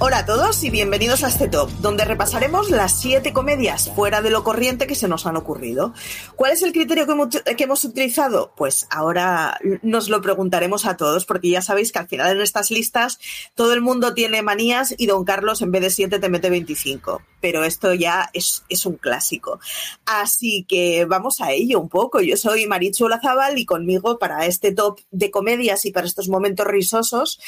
Hola 0.00 0.18
a 0.18 0.26
todos 0.26 0.62
y 0.62 0.70
bienvenidos 0.70 1.24
a 1.24 1.28
este 1.28 1.48
top, 1.48 1.70
donde 1.80 2.04
repasaremos 2.04 2.70
las 2.70 3.00
siete 3.00 3.32
comedias 3.32 3.90
fuera 3.96 4.22
de 4.22 4.30
lo 4.30 4.44
corriente 4.44 4.86
que 4.86 4.94
se 4.94 5.08
nos 5.08 5.26
han 5.26 5.36
ocurrido. 5.36 5.92
¿Cuál 6.36 6.52
es 6.52 6.62
el 6.62 6.72
criterio 6.72 7.04
que 7.04 7.64
hemos, 7.64 7.84
utilizado? 7.84 8.52
Pues 8.56 8.86
ahora 8.90 9.58
nos 9.82 10.08
lo 10.08 10.22
preguntaremos 10.22 10.86
a 10.86 10.96
todos, 10.96 11.24
porque 11.24 11.50
ya 11.50 11.62
sabéis 11.62 11.90
que 11.90 11.98
al 11.98 12.06
final 12.06 12.36
en 12.36 12.42
estas 12.42 12.70
listas 12.70 13.18
todo 13.56 13.72
el 13.72 13.80
mundo 13.80 14.14
tiene 14.14 14.40
manías 14.40 14.94
y 14.96 15.06
don 15.06 15.24
Carlos 15.24 15.62
en 15.62 15.72
vez 15.72 15.82
de 15.82 15.90
siete 15.90 16.20
te 16.20 16.28
mete 16.28 16.48
25. 16.48 17.20
Pero 17.40 17.62
esto 17.64 17.94
ya 17.94 18.28
es, 18.32 18.64
es 18.68 18.84
un 18.86 18.96
clásico. 18.96 19.60
Así 20.06 20.64
que 20.68 21.04
vamos 21.04 21.40
a 21.40 21.52
ello 21.52 21.78
un 21.80 21.88
poco. 21.88 22.20
Yo 22.20 22.36
soy 22.36 22.66
Marichu 22.66 23.04
Olazábal 23.04 23.58
y 23.58 23.64
conmigo 23.64 24.18
para 24.18 24.44
este 24.46 24.72
top 24.72 25.00
de 25.10 25.30
comedias 25.30 25.84
y 25.84 25.92
para 25.92 26.06
estos 26.06 26.28
momentos 26.28 26.66
risosos 26.66 27.38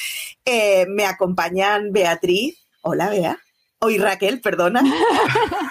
eh, 0.45 0.87
me 0.89 1.05
acompañan 1.07 1.93
Beatriz. 1.93 2.59
Hola, 2.83 3.09
Bea. 3.11 3.39
Hoy 3.81 3.99
Raquel, 3.99 4.41
perdona. 4.41 4.81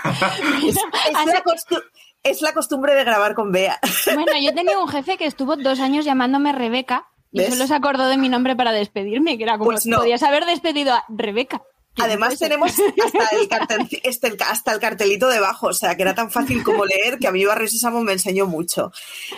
es, 0.67 0.75
es 0.75 1.25
la 1.25 1.43
costu- 1.43 1.83
es 2.23 2.41
la 2.41 2.53
costumbre 2.53 2.95
de 2.95 3.03
grabar 3.03 3.33
con 3.35 3.51
Bea. 3.51 3.79
Bueno, 4.13 4.33
yo 4.41 4.53
tenía 4.53 4.77
un 4.79 4.87
jefe 4.89 5.17
que 5.17 5.25
estuvo 5.25 5.55
dos 5.55 5.79
años 5.79 6.05
llamándome 6.05 6.51
Rebeca 6.51 7.07
y 7.31 7.39
¿Ves? 7.39 7.49
solo 7.53 7.67
se 7.67 7.75
acordó 7.75 8.07
de 8.07 8.17
mi 8.17 8.27
nombre 8.27 8.55
para 8.55 8.71
despedirme, 8.71 9.37
que 9.37 9.43
era 9.43 9.57
como, 9.57 9.69
Pues 9.71 9.85
no. 9.85 9.99
podías 9.99 10.23
haber 10.23 10.45
despedido 10.45 10.93
a 10.93 11.05
Rebeca. 11.07 11.61
Además 11.97 12.37
tenemos 12.39 12.71
hasta 12.71 13.35
el, 13.35 13.49
cartel- 13.49 13.99
este, 14.03 14.37
hasta 14.47 14.71
el 14.73 14.79
cartelito 14.79 15.27
debajo, 15.27 15.67
o 15.67 15.73
sea 15.73 15.95
que 15.95 16.03
era 16.03 16.15
tan 16.15 16.31
fácil 16.31 16.63
como 16.63 16.85
leer 16.85 17.19
que 17.19 17.27
a 17.27 17.31
mí 17.31 17.43
Barrio 17.45 17.67
Sésamo 17.67 18.01
me 18.03 18.13
enseñó 18.13 18.45
mucho. 18.47 18.91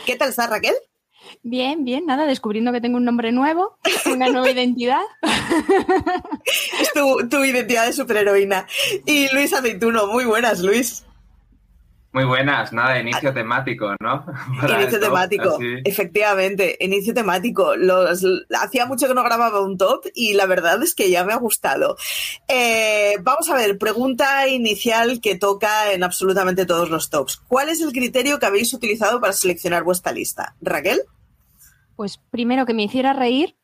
¿Qué 0.05 0.15
tal 0.15 0.29
estás, 0.29 0.49
Raquel? 0.49 0.75
Bien, 1.43 1.83
bien, 1.85 2.05
nada, 2.05 2.25
descubriendo 2.25 2.71
que 2.71 2.81
tengo 2.81 2.97
un 2.97 3.05
nombre 3.05 3.31
nuevo, 3.31 3.77
una 4.05 4.27
nueva 4.29 4.51
identidad. 4.51 5.01
Es 6.79 6.91
tu, 6.93 7.27
tu 7.29 7.43
identidad 7.43 7.85
de 7.85 7.93
superheroína. 7.93 8.67
Y 9.05 9.29
Luis 9.33 9.53
Aceituno, 9.53 10.07
muy 10.07 10.25
buenas, 10.25 10.59
Luis. 10.61 11.03
Muy 12.13 12.25
buenas, 12.25 12.73
nada, 12.73 12.99
inicio 12.99 13.33
temático, 13.33 13.95
¿no? 14.01 14.25
Para 14.61 14.81
Inicio 14.81 14.99
temático, 14.99 15.55
así. 15.55 15.75
efectivamente, 15.85 16.75
inicio 16.81 17.13
temático. 17.13 17.77
Los, 17.77 18.25
hacía 18.59 18.85
mucho 18.85 19.07
que 19.07 19.13
no 19.13 19.23
grababa 19.23 19.61
un 19.61 19.77
top 19.77 20.05
y 20.13 20.33
la 20.33 20.45
verdad 20.45 20.83
es 20.83 20.93
que 20.93 21.09
ya 21.09 21.23
me 21.23 21.31
ha 21.31 21.37
gustado. 21.37 21.95
Eh, 22.49 23.15
vamos 23.21 23.49
a 23.49 23.55
ver, 23.55 23.77
pregunta 23.77 24.45
inicial 24.49 25.21
que 25.21 25.35
toca 25.35 25.93
en 25.93 26.03
absolutamente 26.03 26.65
todos 26.65 26.89
los 26.89 27.09
tops. 27.09 27.37
¿Cuál 27.47 27.69
es 27.69 27.79
el 27.79 27.93
criterio 27.93 28.39
que 28.39 28.45
habéis 28.45 28.73
utilizado 28.73 29.21
para 29.21 29.31
seleccionar 29.31 29.83
vuestra 29.83 30.11
lista? 30.11 30.55
Raquel, 30.61 31.03
Pues 31.95 32.19
primero 32.29 32.65
que 32.65 32.73
me 32.73 32.83
hiciera 32.83 33.13
reír, 33.13 33.55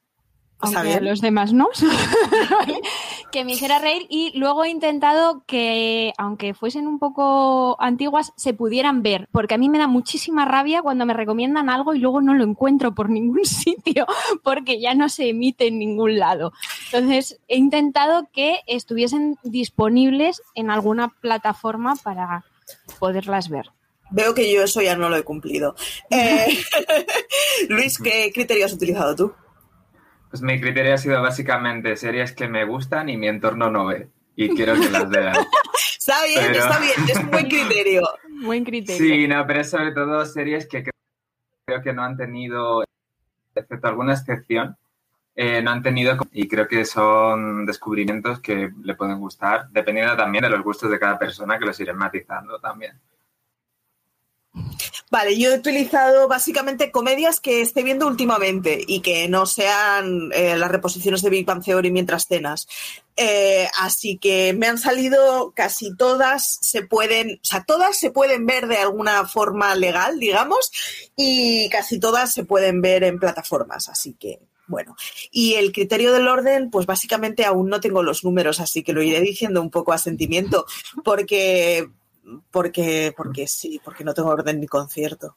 aunque 0.59 1.01
los 1.01 1.21
demás 1.21 1.53
no, 1.53 1.69
que 3.31 3.45
me 3.45 3.53
hiciera 3.53 3.79
reír 3.79 4.07
y 4.09 4.37
luego 4.37 4.63
he 4.63 4.69
intentado 4.69 5.43
que, 5.45 6.13
aunque 6.17 6.53
fuesen 6.53 6.87
un 6.87 6.97
poco 6.97 7.79
antiguas, 7.79 8.33
se 8.35 8.53
pudieran 8.53 9.03
ver, 9.03 9.27
porque 9.31 9.53
a 9.53 9.57
mí 9.57 9.69
me 9.69 9.77
da 9.77 9.87
muchísima 9.87 10.45
rabia 10.45 10.81
cuando 10.81 11.05
me 11.05 11.13
recomiendan 11.13 11.69
algo 11.69 11.93
y 11.93 11.99
luego 11.99 12.21
no 12.21 12.33
lo 12.33 12.43
encuentro 12.43 12.95
por 12.95 13.09
ningún 13.09 13.45
sitio, 13.45 14.07
porque 14.43 14.79
ya 14.79 14.95
no 14.95 15.09
se 15.09 15.29
emite 15.29 15.67
en 15.67 15.79
ningún 15.79 16.17
lado. 16.17 16.53
Entonces, 16.91 17.39
he 17.47 17.57
intentado 17.57 18.27
que 18.33 18.61
estuviesen 18.65 19.37
disponibles 19.43 20.41
en 20.55 20.71
alguna 20.71 21.09
plataforma 21.09 21.95
para 21.95 22.45
poderlas 22.99 23.49
ver. 23.49 23.69
veo 24.09 24.33
que 24.33 24.51
yo 24.51 24.63
eso 24.63 24.81
ya 24.81 24.95
no 24.95 25.09
lo 25.09 25.17
he 25.17 25.23
cumplido. 25.23 25.75
Eh, 26.09 26.57
Luis, 27.69 27.99
¿qué 27.99 28.31
criterio 28.33 28.65
has 28.65 28.73
utilizado 28.73 29.15
tú? 29.15 29.33
Pues 30.29 30.41
mi 30.41 30.59
criterio 30.59 30.93
ha 30.93 30.97
sido 30.97 31.21
básicamente 31.21 31.95
series 31.95 32.33
que 32.33 32.47
me 32.47 32.65
gustan 32.65 33.09
y 33.09 33.17
mi 33.17 33.27
entorno 33.27 33.69
no 33.71 33.85
ve. 33.85 34.09
Y 34.35 34.49
quiero 34.55 34.73
que 34.75 34.89
las 34.89 35.09
vean. 35.09 35.35
Está 35.97 36.23
bien, 36.25 36.39
Pero- 36.51 36.59
está 36.63 36.79
bien, 36.79 36.93
es 37.09 37.17
un 37.17 37.31
buen 37.31 37.47
criterio. 37.47 38.01
Buen 38.43 38.63
criterio. 38.63 38.97
Sí, 39.15 39.27
no, 39.27 39.45
pero 39.47 39.61
es 39.61 39.69
sobre 39.71 39.91
todo 39.93 40.23
series 40.25 40.67
que 40.67 40.83
creo 41.65 41.81
que 41.81 41.91
no 41.91 42.03
han 42.03 42.15
tenido, 42.15 42.83
excepto 43.55 43.87
alguna 43.87 44.13
excepción, 44.13 44.77
eh, 45.35 45.61
no 45.63 45.71
han 45.71 45.81
tenido, 45.81 46.17
y 46.31 46.47
creo 46.47 46.67
que 46.67 46.85
son 46.85 47.65
descubrimientos 47.65 48.39
que 48.39 48.69
le 48.83 48.93
pueden 48.95 49.19
gustar, 49.19 49.67
dependiendo 49.71 50.15
también 50.15 50.43
de 50.43 50.49
los 50.51 50.61
gustos 50.63 50.91
de 50.91 50.99
cada 50.99 51.17
persona, 51.17 51.57
que 51.57 51.65
los 51.65 51.79
iré 51.79 51.93
matizando 51.93 52.59
también. 52.59 52.93
Vale, 55.09 55.37
yo 55.37 55.51
he 55.51 55.57
utilizado 55.57 56.27
básicamente 56.27 56.91
comedias 56.91 57.39
que 57.39 57.61
esté 57.61 57.81
viendo 57.83 58.07
últimamente 58.07 58.83
y 58.85 58.99
que 58.99 59.29
no 59.29 59.45
sean 59.45 60.31
eh, 60.33 60.57
las 60.57 60.69
reposiciones 60.69 61.21
de 61.21 61.29
Big 61.29 61.45
Bang 61.45 61.63
mientras 61.91 62.27
cenas. 62.27 62.67
Eh, 63.15 63.67
así 63.79 64.17
que 64.17 64.53
me 64.53 64.67
han 64.67 64.77
salido 64.77 65.53
casi 65.55 65.95
todas, 65.95 66.59
se 66.61 66.83
pueden, 66.83 67.39
o 67.41 67.45
sea, 67.45 67.63
todas 67.63 67.97
se 67.97 68.11
pueden 68.11 68.45
ver 68.45 68.67
de 68.67 68.77
alguna 68.77 69.25
forma 69.25 69.73
legal, 69.75 70.19
digamos, 70.19 70.71
y 71.15 71.69
casi 71.69 71.99
todas 71.99 72.33
se 72.33 72.43
pueden 72.43 72.81
ver 72.81 73.03
en 73.03 73.17
plataformas. 73.17 73.89
Así 73.89 74.13
que, 74.13 74.39
bueno. 74.67 74.95
Y 75.31 75.53
el 75.53 75.71
criterio 75.71 76.11
del 76.11 76.27
orden, 76.27 76.69
pues 76.69 76.85
básicamente 76.85 77.45
aún 77.45 77.69
no 77.69 77.79
tengo 77.79 78.03
los 78.03 78.23
números, 78.23 78.59
así 78.59 78.83
que 78.83 78.93
lo 78.93 79.01
iré 79.01 79.21
diciendo 79.21 79.61
un 79.61 79.71
poco 79.71 79.93
a 79.93 79.97
sentimiento, 79.97 80.65
porque 81.03 81.87
porque, 82.51 83.13
porque 83.15 83.47
sí, 83.47 83.81
porque 83.83 84.03
no 84.03 84.13
tengo 84.13 84.29
orden 84.29 84.59
ni 84.59 84.67
concierto. 84.67 85.35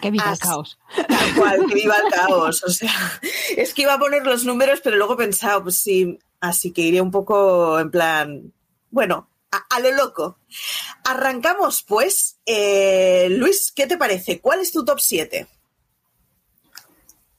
Que 0.00 0.10
viva 0.10 0.32
el 0.32 0.38
caos. 0.38 0.78
Tal 0.94 1.34
cual, 1.34 1.66
que 1.66 1.74
viva 1.74 1.96
el 1.96 2.12
caos. 2.12 2.62
O 2.64 2.70
sea, 2.70 2.92
es 3.56 3.72
que 3.72 3.82
iba 3.82 3.94
a 3.94 3.98
poner 3.98 4.26
los 4.26 4.44
números, 4.44 4.80
pero 4.82 4.96
luego 4.96 5.14
he 5.14 5.18
pensado, 5.18 5.62
pues 5.62 5.76
sí, 5.78 6.18
así 6.40 6.72
que 6.72 6.82
iré 6.82 7.00
un 7.00 7.10
poco 7.10 7.80
en 7.80 7.90
plan, 7.90 8.52
bueno, 8.90 9.28
a, 9.50 9.76
a 9.76 9.80
lo 9.80 9.92
loco. 9.92 10.38
Arrancamos, 11.04 11.82
pues. 11.82 12.38
Eh, 12.44 13.28
Luis, 13.30 13.72
¿qué 13.72 13.86
te 13.86 13.96
parece? 13.96 14.40
¿Cuál 14.40 14.60
es 14.60 14.72
tu 14.72 14.84
top 14.84 15.00
7? 15.00 15.48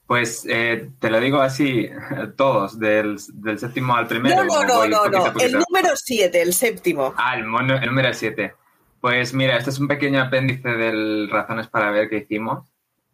Pues 0.09 0.44
eh, 0.50 0.89
te 0.97 1.11
lo 1.11 1.19
digo 1.19 1.39
así, 1.39 1.88
todos, 2.35 2.79
del, 2.79 3.19
del 3.31 3.59
séptimo 3.59 3.95
al 3.95 4.07
primero. 4.07 4.44
No, 4.44 4.63
no, 4.63 4.88
no, 4.88 5.06
no. 5.07 5.33
El 5.39 5.51
número 5.51 5.95
7, 5.95 6.41
el 6.41 6.51
séptimo. 6.56 7.13
Ah, 7.15 7.35
el, 7.38 7.45
mono- 7.45 7.75
el 7.77 7.85
número 7.85 8.11
7. 8.11 8.56
Pues 9.00 9.35
mira, 9.35 9.56
este 9.57 9.69
es 9.69 9.77
un 9.77 9.88
pequeño 9.88 10.19
apéndice 10.19 10.67
del 10.69 11.29
Razones 11.29 11.67
para 11.67 11.91
ver 11.91 12.09
que 12.09 12.17
hicimos. 12.17 12.67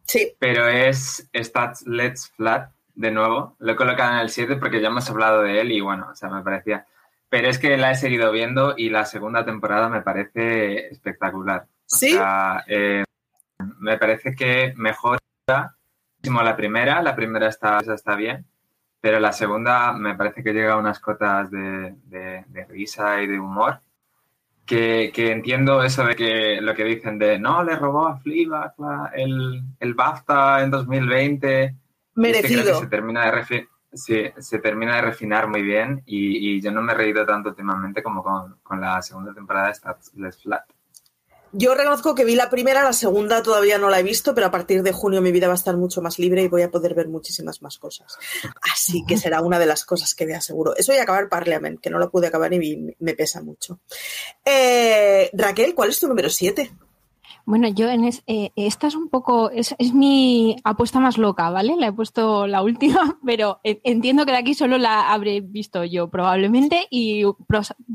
Sí. 0.06 0.32
Pero 0.40 0.70
es 0.70 1.30
Stats 1.36 1.86
Let's 1.86 2.32
Flat, 2.38 2.72
de 2.94 3.12
nuevo. 3.12 3.58
Lo 3.60 3.74
he 3.74 3.76
colocado 3.76 4.14
en 4.14 4.20
el 4.20 4.30
7 4.30 4.56
porque 4.56 4.80
ya 4.80 4.88
hemos 4.88 5.10
hablado 5.10 5.42
de 5.42 5.60
él 5.60 5.74
y 5.74 5.82
bueno, 5.82 6.08
o 6.14 6.16
sea, 6.16 6.30
me 6.30 6.44
parecía. 6.44 6.86
Pero 7.28 7.50
es 7.50 7.60
que 7.60 7.76
la 7.76 7.92
he 7.92 7.96
seguido 7.96 8.32
viendo 8.32 8.74
y 8.78 8.90
la 8.90 9.04
segunda 9.04 9.44
temporada 9.44 9.90
me 9.90 10.02
parece 10.02 10.88
espectacular. 10.88 11.66
¿Sí? 11.88 12.14
O 12.16 12.20
sea, 12.20 12.64
eh, 12.68 13.04
me 13.80 13.98
parece 13.98 14.34
que 14.34 14.74
mejora 14.78 15.20
muchísimo 16.30 16.42
la 16.44 16.56
primera. 16.56 17.02
La 17.02 17.16
primera 17.16 17.48
está, 17.48 17.80
esa 17.80 17.94
está 17.94 18.16
bien. 18.16 18.46
Pero 19.02 19.20
la 19.20 19.32
segunda 19.34 19.94
me 19.94 20.16
parece 20.16 20.44
que 20.44 20.54
llega 20.54 20.74
a 20.74 20.78
unas 20.78 21.00
cotas 21.00 21.52
de, 21.52 21.96
de- 22.06 22.44
de 22.48 22.66
risa 22.66 23.22
y 23.22 23.28
de 23.28 23.40
humor. 23.40 23.80
Que, 24.66 25.12
que 25.14 25.32
entiendo 25.32 25.84
eso 25.84 26.04
de 26.06 26.16
que 26.16 26.60
lo 26.60 26.74
que 26.74 26.84
dicen 26.86 27.20
de 27.20 27.38
no, 27.38 27.64
le 27.64 27.76
robó 27.76 28.08
a 28.08 28.18
Fleabag 28.18 28.74
el, 29.14 29.62
el 29.80 29.94
BAFTA 29.94 30.64
en 30.64 30.72
2020. 30.72 31.64
Y 31.64 31.66
es 31.66 31.72
que 31.72 31.74
creo 32.16 32.34
que 32.42 32.48
Merecido. 32.50 32.80
se 32.80 32.88
termina 32.88 33.26
de 33.26 33.32
refi- 33.32 33.68
sí, 33.94 34.24
se 34.40 34.58
termina 34.60 34.96
de 34.96 35.02
refinar 35.04 35.48
muy 35.48 35.62
bien 35.62 36.02
y, 36.08 36.56
y 36.56 36.62
yo 36.62 36.72
no 36.72 36.82
me 36.82 36.94
he 36.94 36.96
reído 36.96 37.26
tanto 37.28 37.50
últimamente 37.50 38.02
como 38.02 38.24
con, 38.24 38.58
con 38.64 38.82
la 38.82 39.00
segunda 39.04 39.34
temporada 39.36 39.68
de 39.68 39.76
Stats 39.76 40.12
Flat. 40.42 40.64
Yo 41.58 41.74
reconozco 41.74 42.16
que 42.16 42.26
vi 42.26 42.36
la 42.36 42.50
primera, 42.50 42.84
la 42.84 42.92
segunda 42.92 43.42
todavía 43.42 43.78
no 43.78 43.90
la 43.90 44.00
he 44.00 44.04
visto, 44.04 44.36
pero 44.36 44.48
a 44.48 44.52
partir 44.52 44.84
de 44.84 44.92
junio 44.92 45.22
mi 45.22 45.32
vida 45.32 45.48
va 45.48 45.54
a 45.54 45.56
estar 45.56 45.78
mucho 45.78 46.02
más 46.02 46.20
libre 46.20 46.44
y 46.44 46.48
voy 46.50 46.64
a 46.64 46.70
poder 46.72 46.94
ver 46.94 47.08
muchísimas 47.08 47.62
más 47.62 47.78
cosas. 47.78 48.18
Así 48.74 49.06
que 49.08 49.18
será 49.18 49.42
una 49.42 49.58
de 49.58 49.66
las 49.66 49.86
cosas 49.86 50.14
que 50.16 50.26
vea 50.26 50.42
seguro. 50.42 50.76
Eso 50.76 50.94
y 50.94 50.98
acabar 50.98 51.30
Parliament, 51.30 51.80
que 51.80 51.90
no 51.90 51.98
lo 51.98 52.12
pude 52.12 52.28
acabar 52.28 52.54
y 52.54 52.60
me- 52.78 52.96
me 53.00 53.14
pesa 53.16 53.42
mucho. 53.42 53.80
Eh, 54.44 55.30
Raquel, 55.34 55.74
¿cuál 55.76 55.90
es 55.90 56.00
tu 56.00 56.08
número 56.08 56.30
7? 56.30 56.72
Bueno, 57.46 57.68
yo 57.68 57.90
en 57.90 58.06
es- 58.06 58.24
eh, 58.26 58.52
esta 58.56 58.88
es 58.88 58.96
un 58.96 59.10
poco, 59.10 59.52
es, 59.52 59.76
mi 59.94 60.56
apuesta 60.64 61.00
más 61.00 61.18
loca, 61.20 61.50
¿vale? 61.52 61.76
La 61.78 61.88
he 61.88 61.94
puesto 61.94 62.48
la 62.48 62.64
última, 62.64 63.20
pero 63.26 63.60
eh, 63.64 63.80
entiendo 63.84 64.26
que 64.26 64.32
de 64.32 64.38
aquí 64.40 64.54
solo 64.56 64.78
la 64.80 65.12
habré 65.14 65.42
visto 65.42 65.84
yo 65.84 66.10
probablemente 66.10 66.88
y 66.90 67.24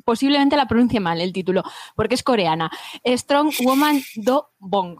posiblemente 0.05 0.57
la 0.57 0.69
pronuncie 0.69 1.01
mal 1.01 1.21
el 1.21 1.33
título, 1.33 1.63
porque 1.97 2.15
es 2.15 2.23
coreana. 2.23 2.71
Strong 3.05 3.53
Woman 3.65 4.01
Do 4.17 4.51
Bong 4.59 4.99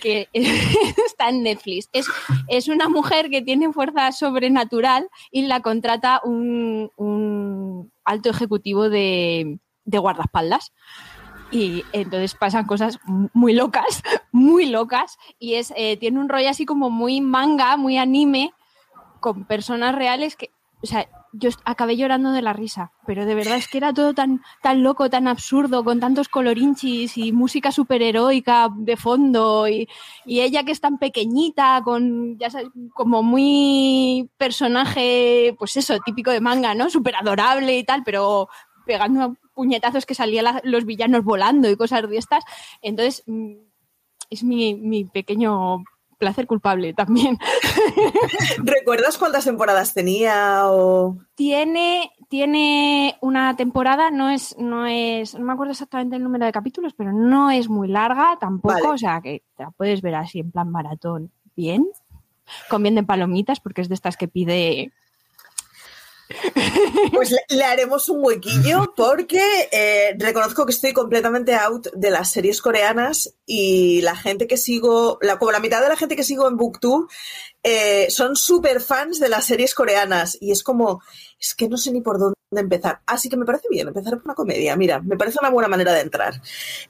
que 0.00 0.28
está 0.34 1.28
en 1.30 1.42
Netflix. 1.42 1.88
Es, 1.92 2.06
es 2.48 2.68
una 2.68 2.88
mujer 2.88 3.30
que 3.30 3.40
tiene 3.42 3.72
fuerza 3.72 4.12
sobrenatural 4.12 5.08
y 5.30 5.46
la 5.46 5.60
contrata 5.60 6.20
un, 6.24 6.90
un 6.96 7.90
alto 8.04 8.28
ejecutivo 8.30 8.88
de, 8.90 9.58
de 9.84 9.98
guardaespaldas. 9.98 10.72
Y 11.50 11.84
entonces 11.92 12.34
pasan 12.34 12.66
cosas 12.66 12.98
muy 13.32 13.52
locas, 13.52 14.02
muy 14.32 14.66
locas. 14.66 15.18
Y 15.38 15.54
es, 15.54 15.72
eh, 15.76 15.96
tiene 15.96 16.20
un 16.20 16.28
rollo 16.28 16.48
así 16.48 16.64
como 16.64 16.90
muy 16.90 17.20
manga, 17.20 17.76
muy 17.76 17.98
anime, 17.98 18.52
con 19.20 19.44
personas 19.44 19.94
reales 19.94 20.36
que, 20.36 20.50
o 20.82 20.86
sea, 20.86 21.06
yo 21.32 21.50
acabé 21.64 21.96
llorando 21.96 22.32
de 22.32 22.42
la 22.42 22.52
risa, 22.52 22.92
pero 23.06 23.24
de 23.24 23.34
verdad 23.34 23.56
es 23.56 23.68
que 23.68 23.78
era 23.78 23.92
todo 23.92 24.14
tan, 24.14 24.42
tan 24.62 24.82
loco, 24.82 25.10
tan 25.10 25.28
absurdo, 25.28 25.84
con 25.84 26.00
tantos 26.00 26.28
colorinchis 26.28 27.16
y 27.18 27.32
música 27.32 27.70
superheroica 27.70 28.68
de 28.74 28.96
fondo 28.96 29.68
y, 29.68 29.88
y 30.24 30.40
ella 30.40 30.64
que 30.64 30.72
es 30.72 30.80
tan 30.80 30.98
pequeñita, 30.98 31.82
con, 31.84 32.36
ya 32.38 32.50
sabes, 32.50 32.68
como 32.94 33.22
muy 33.22 34.28
personaje, 34.38 35.54
pues 35.58 35.76
eso, 35.76 35.98
típico 36.04 36.30
de 36.30 36.40
manga, 36.40 36.74
¿no? 36.74 36.90
Súper 36.90 37.14
adorable 37.16 37.78
y 37.78 37.84
tal, 37.84 38.02
pero 38.02 38.48
pegando 38.86 39.36
puñetazos 39.54 40.06
que 40.06 40.14
salían 40.14 40.60
los 40.64 40.84
villanos 40.84 41.24
volando 41.24 41.70
y 41.70 41.76
cosas 41.76 42.08
de 42.08 42.16
estas. 42.16 42.44
Entonces, 42.82 43.22
mm, 43.26 43.54
es 44.30 44.44
mi, 44.44 44.74
mi 44.74 45.04
pequeño 45.04 45.84
placer 46.20 46.46
culpable 46.46 46.92
también. 46.94 47.38
¿Recuerdas 48.58 49.18
cuántas 49.18 49.44
temporadas 49.44 49.94
tenía? 49.94 50.62
O... 50.66 51.16
Tiene, 51.34 52.12
tiene 52.28 53.16
una 53.20 53.56
temporada, 53.56 54.10
no 54.12 54.30
es, 54.30 54.56
no 54.58 54.86
es, 54.86 55.34
no 55.34 55.44
me 55.44 55.54
acuerdo 55.54 55.72
exactamente 55.72 56.16
el 56.16 56.22
número 56.22 56.46
de 56.46 56.52
capítulos, 56.52 56.92
pero 56.94 57.12
no 57.12 57.50
es 57.50 57.68
muy 57.68 57.88
larga 57.88 58.36
tampoco, 58.38 58.74
Vale. 58.74 58.88
o 58.88 58.98
sea 58.98 59.20
que 59.20 59.42
te 59.56 59.64
la 59.64 59.70
puedes 59.70 60.02
ver 60.02 60.14
así 60.14 60.38
en 60.38 60.52
plan 60.52 60.70
maratón 60.70 61.32
bien, 61.56 61.88
de 62.70 63.02
palomitas, 63.02 63.60
porque 63.60 63.80
es 63.80 63.88
de 63.88 63.94
estas 63.94 64.16
que 64.16 64.28
pide 64.28 64.92
Pues 67.12 67.30
le, 67.30 67.40
le 67.48 67.64
haremos 67.64 68.08
un 68.08 68.24
huequillo 68.24 68.92
porque 68.96 69.68
eh, 69.72 70.14
reconozco 70.18 70.64
que 70.64 70.72
estoy 70.72 70.92
completamente 70.92 71.54
out 71.54 71.88
de 71.92 72.10
las 72.10 72.30
series 72.30 72.60
coreanas 72.60 73.34
y 73.46 74.00
la 74.02 74.16
gente 74.16 74.46
que 74.46 74.56
sigo, 74.56 75.18
la, 75.20 75.38
como 75.38 75.52
la 75.52 75.60
mitad 75.60 75.82
de 75.82 75.88
la 75.88 75.96
gente 75.96 76.16
que 76.16 76.24
sigo 76.24 76.48
en 76.48 76.56
BookTube 76.56 77.08
eh, 77.62 78.06
son 78.10 78.36
súper 78.36 78.80
fans 78.80 79.20
de 79.20 79.28
las 79.28 79.44
series 79.44 79.74
coreanas 79.74 80.38
y 80.40 80.52
es 80.52 80.62
como, 80.62 81.02
es 81.38 81.54
que 81.54 81.68
no 81.68 81.76
sé 81.76 81.92
ni 81.92 82.00
por 82.00 82.18
dónde 82.18 82.36
empezar. 82.52 83.00
Así 83.06 83.28
que 83.28 83.36
me 83.36 83.44
parece 83.44 83.68
bien 83.70 83.88
empezar 83.88 84.14
por 84.14 84.24
una 84.24 84.34
comedia, 84.34 84.76
mira, 84.76 85.00
me 85.00 85.16
parece 85.16 85.38
una 85.40 85.50
buena 85.50 85.68
manera 85.68 85.92
de 85.92 86.00
entrar. 86.00 86.40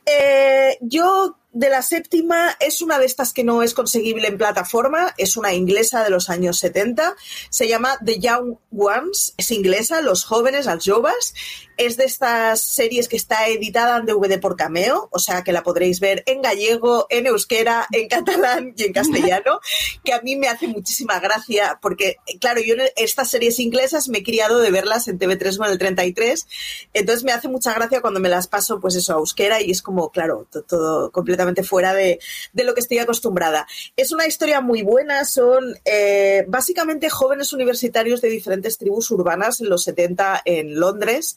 Eh, 0.06 0.78
yo 0.80 1.39
de 1.52 1.68
la 1.68 1.82
séptima 1.82 2.56
es 2.60 2.80
una 2.80 2.98
de 3.00 3.06
estas 3.06 3.32
que 3.32 3.42
no 3.42 3.62
es 3.64 3.74
conseguible 3.74 4.28
en 4.28 4.38
plataforma, 4.38 5.12
es 5.18 5.36
una 5.36 5.52
inglesa 5.52 6.04
de 6.04 6.10
los 6.10 6.30
años 6.30 6.58
70, 6.60 7.16
se 7.50 7.66
llama 7.66 7.98
The 8.04 8.20
Young 8.20 8.56
Ones, 8.70 9.34
es 9.36 9.50
inglesa, 9.50 10.00
los 10.00 10.24
jóvenes, 10.24 10.66
las 10.66 10.84
jovas, 10.86 11.34
es 11.76 11.96
de 11.96 12.04
estas 12.04 12.60
series 12.60 13.08
que 13.08 13.16
está 13.16 13.48
editada 13.48 13.96
en 13.98 14.06
DVD 14.06 14.38
por 14.38 14.54
Cameo, 14.54 15.08
o 15.10 15.18
sea 15.18 15.42
que 15.42 15.52
la 15.52 15.62
podréis 15.64 15.98
ver 15.98 16.22
en 16.26 16.40
gallego, 16.42 17.06
en 17.10 17.26
euskera, 17.26 17.86
en 17.90 18.06
catalán 18.06 18.74
y 18.76 18.84
en 18.84 18.92
castellano, 18.92 19.58
que 20.04 20.12
a 20.12 20.20
mí 20.20 20.36
me 20.36 20.46
hace 20.46 20.68
muchísima 20.68 21.18
gracia 21.18 21.78
porque, 21.82 22.18
claro, 22.40 22.60
yo 22.60 22.74
estas 22.96 23.28
series 23.30 23.58
inglesas 23.58 24.08
me 24.08 24.18
he 24.18 24.22
criado 24.22 24.60
de 24.60 24.70
verlas 24.70 25.08
en 25.08 25.18
TV3 25.18 25.56
con 25.56 25.68
el 25.70 25.78
33, 25.78 26.46
entonces 26.92 27.24
me 27.24 27.32
hace 27.32 27.48
mucha 27.48 27.74
gracia 27.74 28.00
cuando 28.00 28.20
me 28.20 28.28
las 28.28 28.46
paso, 28.46 28.78
pues 28.78 28.94
eso, 28.94 29.14
a 29.14 29.18
euskera 29.18 29.60
y 29.60 29.70
es 29.70 29.82
como, 29.82 30.10
claro, 30.10 30.46
to- 30.52 30.62
todo 30.62 31.10
completamente 31.10 31.39
fuera 31.62 31.94
de, 31.94 32.20
de 32.52 32.64
lo 32.64 32.74
que 32.74 32.80
estoy 32.80 32.98
acostumbrada. 32.98 33.66
Es 33.96 34.12
una 34.12 34.26
historia 34.26 34.60
muy 34.60 34.82
buena, 34.82 35.24
son 35.24 35.74
eh, 35.84 36.44
básicamente 36.48 37.08
jóvenes 37.08 37.52
universitarios 37.52 38.20
de 38.20 38.28
diferentes 38.28 38.78
tribus 38.78 39.10
urbanas 39.10 39.60
en 39.60 39.68
los 39.68 39.84
70 39.84 40.42
en 40.44 40.78
Londres 40.78 41.36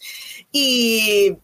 y 0.51 1.37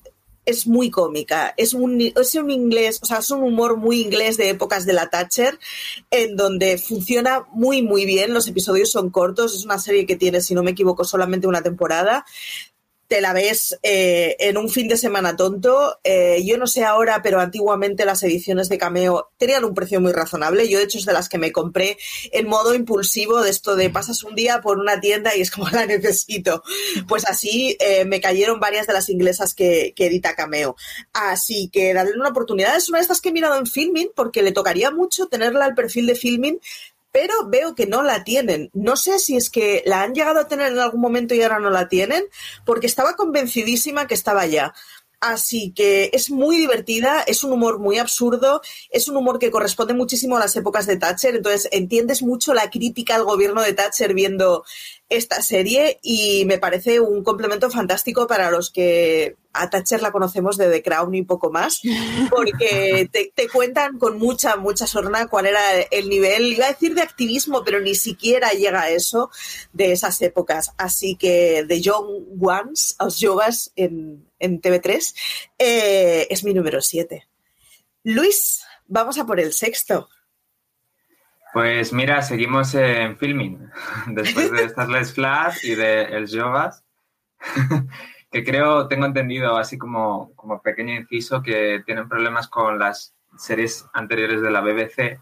es 0.49 0.65
muy 0.65 0.89
cómica, 0.89 1.53
es 1.57 1.75
un, 1.75 2.01
es 2.01 2.35
un 2.35 2.49
inglés, 2.49 2.99
o 3.03 3.05
sea, 3.05 3.19
es 3.19 3.29
un 3.29 3.43
humor 3.43 3.77
muy 3.77 4.01
inglés 4.01 4.35
de 4.37 4.49
épocas 4.49 4.85
de 4.85 4.93
la 4.93 5.09
Thatcher, 5.09 5.59
en 6.09 6.35
donde 6.35 6.79
funciona 6.79 7.45
muy, 7.51 7.83
muy 7.83 8.05
bien, 8.05 8.33
los 8.33 8.47
episodios 8.47 8.91
son 8.91 9.11
cortos, 9.11 9.53
es 9.53 9.65
una 9.65 9.77
serie 9.77 10.07
que 10.07 10.15
tiene, 10.15 10.41
si 10.41 10.55
no 10.55 10.63
me 10.63 10.71
equivoco, 10.71 11.03
solamente 11.03 11.47
una 11.47 11.61
temporada, 11.61 12.25
te 13.09 13.21
la 13.21 13.33
ves 13.33 13.77
eh, 13.81 14.37
en 14.39 14.55
un 14.55 14.69
fin 14.69 14.87
de 14.87 14.95
semana 14.95 15.35
tonto. 15.35 15.99
Eh, 16.03 16.43
yo 16.45 16.59
no 16.59 16.67
sé 16.67 16.85
ahora, 16.85 17.23
pero 17.23 17.39
antiguamente 17.39 18.05
las 18.05 18.21
ediciones 18.21 18.69
de 18.69 18.77
Cameo 18.77 19.31
tenían 19.37 19.65
un 19.65 19.73
precio 19.73 19.99
muy 19.99 20.11
razonable. 20.11 20.69
Yo, 20.69 20.77
de 20.77 20.83
hecho, 20.83 20.99
es 20.99 21.05
de 21.05 21.13
las 21.13 21.27
que 21.27 21.39
me 21.39 21.51
compré 21.51 21.97
en 22.31 22.47
modo 22.47 22.75
impulsivo, 22.75 23.41
de 23.41 23.49
esto 23.49 23.75
de 23.75 23.89
pasas 23.89 24.23
un 24.23 24.35
día 24.35 24.61
por 24.61 24.77
una 24.77 25.01
tienda 25.01 25.35
y 25.35 25.41
es 25.41 25.49
como 25.49 25.67
la 25.71 25.87
necesito. 25.87 26.61
Pues 27.07 27.25
así 27.25 27.75
eh, 27.79 28.05
me 28.05 28.21
cayeron 28.21 28.59
varias 28.59 28.85
de 28.85 28.93
las 28.93 29.09
inglesas 29.09 29.55
que, 29.55 29.93
que 29.95 30.05
edita 30.05 30.35
Cameo. 30.35 30.75
Así 31.11 31.69
que 31.73 31.95
darle 31.95 32.13
una 32.15 32.29
oportunidad. 32.29 32.77
Es 32.77 32.89
una 32.89 32.99
de 32.99 33.03
estas 33.03 33.21
que 33.21 33.29
he 33.29 33.33
mirado 33.33 33.57
en 33.57 33.65
Filming 33.65 34.11
porque 34.15 34.43
le 34.43 34.51
tocaría 34.51 34.91
mucho 34.91 35.25
tenerla 35.25 35.65
al 35.65 35.73
perfil 35.73 36.05
de 36.05 36.13
Filming 36.13 36.59
pero 37.11 37.33
veo 37.47 37.75
que 37.75 37.87
no 37.87 38.03
la 38.03 38.23
tienen. 38.23 38.69
No 38.73 38.95
sé 38.95 39.19
si 39.19 39.35
es 39.35 39.49
que 39.49 39.83
la 39.85 40.03
han 40.03 40.13
llegado 40.13 40.39
a 40.39 40.47
tener 40.47 40.71
en 40.71 40.79
algún 40.79 41.01
momento 41.01 41.33
y 41.33 41.41
ahora 41.41 41.59
no 41.59 41.69
la 41.69 41.87
tienen, 41.87 42.25
porque 42.65 42.87
estaba 42.87 43.15
convencidísima 43.15 44.07
que 44.07 44.13
estaba 44.13 44.45
ya. 44.45 44.73
Así 45.21 45.73
que 45.73 46.11
es 46.13 46.31
muy 46.31 46.55
divertida, 46.55 47.21
es 47.23 47.43
un 47.43 47.51
humor 47.51 47.79
muy 47.79 47.97
absurdo, 47.97 48.61
es 48.89 49.09
un 49.09 49.17
humor 49.17 49.37
que 49.37 49.51
corresponde 49.51 49.93
muchísimo 49.93 50.37
a 50.37 50.39
las 50.39 50.55
épocas 50.55 50.87
de 50.87 50.95
Thatcher, 50.95 51.35
entonces 51.35 51.67
entiendes 51.73 52.21
mucho 52.23 52.53
la 52.53 52.69
crítica 52.69 53.15
al 53.15 53.25
gobierno 53.25 53.61
de 53.61 53.73
Thatcher 53.73 54.13
viendo 54.13 54.63
esta 55.09 55.41
serie 55.41 55.99
y 56.03 56.45
me 56.45 56.59
parece 56.59 56.99
un 56.99 57.23
complemento 57.23 57.69
fantástico 57.71 58.27
para 58.27 58.51
los 58.51 58.69
que 58.69 59.35
a 59.53 59.69
Thatcher 59.69 60.01
la 60.03 60.11
conocemos 60.11 60.55
de 60.57 60.69
The 60.69 60.83
Crown 60.83 61.15
y 61.15 61.23
poco 61.23 61.49
más, 61.49 61.81
porque 62.29 63.09
te, 63.11 63.31
te 63.33 63.49
cuentan 63.49 63.97
con 63.97 64.19
mucha, 64.19 64.55
mucha 64.55 64.85
sorna 64.85 65.27
cuál 65.27 65.47
era 65.47 65.79
el 65.79 66.09
nivel, 66.09 66.53
iba 66.53 66.65
a 66.65 66.71
decir 66.71 66.93
de 66.93 67.01
activismo, 67.01 67.63
pero 67.63 67.79
ni 67.79 67.95
siquiera 67.95 68.51
llega 68.51 68.81
a 68.81 68.89
eso 68.91 69.31
de 69.73 69.91
esas 69.91 70.21
épocas. 70.21 70.71
Así 70.77 71.15
que 71.15 71.65
The 71.67 71.81
Young 71.81 72.27
Ones, 72.39 72.95
los 72.99 73.19
Yogas 73.19 73.71
en, 73.75 74.27
en 74.37 74.61
TV3, 74.61 75.15
eh, 75.57 76.27
es 76.29 76.43
mi 76.43 76.53
número 76.53 76.81
7. 76.81 77.27
Luis, 78.03 78.61
vamos 78.87 79.17
a 79.17 79.25
por 79.25 79.39
el 79.39 79.53
sexto. 79.53 80.09
Pues 81.53 81.93
mira, 81.93 82.21
seguimos 82.21 82.73
en 82.75 83.17
filming 83.17 83.69
después 84.07 84.51
de 84.51 84.63
estas 84.65 84.89
Les 84.89 85.13
Flash 85.13 85.65
y 85.65 85.75
de 85.75 86.03
El 86.03 86.27
Jovas. 86.29 86.83
que 88.31 88.43
creo, 88.43 88.87
tengo 88.87 89.05
entendido, 89.05 89.57
así 89.57 89.77
como, 89.77 90.33
como 90.35 90.61
pequeño 90.61 90.93
inciso, 90.93 91.41
que 91.41 91.81
tienen 91.85 92.07
problemas 92.07 92.47
con 92.47 92.77
las 92.77 93.15
series 93.37 93.85
anteriores 93.93 94.41
de 94.41 94.51
la 94.51 94.61
BBC 94.61 95.19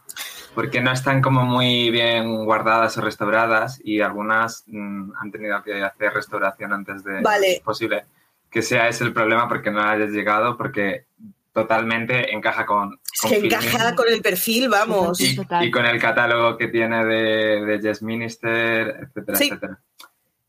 porque 0.58 0.82
no 0.82 0.92
están 0.92 1.22
como 1.22 1.46
muy 1.46 1.92
bien 1.92 2.46
guardadas 2.46 2.98
o 2.98 3.02
restauradas 3.02 3.80
y 3.84 4.02
algunas 4.02 4.64
mm, 4.66 5.12
han 5.20 5.32
tenido 5.32 5.62
que 5.62 5.84
hacer 5.84 6.14
restauración 6.14 6.74
antes 6.74 7.04
de 7.04 7.22
Vale. 7.22 7.62
posible 7.64 8.06
que 8.50 8.64
sea 8.64 8.88
ese 8.88 9.04
el 9.04 9.14
problema 9.14 9.48
porque 9.48 9.70
no 9.70 9.82
hayas 9.82 10.10
llegado 10.10 10.58
porque 10.58 11.06
totalmente 11.62 12.32
encaja 12.34 12.68
con, 12.68 13.00
Es 13.12 13.20
con 13.22 13.32
que 13.32 13.36
Filmin 13.38 13.52
encaja 13.54 13.96
con 13.96 14.06
el 14.10 14.22
perfil, 14.22 14.70
vamos. 14.70 15.20
y, 15.20 15.36
Total. 15.36 15.66
y 15.66 15.72
con 15.72 15.88
el 15.88 16.00
catálogo 16.00 16.56
que 16.56 16.68
tiene 16.68 17.04
de, 17.04 17.66
de 17.66 17.80
Yes 17.82 18.04
Minister, 18.04 19.08
etcétera, 19.08 19.38
Sí. 19.40 19.46
etcétera. 19.48 19.80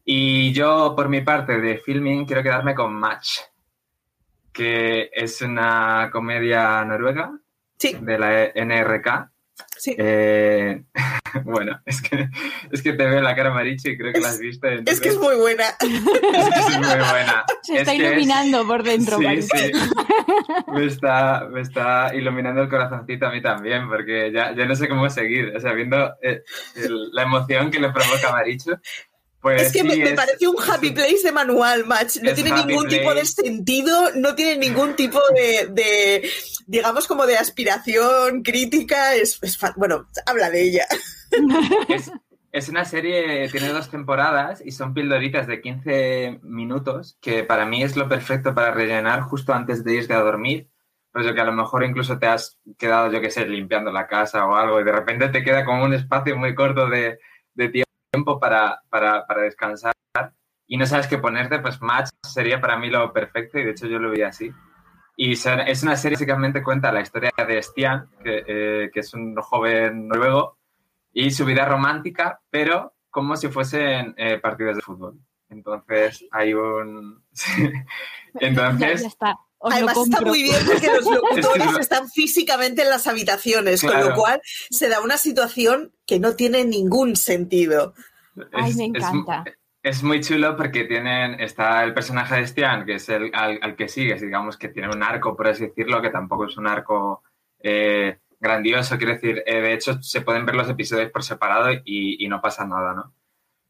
Y 0.05 0.53
yo, 0.53 0.95
por 0.95 1.09
mi 1.09 1.23
parte, 1.23 1.59
de 1.61 1.79
filming, 1.79 2.27
quiero 2.27 2.43
quedarme 2.43 2.75
con 2.75 2.93
Match, 2.93 3.39
que 4.53 5.09
es 5.13 5.41
una 5.41 6.11
comedia 6.13 6.85
noruega 6.85 7.33
Sí, 7.79 7.97
de 8.01 8.19
la 8.19 8.53
NRK. 8.55 9.31
Sí. 9.77 9.95
Eh, 9.99 10.83
bueno, 11.45 11.81
es 11.87 12.01
que, 12.03 12.29
es 12.73 12.83
que 12.83 12.93
te 12.93 13.07
veo 13.07 13.21
la 13.21 13.35
cara 13.37 13.51
maricho 13.51 13.89
y 13.91 13.97
creo 13.99 14.13
que 14.13 14.21
la 14.21 14.29
has 14.31 14.39
visto. 14.39 14.67
Es 14.87 15.01
que 15.01 15.09
es 15.11 15.19
muy 15.19 15.37
buena. 15.37 15.65
es 15.69 15.79
que 15.79 16.61
es 16.61 16.79
muy 16.79 16.87
buena. 16.87 17.45
Se 17.63 17.75
Es 17.75 17.81
está 17.81 17.93
es- 17.95 17.99
iluminando 18.01 18.67
por 18.67 18.83
dentro. 18.83 19.19
Sí, 19.19 19.25
Marisa. 19.25 19.59
sí. 19.59 19.73
Me 20.73 20.87
está, 20.87 21.47
me 21.51 21.61
está 21.61 22.15
iluminando 22.15 22.63
el 22.63 22.69
corazoncito 22.69 23.27
a 23.27 23.31
mí 23.33 23.41
también, 23.43 23.89
porque 23.89 24.31
ya, 24.33 24.55
ya 24.55 24.65
no 24.67 24.75
sé 24.75 24.89
cómo 24.89 25.09
seguir. 25.11 25.53
O 25.57 25.61
sea, 25.61 25.73
viendo 25.73 26.15
eh, 26.23 26.43
el- 26.77 27.11
la 27.13 27.23
emoción 27.23 27.71
que 27.71 27.81
le 27.81 27.91
provoca 27.91 28.29
a 28.29 28.33
Maricho, 28.33 28.73
pues 29.41 29.63
Es 29.63 29.73
que 29.73 29.85
me, 29.85 29.95
sí, 29.95 30.01
me 30.03 30.11
es- 30.11 30.15
parece 30.17 30.49
un 30.49 30.57
happy 30.61 30.91
place 30.91 31.21
de 31.23 31.33
manual, 31.33 31.87
match. 31.87 32.17
No 32.23 32.35
tiene 32.35 32.51
ningún 32.53 32.89
tipo 32.89 33.15
de 33.15 33.25
sentido, 33.25 34.11
no 34.17 34.35
tiene 34.35 34.57
ningún 34.57 34.97
tipo 34.97 35.21
de, 35.35 35.69
de, 35.71 36.31
digamos, 36.69 37.09
como 37.09 37.27
de 37.27 37.37
aspiración 37.37 38.43
crítica. 38.43 39.15
Es, 39.15 39.43
es 39.43 39.59
bueno, 39.77 40.07
habla 40.27 40.51
de 40.51 40.63
ella. 40.63 40.87
es, 41.89 42.13
es 42.53 42.69
una 42.69 42.85
serie, 42.85 43.49
tiene 43.49 43.71
dos 43.71 43.91
temporadas 43.91 44.63
y 44.65 44.71
son 44.71 44.95
pildoritas 44.95 45.47
de 45.47 45.61
15 45.61 46.41
minutos, 46.43 47.19
que 47.21 47.43
para 47.43 47.67
mí 47.67 47.83
es 47.83 47.97
lo 47.97 48.09
perfecto 48.09 48.55
para 48.55 48.71
rellenar 48.71 49.23
justo 49.23 49.53
antes 49.53 49.83
de 49.83 49.95
irte 49.95 50.15
a 50.15 50.21
dormir. 50.21 50.69
Pues 51.11 51.27
que 51.33 51.41
a 51.41 51.45
lo 51.45 51.53
mejor 51.53 51.83
incluso 51.85 52.19
te 52.19 52.27
has 52.27 52.61
quedado, 52.77 53.11
yo 53.11 53.21
qué 53.21 53.31
sé, 53.31 53.49
limpiando 53.49 53.91
la 53.91 54.07
casa 54.07 54.47
o 54.47 54.55
algo 54.55 54.79
y 54.79 54.85
de 54.85 54.93
repente 54.93 55.29
te 55.31 55.43
queda 55.43 55.65
como 55.65 55.83
un 55.83 55.95
espacio 55.95 56.37
muy 56.37 56.55
corto 56.55 56.87
de, 56.87 57.19
de 57.55 57.85
tiempo 58.13 58.39
para, 58.39 58.83
para, 58.91 59.27
para 59.27 59.43
descansar 59.43 59.93
y 60.71 60.77
no 60.77 60.85
sabes 60.85 61.07
qué 61.07 61.17
ponerte, 61.17 61.59
pues 61.61 61.81
Match 61.81 62.11
sería 62.23 62.61
para 62.61 62.77
mí 62.77 62.91
lo 62.91 63.11
perfecto 63.11 63.59
y 63.59 63.65
de 63.65 63.71
hecho 63.71 63.87
yo 63.87 63.99
lo 63.99 64.11
vi 64.11 64.21
así. 64.21 64.53
Y 65.21 65.33
es 65.33 65.83
una 65.83 65.97
serie 65.97 66.17
que 66.17 66.25
básicamente 66.25 66.63
cuenta 66.63 66.93
la 66.93 67.01
historia 67.01 67.33
de 67.37 67.61
Stian, 67.61 68.09
que, 68.23 68.45
eh, 68.47 68.91
que 68.95 69.01
es 69.01 69.13
un 69.15 69.35
joven 69.35 70.07
noruego, 70.07 70.59
y 71.13 71.33
su 71.33 71.45
vida 71.45 71.65
romántica, 71.65 72.41
pero 72.51 72.95
como 73.11 73.37
si 73.37 73.49
fuesen 73.49 74.15
eh, 74.17 74.39
partidos 74.39 74.77
de 74.77 74.83
fútbol. 74.83 75.19
Entonces 75.49 76.25
hay 76.31 76.55
un... 76.55 77.25
Entonces, 78.35 79.03
ya 79.03 79.09
está. 79.09 79.37
Os 79.61 79.75
Además 79.75 79.97
está 79.97 80.21
muy 80.21 80.45
bien 80.45 80.57
porque 80.65 80.87
los 80.87 81.05
locutores 81.13 81.79
están 81.81 82.09
físicamente 82.09 82.83
en 82.83 82.91
las 82.91 83.09
habitaciones, 83.09 83.83
con 83.83 83.99
lo 84.01 84.15
cual 84.15 84.41
se 84.71 84.89
da 84.89 85.01
una 85.01 85.17
situación 85.17 85.93
que 86.07 86.21
no 86.21 86.37
tiene 86.37 86.65
ningún 86.65 87.17
sentido. 87.17 87.93
Ay, 88.53 88.71
es- 88.71 88.77
me 88.77 88.85
encanta. 88.85 89.43
Es, 89.45 89.58
muy 90.03 90.21
chulo 90.21 90.57
porque 90.57 90.85
tienen, 90.85 91.41
está 91.41 91.85
el 91.85 91.95
personaje 91.95 92.37
de 92.37 92.47
Stian, 92.47 92.85
que 92.85 92.95
es 92.95 93.09
el 93.09 93.31
al, 93.35 93.59
al 93.63 93.77
que 93.77 93.89
sigues, 93.89 94.21
digamos 94.21 94.57
que 94.57 94.69
tiene 94.69 94.89
un 94.89 95.03
arco, 95.03 95.37
por 95.37 95.49
así 95.49 95.67
decirlo, 95.67 96.03
que 96.03 96.11
tampoco 96.11 96.47
es 96.47 96.57
un 96.57 96.67
arco 96.67 97.23
eh, 97.61 98.19
grandioso, 98.41 98.99
quiero 98.99 99.15
decir, 99.15 99.43
eh, 99.47 99.61
de 99.61 99.73
hecho 99.73 100.03
se 100.03 100.21
pueden 100.21 100.47
ver 100.47 100.57
los 100.57 100.69
episodios 100.69 101.11
por 101.11 101.23
separado 101.23 101.73
y, 101.73 102.25
y 102.25 102.29
no 102.29 102.41
pasa 102.41 102.67
nada, 102.67 102.95
¿no? 102.95 103.15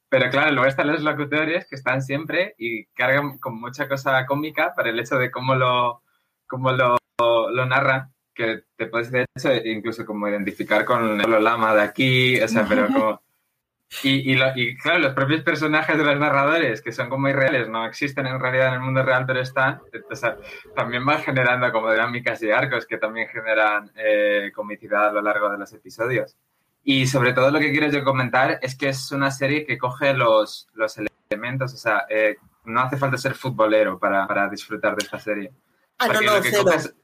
Pero 0.08 0.30
claro, 0.30 0.50
luego 0.52 0.66
están 0.66 0.86
los 0.86 1.02
locutores 1.02 1.66
que 1.66 1.76
están 1.76 2.02
siempre 2.02 2.54
y 2.58 2.86
cargan 2.86 3.38
con 3.38 3.60
mucha 3.60 3.88
cosa 3.88 4.24
cómica 4.26 4.72
para 4.74 4.88
el 4.90 4.98
hecho 4.98 5.16
de 5.16 5.30
cómo 5.30 5.54
lo, 5.54 6.02
cómo 6.46 6.72
lo, 6.72 6.96
lo 7.18 7.66
narran, 7.66 8.12
que 8.34 8.62
te 8.76 8.86
puedes 8.86 9.10
de 9.10 9.26
hecho 9.36 9.54
incluso 9.64 10.06
como 10.06 10.28
identificar 10.28 10.84
con 10.84 11.20
el 11.20 11.44
lama 11.44 11.74
de 11.74 11.82
aquí, 11.82 12.40
o 12.40 12.48
sea, 12.48 12.64
pero 12.66 12.86
como... 12.92 13.20
Y, 14.02 14.32
y, 14.32 14.34
lo- 14.34 14.52
y, 14.54 14.76
claro, 14.76 14.98
los 14.98 15.14
propios 15.14 15.40
personajes 15.42 15.96
de 15.96 16.04
los 16.04 16.18
narradores, 16.18 16.82
que 16.82 16.92
son 16.92 17.08
como 17.08 17.28
irreales, 17.28 17.68
no 17.68 17.86
existen 17.86 18.26
en 18.26 18.38
realidad 18.38 18.68
en 18.68 18.74
el 18.74 18.80
mundo 18.80 19.02
real, 19.02 19.24
pero 19.26 19.40
están, 19.40 19.80
o 20.10 20.14
sea, 20.14 20.36
también 20.76 21.04
van 21.06 21.22
generando 21.22 21.72
como 21.72 21.90
dinámicas 21.90 22.42
y 22.42 22.50
arcos 22.50 22.84
que 22.86 22.98
también 22.98 23.28
generan 23.28 23.90
eh, 23.96 24.52
comicidad 24.54 25.08
a 25.08 25.12
lo 25.12 25.22
largo 25.22 25.48
de 25.48 25.56
los 25.58 25.72
episodios. 25.72 26.36
Y 26.84 27.06
sobre 27.06 27.32
todo 27.32 27.50
lo 27.50 27.58
que 27.58 27.70
quiero 27.72 27.88
yo 27.88 28.04
comentar 28.04 28.58
es 28.62 28.76
que 28.76 28.88
es 28.90 29.10
una 29.10 29.30
serie 29.30 29.64
que 29.64 29.78
coge 29.78 30.12
los, 30.12 30.68
los 30.74 30.98
elementos, 31.30 31.72
o 31.72 31.76
sea, 31.78 32.04
eh, 32.10 32.36
no 32.64 32.80
hace 32.82 32.98
falta 32.98 33.16
ser 33.16 33.34
futbolero 33.34 33.98
para, 33.98 34.26
para 34.26 34.48
disfrutar 34.50 34.96
de 34.96 35.04
esta 35.04 35.18
serie. 35.18 35.50
Ah, 35.98 36.06
no, 36.08 36.12
Porque 36.12 36.26
no, 36.26 36.36
lo 36.36 36.42
que 36.42 36.52
coges 36.52 36.94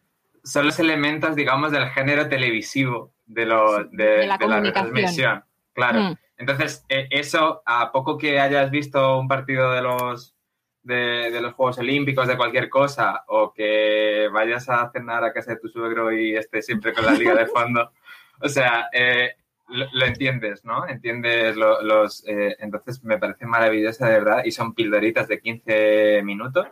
son 0.43 0.67
los 0.67 0.79
elementos, 0.79 1.35
digamos, 1.35 1.73
del 1.73 1.89
género 1.89 2.29
televisivo 2.29 3.13
de, 3.27 3.47
lo, 3.47 3.85
de, 3.85 4.05
de 4.05 4.27
la 4.27 4.37
de 4.37 4.45
comunicación. 4.45 4.65
retransmisión. 4.65 5.45
Claro. 5.73 6.01
Mm. 6.01 6.17
Entonces, 6.37 6.85
eh, 6.89 7.09
eso, 7.11 7.63
a 7.67 7.93
poco 7.93 8.19
que 8.19 8.41
hayas 8.41 8.71
visto 8.71 9.19
un 9.19 9.29
partido 9.29 9.71
de 9.73 9.83
los, 9.83 10.35
de, 10.83 11.31
de 11.31 11.41
los 11.41 11.55
Juegos 11.55 11.79
Olímpicos, 11.79 12.27
de 12.29 12.37
cualquier 12.37 12.69
cosa, 12.69 13.25
o 13.29 13.53
que 13.53 14.29
vayas 14.33 14.69
a 14.69 14.91
cenar 14.93 15.25
a 15.25 15.33
casa 15.33 15.53
de 15.53 15.61
tu 15.61 15.69
suegro 15.69 16.13
y 16.13 16.37
estés 16.37 16.67
siempre 16.67 16.93
con 16.93 17.07
la 17.07 17.13
liga 17.13 17.35
de 17.35 17.47
fondo, 17.47 17.93
o 18.41 18.49
sea, 18.49 18.89
eh, 18.93 19.35
lo, 19.69 19.87
lo 19.93 20.05
entiendes, 20.07 20.65
¿no? 20.65 20.87
Entiendes 20.89 21.57
lo- 21.57 21.83
los... 21.83 22.27
eh, 22.29 22.57
entonces, 22.59 23.03
me 23.05 23.19
parece 23.19 23.47
maravillosa, 23.47 24.07
de 24.09 24.15
verdad, 24.15 24.45
y 24.45 24.51
son 24.53 24.75
pildoritas 24.75 25.29
de 25.29 25.41
15 25.41 26.23
minutos 26.25 26.67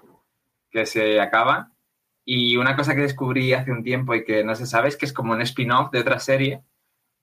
que 0.71 0.87
se 0.87 1.21
acaban. 1.21 1.73
Y 2.25 2.57
una 2.57 2.77
cosa 2.77 2.95
que 2.95 3.03
descubrí 3.03 3.53
hace 3.53 3.73
un 3.73 3.83
tiempo 3.83 4.15
y 4.15 4.25
que 4.25 4.45
no 4.45 4.55
se 4.55 4.67
sabe 4.67 4.89
es 4.89 4.97
que 4.97 5.07
es 5.07 5.13
como 5.13 5.33
un 5.33 5.43
spin-off 5.43 5.91
de 5.91 6.01
otra 6.01 6.19
serie 6.21 6.63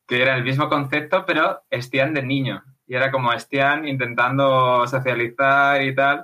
que 0.10 0.22
era 0.24 0.36
el 0.36 0.44
mismo 0.44 0.68
concepto, 0.68 1.24
pero 1.26 1.62
Stian 1.72 2.16
de 2.16 2.24
niño. 2.24 2.64
Y 2.88 2.96
era 2.96 3.12
como 3.12 3.32
Stian 3.38 3.88
intentando 3.88 4.88
socializar 4.88 5.84
y 5.84 5.94
tal. 5.94 6.24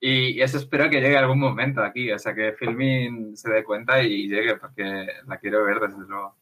Y 0.00 0.42
eso 0.42 0.58
espero 0.58 0.90
que 0.90 1.00
llegue 1.00 1.16
algún 1.16 1.38
momento 1.38 1.80
aquí. 1.80 2.10
O 2.10 2.18
sea, 2.18 2.34
que 2.34 2.54
Filmin 2.54 3.36
se 3.36 3.50
dé 3.50 3.62
cuenta 3.62 4.02
y 4.02 4.28
llegue, 4.28 4.56
porque 4.56 5.06
la 5.28 5.38
quiero 5.38 5.64
ver 5.64 5.78
desde 5.78 6.04
luego. 6.08 6.34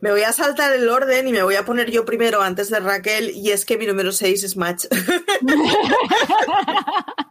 Me 0.00 0.10
voy 0.10 0.22
a 0.22 0.32
saltar 0.32 0.72
el 0.72 0.88
orden 0.88 1.28
y 1.28 1.32
me 1.32 1.42
voy 1.42 1.56
a 1.56 1.66
poner 1.66 1.90
yo 1.90 2.06
primero 2.06 2.40
antes 2.40 2.70
de 2.70 2.80
Raquel, 2.80 3.30
y 3.34 3.50
es 3.50 3.66
que 3.66 3.76
mi 3.76 3.86
número 3.86 4.12
6 4.12 4.44
es 4.44 4.56
Match. 4.56 4.86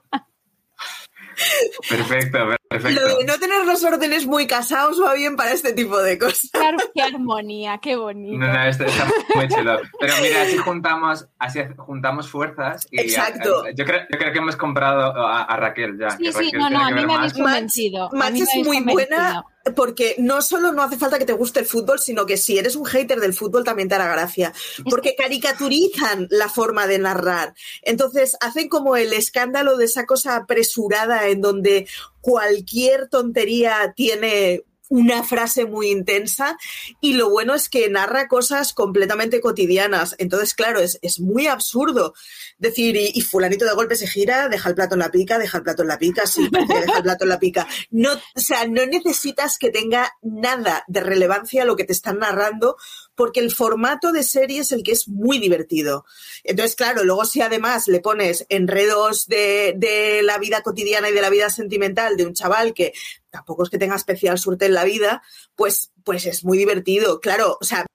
Perfecto, 1.90 2.40
perfecto. 2.70 3.02
Lo 3.02 3.18
de 3.18 3.26
no 3.26 3.38
tener 3.40 3.66
los 3.66 3.84
órdenes 3.84 4.26
muy 4.26 4.48
casados 4.48 5.02
va 5.02 5.14
bien 5.14 5.36
para 5.36 5.52
este 5.52 5.74
tipo 5.74 6.02
de 6.02 6.18
cosas. 6.18 6.50
Qué, 6.52 6.60
ar- 6.60 6.76
qué 6.94 7.02
armonía, 7.02 7.80
qué 7.82 7.96
bonito. 7.96 8.38
No, 8.38 8.52
no, 8.52 8.64
esto 8.66 8.86
está 8.86 9.08
muy 9.36 9.48
chulo. 9.48 9.80
Pero 10.00 10.14
mira, 10.22 10.42
así 10.44 10.58
juntamos, 10.58 11.28
así 11.40 11.60
juntamos 11.78 12.30
fuerzas. 12.30 12.88
Y 12.92 13.02
Exacto. 13.02 13.66
yo, 13.76 13.86
creo, 13.86 14.02
yo 14.12 14.18
creo 14.18 14.32
que 14.34 14.40
hemos 14.40 14.56
comprado 14.56 15.02
a, 15.26 15.44
a 15.44 15.58
Raquel 15.58 15.98
ya. 16.00 16.12
Sí, 16.12 16.26
sí, 16.26 16.32
Raquel 16.32 16.60
no, 16.60 16.70
no, 16.70 16.86
a 16.86 16.92
mí 16.92 17.06
me 17.06 17.14
habéis 17.16 17.34
convencido. 17.34 18.10
a 18.12 18.16
Match 18.16 18.32
mí 18.34 18.40
me 18.40 18.46
es 18.46 18.68
muy 18.68 18.78
convencido. 18.78 18.94
buena 18.94 19.46
porque 19.74 20.16
no 20.20 20.42
solo 20.42 20.72
no 20.72 20.84
hace 20.84 20.98
falta 20.98 21.18
que 21.18 21.26
te 21.26 21.34
guste 21.34 21.60
el 21.60 21.66
fútbol, 21.66 22.00
sino 22.00 22.26
que 22.26 22.38
si 22.38 22.58
eres 22.58 22.76
un 22.76 22.86
hater 22.86 23.20
del 23.20 23.34
fútbol 23.34 23.64
también 23.64 23.90
te 23.90 23.96
hará 23.96 24.08
gracia. 24.08 24.54
Porque 24.90 25.16
caricaturizan 25.16 26.28
la 26.30 26.50
forma 26.50 26.86
de 26.86 27.00
narrar. 27.00 27.56
Entonces 27.82 28.38
hacen 28.42 28.70
como 28.70 28.96
el 28.96 29.14
escándalo 29.14 29.78
de 29.78 29.86
esa 29.86 30.06
cosa 30.06 30.36
apresurada 30.36 31.28
en 31.28 31.42
donde 31.42 31.88
cualquier 32.22 33.08
tontería 33.10 33.94
tiene 33.96 34.64
una 34.90 35.24
frase 35.24 35.66
muy 35.66 35.90
intensa 35.90 36.58
y 37.02 37.14
lo 37.14 37.30
bueno 37.30 37.56
es 37.56 37.70
que 37.70 37.90
narra 37.90 38.28
cosas 38.28 38.74
completamente 38.74 39.42
cotidianas. 39.42 40.16
Entonces, 40.20 40.54
claro, 40.54 40.80
es, 40.80 41.00
es 41.02 41.20
muy 41.20 41.48
absurdo 41.48 42.14
decir, 42.58 42.96
y, 42.96 43.12
y 43.14 43.22
fulanito 43.22 43.66
de 43.66 43.74
golpe 43.74 43.96
se 43.96 44.08
gira, 44.08 44.48
deja 44.50 44.70
el 44.70 44.76
plato 44.76 44.96
en 44.96 45.00
la 45.00 45.12
pica, 45.12 45.38
deja 45.38 45.58
el 45.58 45.64
plato 45.64 45.82
en 45.82 45.88
la 45.88 45.98
pica, 45.98 46.26
sí, 46.26 46.48
deja 46.68 46.98
el 46.98 47.04
plato 47.04 47.26
en 47.26 47.30
la 47.30 47.40
pica. 47.40 47.68
No, 47.90 48.14
o 48.14 48.40
sea, 48.40 48.68
no 48.68 48.86
necesitas 48.86 49.58
que 49.58 49.72
tenga 49.72 50.12
nada 50.22 50.84
de 50.88 51.02
relevancia 51.02 51.66
lo 51.66 51.76
que 51.76 51.84
te 51.84 51.94
están 51.94 52.20
narrando, 52.20 52.78
porque 53.16 53.40
el 53.40 53.52
formato 53.52 54.12
de 54.12 54.24
serie 54.24 54.62
es 54.62 54.72
el 54.72 54.84
que 54.84 54.92
es 54.92 55.08
muy 55.08 55.40
divertido. 55.40 56.06
Entonces, 56.44 56.76
claro, 56.76 57.04
luego 57.04 57.26
si 57.26 57.42
además 57.42 57.88
le 57.88 58.02
pones 58.02 58.46
enredos 58.50 59.28
de, 59.28 59.74
de 59.78 60.22
la 60.22 60.38
vida 60.38 60.62
cotidiana 60.62 61.10
y 61.10 61.14
de 61.14 61.22
la 61.22 61.30
vida 61.30 61.50
sentimental 61.50 62.18
de 62.18 62.26
un 62.26 62.34
chaval 62.34 62.74
que 62.74 62.94
tampoco 63.36 63.64
es 63.64 63.70
que 63.70 63.78
tenga 63.78 63.96
especial 63.96 64.38
suerte 64.38 64.66
en 64.66 64.74
la 64.74 64.86
vida, 64.86 65.22
pues, 65.56 65.92
pues 66.04 66.26
es 66.26 66.46
muy 66.46 66.58
divertido. 66.58 67.20
Claro, 67.20 67.58
o 67.60 67.64
sea, 67.66 67.86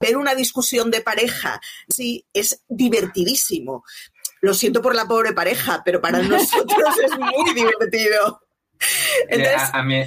ver 0.00 0.16
una 0.16 0.34
discusión 0.34 0.90
de 0.90 1.00
pareja, 1.00 1.60
sí, 1.88 2.26
es 2.32 2.64
divertidísimo. 2.68 3.84
Lo 4.40 4.52
siento 4.54 4.82
por 4.82 4.96
la 4.96 5.06
pobre 5.06 5.32
pareja, 5.32 5.82
pero 5.84 6.00
para 6.00 6.18
nosotros 6.22 6.94
es 7.04 7.18
muy 7.18 7.54
divertido. 7.54 8.42
Entonces, 9.28 9.70
a, 9.72 9.82
mí, 9.84 10.02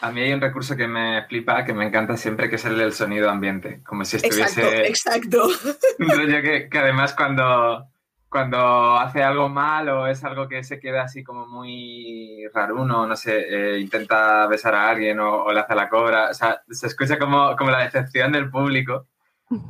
a 0.00 0.12
mí 0.12 0.20
hay 0.20 0.32
un 0.32 0.40
recurso 0.40 0.76
que 0.76 0.86
me 0.86 1.26
flipa, 1.26 1.64
que 1.64 1.74
me 1.74 1.86
encanta 1.86 2.16
siempre, 2.16 2.48
que 2.48 2.56
es 2.56 2.64
el 2.64 2.78
del 2.78 2.92
sonido 2.92 3.28
ambiente. 3.28 3.82
Como 3.82 4.04
si 4.04 4.18
estuviese. 4.18 4.84
Exacto, 4.86 5.48
exacto. 5.48 5.76
Un 5.98 6.10
rollo 6.10 6.42
que, 6.42 6.68
que 6.68 6.78
además 6.78 7.14
cuando 7.14 7.90
cuando 8.28 8.96
hace 8.96 9.22
algo 9.22 9.48
mal 9.48 9.88
o 9.88 10.06
es 10.06 10.22
algo 10.24 10.48
que 10.48 10.62
se 10.64 10.80
queda 10.80 11.02
así 11.02 11.22
como 11.22 11.46
muy 11.46 12.46
raruno, 12.52 13.06
no 13.06 13.16
sé, 13.16 13.46
eh, 13.48 13.78
intenta 13.78 14.46
besar 14.46 14.74
a 14.74 14.90
alguien 14.90 15.20
o, 15.20 15.52
le 15.52 15.60
hace 15.60 15.74
la 15.74 15.88
cobra, 15.88 16.30
o 16.30 16.34
sea, 16.34 16.62
se 16.68 16.86
escucha 16.86 17.18
como, 17.18 17.56
como 17.56 17.70
la 17.70 17.84
decepción 17.84 18.32
del 18.32 18.50
público. 18.50 19.06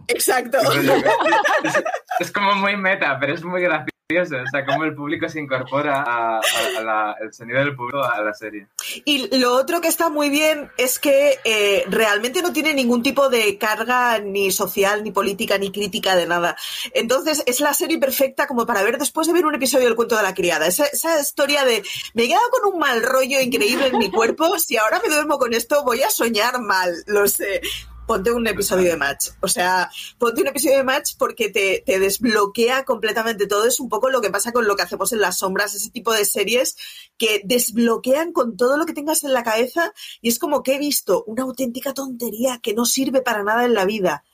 Exacto. 0.08 0.58
es, 2.20 2.32
como 2.32 2.54
muy 2.54 2.76
meta, 2.76 3.18
pero 3.20 3.34
es 3.34 3.44
muy 3.44 3.60
gracioso 3.60 3.95
o 4.08 4.24
sea, 4.24 4.64
cómo 4.64 4.84
el 4.84 4.94
público 4.94 5.28
se 5.28 5.40
incorpora 5.40 6.38
al 6.38 7.34
sonido 7.34 7.58
del 7.58 7.74
público 7.74 8.04
a 8.04 8.22
la 8.22 8.32
serie. 8.32 8.68
Y 9.04 9.36
lo 9.36 9.52
otro 9.54 9.80
que 9.80 9.88
está 9.88 10.10
muy 10.10 10.30
bien 10.30 10.70
es 10.78 11.00
que 11.00 11.40
eh, 11.42 11.84
realmente 11.88 12.40
no 12.40 12.52
tiene 12.52 12.72
ningún 12.72 13.02
tipo 13.02 13.28
de 13.28 13.58
carga 13.58 14.20
ni 14.20 14.52
social, 14.52 15.02
ni 15.02 15.10
política, 15.10 15.58
ni 15.58 15.72
crítica 15.72 16.14
de 16.14 16.26
nada. 16.26 16.56
Entonces 16.94 17.42
es 17.46 17.58
la 17.58 17.74
serie 17.74 17.98
perfecta 17.98 18.46
como 18.46 18.64
para 18.64 18.84
ver 18.84 18.96
después 18.96 19.26
de 19.26 19.32
ver 19.32 19.44
un 19.44 19.56
episodio 19.56 19.86
del 19.86 19.96
cuento 19.96 20.16
de 20.16 20.22
la 20.22 20.34
criada. 20.34 20.68
Esa, 20.68 20.86
esa 20.86 21.20
historia 21.20 21.64
de 21.64 21.82
me 22.14 22.24
he 22.24 22.28
quedado 22.28 22.48
con 22.50 22.74
un 22.74 22.78
mal 22.78 23.02
rollo 23.02 23.40
increíble 23.40 23.88
en 23.88 23.98
mi 23.98 24.08
cuerpo, 24.12 24.56
si 24.60 24.76
ahora 24.76 25.00
me 25.02 25.12
duermo 25.12 25.36
con 25.36 25.52
esto 25.52 25.82
voy 25.82 26.04
a 26.04 26.10
soñar 26.10 26.60
mal, 26.60 26.94
lo 27.06 27.26
sé 27.26 27.60
ponte 28.06 28.30
un 28.32 28.46
episodio 28.46 28.90
de 28.90 28.96
match. 28.96 29.30
O 29.40 29.48
sea, 29.48 29.90
ponte 30.18 30.40
un 30.42 30.48
episodio 30.48 30.78
de 30.78 30.84
match 30.84 31.12
porque 31.18 31.50
te, 31.50 31.82
te, 31.84 31.98
desbloquea 31.98 32.84
completamente 32.84 33.46
todo. 33.46 33.66
Es 33.66 33.80
un 33.80 33.88
poco 33.88 34.10
lo 34.10 34.20
que 34.20 34.30
pasa 34.30 34.52
con 34.52 34.66
lo 34.66 34.76
que 34.76 34.82
hacemos 34.82 35.12
en 35.12 35.20
las 35.20 35.38
sombras, 35.38 35.74
ese 35.74 35.90
tipo 35.90 36.12
de 36.12 36.24
series 36.24 36.76
que 37.18 37.42
desbloquean 37.44 38.32
con 38.32 38.56
todo 38.56 38.76
lo 38.76 38.86
que 38.86 38.92
tengas 38.92 39.24
en 39.24 39.32
la 39.32 39.42
cabeza 39.42 39.92
y 40.20 40.28
es 40.28 40.38
como 40.38 40.62
que 40.62 40.74
he 40.74 40.78
visto 40.78 41.24
una 41.26 41.42
auténtica 41.42 41.94
tontería 41.94 42.58
que 42.62 42.74
no 42.74 42.84
sirve 42.84 43.22
para 43.22 43.42
nada 43.42 43.64
en 43.64 43.74
la 43.74 43.84
vida. 43.84 44.24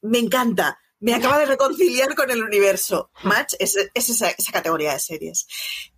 Me 0.00 0.18
encanta. 0.18 0.78
Me 1.02 1.14
acaba 1.14 1.36
de 1.38 1.46
reconciliar 1.46 2.14
con 2.14 2.30
el 2.30 2.42
universo. 2.42 3.10
Match 3.24 3.54
es, 3.58 3.76
esa, 3.92 4.30
esa 4.30 4.52
categoría 4.52 4.92
de 4.92 5.00
series. 5.00 5.48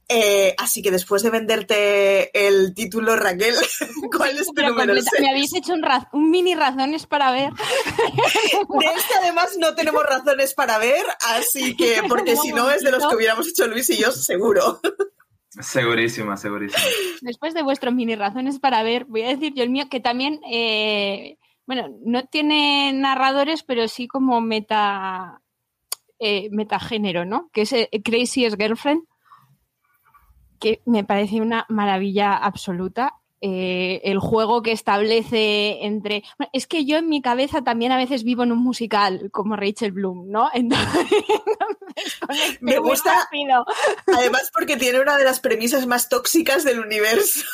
Eh, 0.08 0.54
así 0.56 0.80
que 0.80 0.90
después 0.90 1.23
de 1.23 1.28
venderte 1.28 2.46
el 2.46 2.73
título, 2.75 3.14
Raquel, 3.14 3.54
¿cuál 4.16 4.38
es 4.38 4.46
tu 4.46 4.62
número 4.62 4.94
Me 5.20 5.30
habéis 5.30 5.54
hecho 5.54 5.75
un, 6.12 6.30
mini 6.30 6.54
razones 6.54 7.06
para 7.06 7.32
ver. 7.32 7.52
De 7.52 8.87
este 8.96 9.14
además 9.20 9.56
no 9.58 9.75
tenemos 9.75 10.02
razones 10.04 10.54
para 10.54 10.78
ver, 10.78 11.04
así 11.37 11.76
que, 11.76 12.02
porque 12.08 12.37
si 12.37 12.52
no 12.52 12.70
es 12.70 12.82
de 12.82 12.90
los 12.90 13.06
que 13.06 13.14
hubiéramos 13.16 13.46
hecho 13.46 13.66
Luis 13.66 13.88
y 13.90 13.99
yo, 13.99 14.11
seguro. 14.11 14.80
Segurísima, 15.61 16.38
segurísima. 16.38 16.82
Después 17.20 17.52
de 17.52 17.62
vuestros 17.62 17.94
mini 17.94 18.16
razones 18.16 18.58
para 18.58 18.82
ver, 18.82 19.04
voy 19.04 19.23
a 19.23 19.28
decir 19.28 19.52
yo 19.54 19.62
el 19.62 19.70
mío, 19.70 19.84
que 19.90 20.00
también, 20.00 20.40
eh, 20.50 21.37
bueno, 21.66 21.88
no 22.04 22.26
tiene 22.26 22.92
narradores, 22.92 23.62
pero 23.62 23.88
sí 23.88 24.06
como 24.06 24.40
meta, 24.40 25.42
eh, 26.18 26.49
metagénero, 26.50 27.25
¿no? 27.25 27.50
Que 27.52 27.62
es 27.62 27.75
Crazy's 28.02 28.56
Girlfriend 28.56 29.04
que 30.64 30.80
me 30.87 31.04
parece 31.04 31.42
una 31.42 31.66
maravilla 31.68 32.35
absoluta. 32.35 33.21
Eh, 33.46 34.00
el 34.04 34.20
juego 34.20 34.62
que 34.62 34.72
establece 34.72 35.84
entre. 35.84 36.24
es 36.54 36.66
que 36.66 36.86
yo 36.86 36.96
en 36.96 37.10
mi 37.10 37.20
cabeza 37.20 37.60
también 37.60 37.92
a 37.92 37.98
veces 37.98 38.24
vivo 38.24 38.42
en 38.42 38.52
un 38.52 38.58
musical 38.58 39.28
como 39.32 39.54
Rachel 39.54 39.92
Bloom, 39.92 40.30
¿no? 40.30 40.48
Entonces, 40.54 41.04
me 42.62 42.78
gusta. 42.78 43.28
Además, 44.06 44.50
porque 44.50 44.78
tiene 44.78 44.98
una 44.98 45.18
de 45.18 45.24
las 45.24 45.40
premisas 45.40 45.86
más 45.86 46.08
tóxicas 46.08 46.64
del 46.64 46.80
universo. 46.80 47.44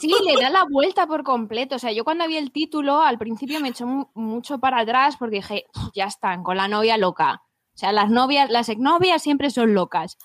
Sí, 0.00 0.12
le 0.24 0.42
da 0.42 0.50
la 0.50 0.64
vuelta 0.68 1.06
por 1.06 1.22
completo. 1.22 1.76
O 1.76 1.78
sea, 1.78 1.92
yo 1.92 2.02
cuando 2.02 2.26
vi 2.26 2.38
el 2.38 2.50
título, 2.50 3.02
al 3.02 3.16
principio 3.16 3.60
me 3.60 3.68
echó 3.68 4.10
mucho 4.14 4.58
para 4.58 4.80
atrás 4.80 5.14
porque 5.16 5.36
dije, 5.36 5.66
ya 5.94 6.06
están, 6.06 6.42
con 6.42 6.56
la 6.56 6.66
novia 6.66 6.98
loca. 6.98 7.42
O 7.72 7.78
sea, 7.78 7.92
las 7.92 8.10
novias, 8.10 8.50
las 8.50 8.68
exnovias 8.68 9.22
siempre 9.22 9.50
son 9.50 9.74
locas. 9.74 10.18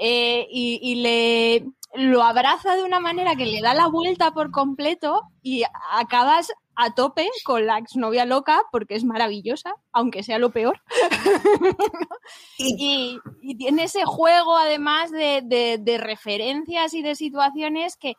Eh, 0.00 0.48
y, 0.50 0.96
le 0.96 1.66
lo 1.96 2.22
abraza 2.22 2.76
de 2.76 2.84
una 2.84 3.00
manera 3.00 3.36
que 3.36 3.46
le 3.46 3.60
da 3.60 3.74
la 3.74 3.88
vuelta 3.88 4.32
por 4.32 4.50
completo 4.50 5.22
y 5.42 5.64
acabas 5.92 6.52
a 6.74 6.94
tope 6.94 7.28
con 7.44 7.66
la 7.66 7.78
exnovia 7.78 8.24
loca 8.26 8.62
porque 8.70 8.94
es 8.94 9.04
maravillosa, 9.04 9.74
aunque 9.92 10.22
sea 10.22 10.38
lo 10.38 10.50
peor. 10.50 10.82
y, 12.58 13.18
tiene 13.58 13.84
ese 13.84 14.04
juego 14.04 14.56
además 14.56 15.10
de 15.10 15.98
referencias 16.00 16.94
y 16.94 17.02
de 17.02 17.14
situaciones 17.14 17.96
que, 17.96 18.14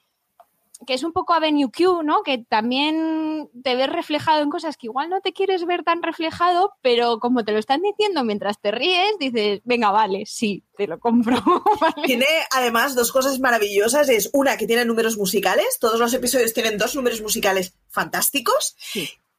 que 0.86 0.94
es 0.94 1.04
un 1.04 1.14
poco 1.14 1.34
Avenue 1.34 1.72
Q, 1.72 2.04
¿no? 2.04 2.22
Que 2.24 2.38
también 2.38 3.50
te 3.64 3.76
ves 3.76 3.90
reflejado 3.90 4.42
en 4.42 4.50
cosas 4.50 4.78
que 4.78 4.88
igual 4.88 5.10
no 5.10 5.22
te 5.22 5.34
quieres 5.34 5.66
ver 5.66 5.84
tan 5.84 6.04
reflejado, 6.04 6.74
pero 6.82 7.20
como 7.20 7.44
te 7.44 7.52
lo 7.52 7.60
están 7.60 7.82
diciendo 7.82 8.24
mientras 8.24 8.60
te 8.60 8.72
ríes, 8.72 9.18
dices, 9.20 9.62
venga, 9.64 9.92
vale, 9.92 10.26
sí, 10.26 10.64
te 10.78 10.88
lo 10.88 11.00
compro. 11.00 11.42
Tiene 12.06 12.28
además 12.52 12.96
dos 12.96 13.12
cosas 13.12 13.40
maravillosas. 13.40 14.10
Es 14.10 14.30
una 14.34 14.58
que 14.58 14.68
tiene 14.68 14.86
números 14.86 15.18
musicales, 15.18 15.78
todos 15.80 16.00
los 16.00 16.14
episodios 16.14 16.54
tienen 16.54 16.78
dos 16.78 16.96
números 16.96 17.22
musicales 17.22 17.74
fantásticos. 17.90 18.76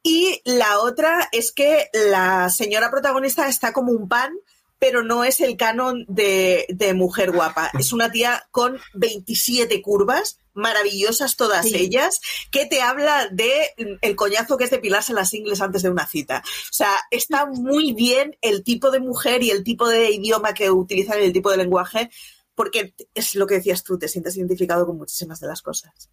Y 0.03 0.41
la 0.45 0.79
otra 0.79 1.29
es 1.31 1.51
que 1.51 1.89
la 1.93 2.49
señora 2.49 2.89
protagonista 2.89 3.47
está 3.47 3.73
como 3.73 3.91
un 3.91 4.07
pan 4.07 4.33
pero 4.79 5.03
no 5.03 5.25
es 5.25 5.41
el 5.41 5.57
canon 5.57 6.05
de, 6.07 6.65
mujer 6.95 7.31
guapa. 7.31 7.69
Es 7.77 7.91
una 7.91 8.11
tía 8.11 8.47
con 8.49 8.79
27 8.93 9.81
curvas, 9.81 10.39
maravillosas 10.59 11.35
todas 11.35 11.65
ellas, 11.67 12.21
que 12.51 12.65
te 12.65 12.81
habla 12.81 13.27
de 13.31 13.73
el 14.01 14.15
coñazo 14.15 14.57
que 14.57 14.65
es 14.65 14.69
depilarse 14.69 15.13
las 15.13 15.33
ingles 15.33 15.61
antes 15.61 15.81
de 15.81 15.89
una 15.89 16.05
cita. 16.05 16.43
O 16.45 16.73
sea, 16.73 16.93
está 17.11 17.45
muy 17.45 17.93
bien 17.93 18.37
el 18.41 18.63
tipo 18.63 18.91
de 18.91 18.99
mujer 18.99 19.41
y 19.43 19.49
el 19.49 19.63
tipo 19.63 19.87
de 19.87 20.11
idioma 20.11 20.53
que 20.53 20.69
utilizan 20.69 21.19
y 21.21 21.25
el 21.25 21.33
tipo 21.33 21.49
de 21.49 21.57
lenguaje, 21.57 22.09
porque 22.55 22.93
es 23.13 23.35
lo 23.35 23.47
que 23.47 23.55
decías 23.55 23.83
tú, 23.83 23.97
te 23.97 24.07
sientes 24.07 24.37
identificado 24.37 24.85
con 24.85 24.97
muchísimas 24.97 25.39
de 25.39 25.47
las 25.47 25.61
cosas. 25.61 26.09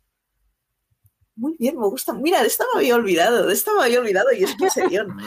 Muy 1.35 1.55
bien, 1.59 1.79
me 1.79 1.87
gusta. 1.87 2.15
Mira, 2.15 2.41
de 2.41 2.49
esta 2.49 2.65
me 2.73 2.81
había 2.81 2.95
olvidado, 2.95 3.47
de 3.47 3.53
esta 3.53 3.75
me 3.75 3.83
había 3.83 4.01
olvidado 4.01 4.33
y 4.33 4.45
es 4.45 4.55
que 4.57 4.71
serión. 4.71 5.17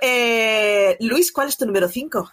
Eh, 0.00 0.96
Luis, 1.00 1.30
¿cuál 1.30 1.48
es 1.48 1.58
tu 1.58 1.66
número 1.66 1.90
5? 1.90 2.32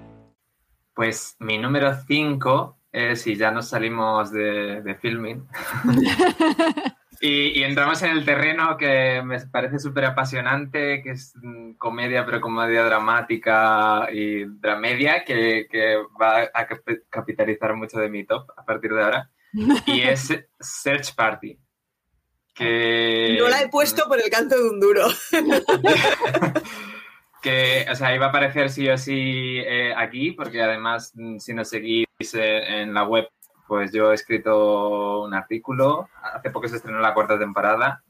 Pues 1.01 1.35
mi 1.39 1.57
número 1.57 1.95
5 2.05 2.77
es, 2.91 3.25
y 3.25 3.35
ya 3.35 3.49
nos 3.49 3.69
salimos 3.69 4.31
de, 4.31 4.95
filming, 5.01 5.47
y, 7.21 7.63
entramos 7.63 8.03
en 8.03 8.11
el 8.11 8.23
terreno 8.23 8.77
que 8.77 9.23
me 9.25 9.39
parece 9.47 9.79
súper 9.79 10.05
apasionante, 10.05 11.01
que 11.01 11.09
es 11.09 11.33
mm, 11.41 11.71
comedia, 11.79 12.23
pero 12.23 12.39
comedia 12.39 12.83
dramática 12.83 14.09
y 14.13 14.45
dramedia, 14.45 15.25
que, 15.25 15.65
que 15.71 15.97
va 16.21 16.41
a 16.53 16.67
capitalizar 17.09 17.75
mucho 17.75 17.97
de 17.97 18.07
mi 18.07 18.23
top 18.23 18.51
a 18.55 18.63
partir 18.63 18.93
de 18.93 19.01
ahora, 19.01 19.31
y 19.87 20.01
es 20.01 20.31
Search 20.59 21.15
Party. 21.15 21.57
Que... 22.53 23.37
No 23.39 23.49
la 23.49 23.63
he 23.63 23.69
puesto 23.69 24.07
por 24.07 24.19
el 24.19 24.29
canto 24.29 24.55
de 24.55 24.69
un 24.69 24.79
duro. 24.79 25.07
que, 27.41 27.85
o 27.91 27.95
sea, 27.95 28.15
iba 28.15 28.27
a 28.27 28.29
aparecer 28.29 28.69
sí 28.69 28.87
o 28.89 28.97
sí 28.97 29.59
eh, 29.59 29.93
aquí, 29.95 30.31
porque 30.31 30.61
además, 30.61 31.11
mm, 31.15 31.37
si 31.39 31.53
nos 31.53 31.69
seguís 31.69 32.07
eh, 32.33 32.81
en 32.81 32.93
la 32.93 33.03
web, 33.03 33.29
pues 33.67 33.91
yo 33.93 34.11
he 34.11 34.15
escrito 34.15 35.23
un 35.23 35.33
artículo, 35.33 36.09
hace 36.21 36.51
poco 36.51 36.67
se 36.67 36.77
estrenó 36.77 36.99
la 36.99 37.13
cuarta 37.13 37.39
temporada, 37.39 38.03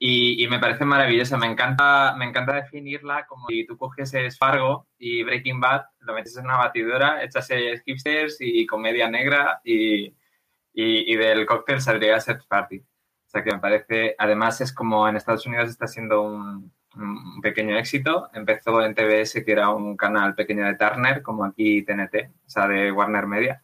Y, 0.00 0.44
y, 0.44 0.48
me 0.48 0.60
parece 0.60 0.84
maravillosa. 0.84 1.36
Me 1.38 1.46
encanta, 1.46 2.14
me 2.16 2.24
encanta 2.26 2.52
definirla 2.54 3.26
como 3.26 3.48
si 3.48 3.66
tú 3.66 3.76
coges 3.76 4.12
Fargo 4.38 4.86
y 4.98 5.24
Breaking 5.24 5.60
Bad, 5.60 5.86
lo 6.00 6.14
metes 6.14 6.36
en 6.36 6.44
una 6.46 6.56
batidora, 6.58 7.24
echas 7.24 7.48
hipsters 7.84 8.36
y 8.40 8.66
comedia 8.66 9.10
negra 9.10 9.60
y, 9.64 10.06
y, 10.06 11.12
y, 11.12 11.16
del 11.16 11.46
cóctel 11.46 11.80
saldría 11.80 12.20
Sex 12.20 12.46
Party. 12.46 12.78
O 12.78 13.30
sea 13.30 13.42
que 13.44 13.52
me 13.52 13.58
parece, 13.60 14.14
además 14.18 14.60
es 14.60 14.72
como 14.72 15.08
en 15.08 15.16
Estados 15.16 15.46
Unidos 15.46 15.70
está 15.70 15.86
siendo 15.86 16.22
un, 16.22 16.72
un 16.98 17.40
pequeño 17.40 17.76
éxito. 17.78 18.28
Empezó 18.32 18.82
en 18.82 18.94
TBS, 18.94 19.44
que 19.44 19.52
era 19.52 19.70
un 19.70 19.96
canal 19.96 20.34
pequeño 20.34 20.66
de 20.66 20.76
Turner, 20.76 21.22
como 21.22 21.44
aquí 21.44 21.82
TNT, 21.82 22.30
o 22.46 22.50
sea, 22.50 22.68
de 22.68 22.92
Warner 22.92 23.26
Media. 23.26 23.62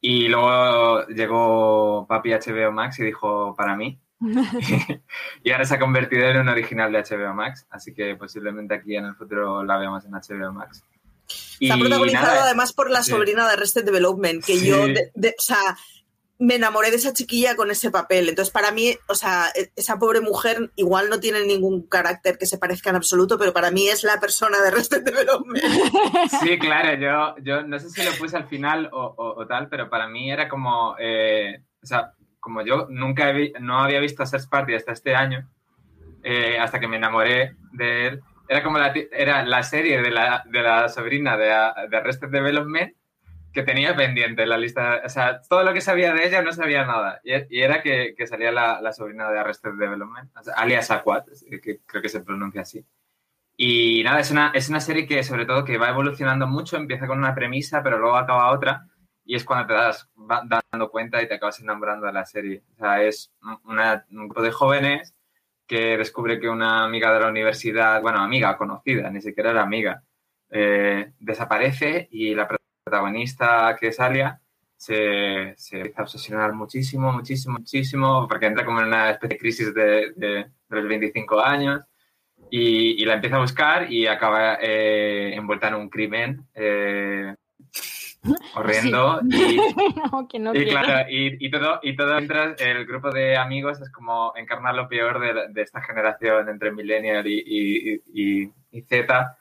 Y 0.00 0.28
luego 0.28 1.06
llegó 1.08 2.06
Papi 2.08 2.30
HBO 2.30 2.72
Max 2.72 2.98
y 3.00 3.04
dijo, 3.04 3.54
para 3.56 3.76
mí. 3.76 4.00
y 5.42 5.50
ahora 5.50 5.64
se 5.64 5.74
ha 5.74 5.78
convertido 5.78 6.28
en 6.28 6.38
un 6.38 6.48
original 6.48 6.92
de 6.92 7.02
HBO 7.02 7.34
Max, 7.34 7.66
así 7.70 7.94
que 7.94 8.16
posiblemente 8.16 8.74
aquí 8.74 8.96
en 8.96 9.06
el 9.06 9.14
futuro 9.14 9.64
la 9.64 9.78
veamos 9.78 10.04
en 10.04 10.12
HBO 10.12 10.52
Max. 10.52 10.84
Está 11.60 11.76
protagonizado 11.76 12.26
nada, 12.26 12.44
además 12.44 12.72
por 12.72 12.90
la 12.90 13.02
sobrina 13.02 13.42
sí. 13.42 13.48
de 13.48 13.52
Arrested 13.52 13.84
Development, 13.84 14.44
que 14.44 14.56
sí. 14.56 14.66
yo, 14.66 14.86
de, 14.86 15.10
de, 15.14 15.34
o 15.38 15.42
sea, 15.42 15.76
me 16.40 16.54
enamoré 16.54 16.90
de 16.90 16.96
esa 16.96 17.12
chiquilla 17.12 17.54
con 17.54 17.70
ese 17.70 17.90
papel. 17.90 18.30
Entonces, 18.30 18.50
para 18.50 18.72
mí, 18.72 18.96
o 19.08 19.14
sea, 19.14 19.48
esa 19.76 19.98
pobre 19.98 20.22
mujer 20.22 20.72
igual 20.74 21.10
no 21.10 21.20
tiene 21.20 21.44
ningún 21.44 21.86
carácter 21.86 22.38
que 22.38 22.46
se 22.46 22.56
parezca 22.56 22.88
en 22.88 22.96
absoluto, 22.96 23.38
pero 23.38 23.52
para 23.52 23.70
mí 23.70 23.88
es 23.88 24.04
la 24.04 24.18
persona 24.18 24.58
de 24.58 24.68
Arrested 24.68 25.04
Development. 25.04 25.62
Sí, 26.40 26.58
claro, 26.58 26.98
yo, 26.98 27.42
yo 27.44 27.62
no 27.62 27.78
sé 27.78 27.90
si 27.90 28.02
lo 28.02 28.12
puse 28.12 28.38
al 28.38 28.48
final 28.48 28.88
o, 28.90 29.14
o, 29.16 29.42
o 29.42 29.46
tal, 29.46 29.68
pero 29.68 29.90
para 29.90 30.08
mí 30.08 30.30
era 30.32 30.48
como, 30.48 30.96
eh, 30.98 31.62
o 31.82 31.86
sea, 31.86 32.14
como 32.40 32.62
yo 32.62 32.86
nunca 32.88 33.30
he, 33.30 33.52
no 33.60 33.78
había 33.80 34.00
visto 34.00 34.24
Search 34.24 34.48
Party 34.48 34.74
hasta 34.74 34.92
este 34.92 35.14
año, 35.14 35.46
eh, 36.22 36.58
hasta 36.58 36.80
que 36.80 36.88
me 36.88 36.96
enamoré 36.96 37.56
de 37.72 38.06
él, 38.06 38.20
era 38.48 38.62
como 38.62 38.78
la, 38.78 38.94
era 39.12 39.44
la 39.44 39.62
serie 39.62 40.00
de 40.00 40.10
la, 40.10 40.42
de 40.46 40.62
la 40.62 40.88
sobrina 40.88 41.36
de, 41.36 41.48
de 41.90 41.96
Arrested 41.98 42.28
Development 42.28 42.94
que 43.52 43.62
tenía 43.62 43.96
pendiente 43.96 44.46
la 44.46 44.58
lista, 44.58 45.02
o 45.04 45.08
sea, 45.08 45.40
todo 45.42 45.64
lo 45.64 45.72
que 45.72 45.80
sabía 45.80 46.12
de 46.14 46.26
ella 46.26 46.42
no 46.42 46.52
sabía 46.52 46.84
nada, 46.84 47.20
y, 47.24 47.32
y 47.56 47.62
era 47.62 47.82
que, 47.82 48.14
que 48.16 48.26
salía 48.26 48.52
la, 48.52 48.80
la, 48.80 48.92
sobrina 48.92 49.30
de 49.30 49.38
Arrested 49.38 49.72
Development, 49.78 50.30
alias 50.56 50.90
Aquat, 50.90 51.26
que 51.62 51.80
creo 51.84 52.02
que 52.02 52.08
se 52.08 52.20
pronuncia 52.20 52.62
así. 52.62 52.84
Y 53.56 54.02
nada, 54.04 54.20
es 54.20 54.30
una, 54.30 54.52
es 54.54 54.68
una 54.70 54.80
serie 54.80 55.06
que 55.06 55.22
sobre 55.22 55.44
todo 55.46 55.64
que 55.64 55.78
va 55.78 55.90
evolucionando 55.90 56.46
mucho, 56.46 56.76
empieza 56.76 57.06
con 57.06 57.18
una 57.18 57.34
premisa, 57.34 57.82
pero 57.82 57.98
luego 57.98 58.16
acaba 58.16 58.52
otra, 58.52 58.86
y 59.24 59.34
es 59.36 59.44
cuando 59.44 59.66
te 59.66 59.74
das 59.74 60.08
dando 60.16 60.90
cuenta 60.90 61.22
y 61.22 61.28
te 61.28 61.34
acabas 61.34 61.60
enamorando 61.60 62.06
de 62.06 62.12
la 62.12 62.24
serie. 62.26 62.64
O 62.74 62.76
sea, 62.78 63.02
es 63.02 63.32
una, 63.64 64.04
un 64.10 64.28
grupo 64.28 64.42
de 64.42 64.50
jóvenes 64.50 65.14
que 65.66 65.96
descubre 65.98 66.40
que 66.40 66.48
una 66.48 66.84
amiga 66.84 67.12
de 67.12 67.20
la 67.20 67.28
universidad, 67.28 68.02
bueno, 68.02 68.18
amiga 68.20 68.56
conocida, 68.56 69.10
ni 69.10 69.20
siquiera 69.20 69.50
era 69.50 69.62
amiga, 69.62 70.02
eh, 70.50 71.12
desaparece 71.20 72.08
y 72.10 72.34
la 72.34 72.48
protagonista 72.90 73.76
que 73.78 73.88
es 73.88 74.00
Alia 74.00 74.40
se, 74.76 75.54
se 75.56 75.76
empieza 75.76 76.00
a 76.00 76.04
obsesionar 76.04 76.52
muchísimo, 76.54 77.12
muchísimo, 77.12 77.58
muchísimo, 77.58 78.26
porque 78.26 78.46
entra 78.46 78.64
como 78.64 78.80
en 78.80 78.86
una 78.86 79.10
especie 79.10 79.36
de 79.36 79.38
crisis 79.38 79.74
de, 79.74 80.12
de, 80.16 80.28
de 80.28 80.76
los 80.76 80.88
25 80.88 81.40
años 81.40 81.84
y, 82.50 83.00
y, 83.00 83.04
la 83.04 83.14
empieza 83.14 83.36
a 83.36 83.40
buscar 83.40 83.92
y 83.92 84.06
acaba 84.06 84.58
eh, 84.60 85.34
envuelta 85.34 85.68
en 85.68 85.74
un 85.74 85.88
crimen 85.90 86.46
eh, 86.54 87.34
horrendo 88.54 89.20
sí. 89.30 89.60
y, 90.32 90.38
no, 90.40 90.52
no 90.52 90.58
y, 90.58 90.66
claro, 90.66 91.08
y, 91.10 91.46
y, 91.46 91.50
todo 91.50 91.78
y 91.82 91.94
todo 91.94 92.16
mientras 92.16 92.60
el 92.60 92.86
grupo 92.86 93.10
de 93.10 93.36
amigos 93.36 93.80
es 93.80 93.90
como 93.90 94.32
encarnar 94.34 94.74
lo 94.74 94.88
peor 94.88 95.20
de, 95.20 95.52
de 95.52 95.62
esta 95.62 95.82
generación 95.82 96.48
entre 96.48 96.72
millennial 96.72 97.26
y, 97.26 98.02
y 98.12 98.82
Z 98.82 99.36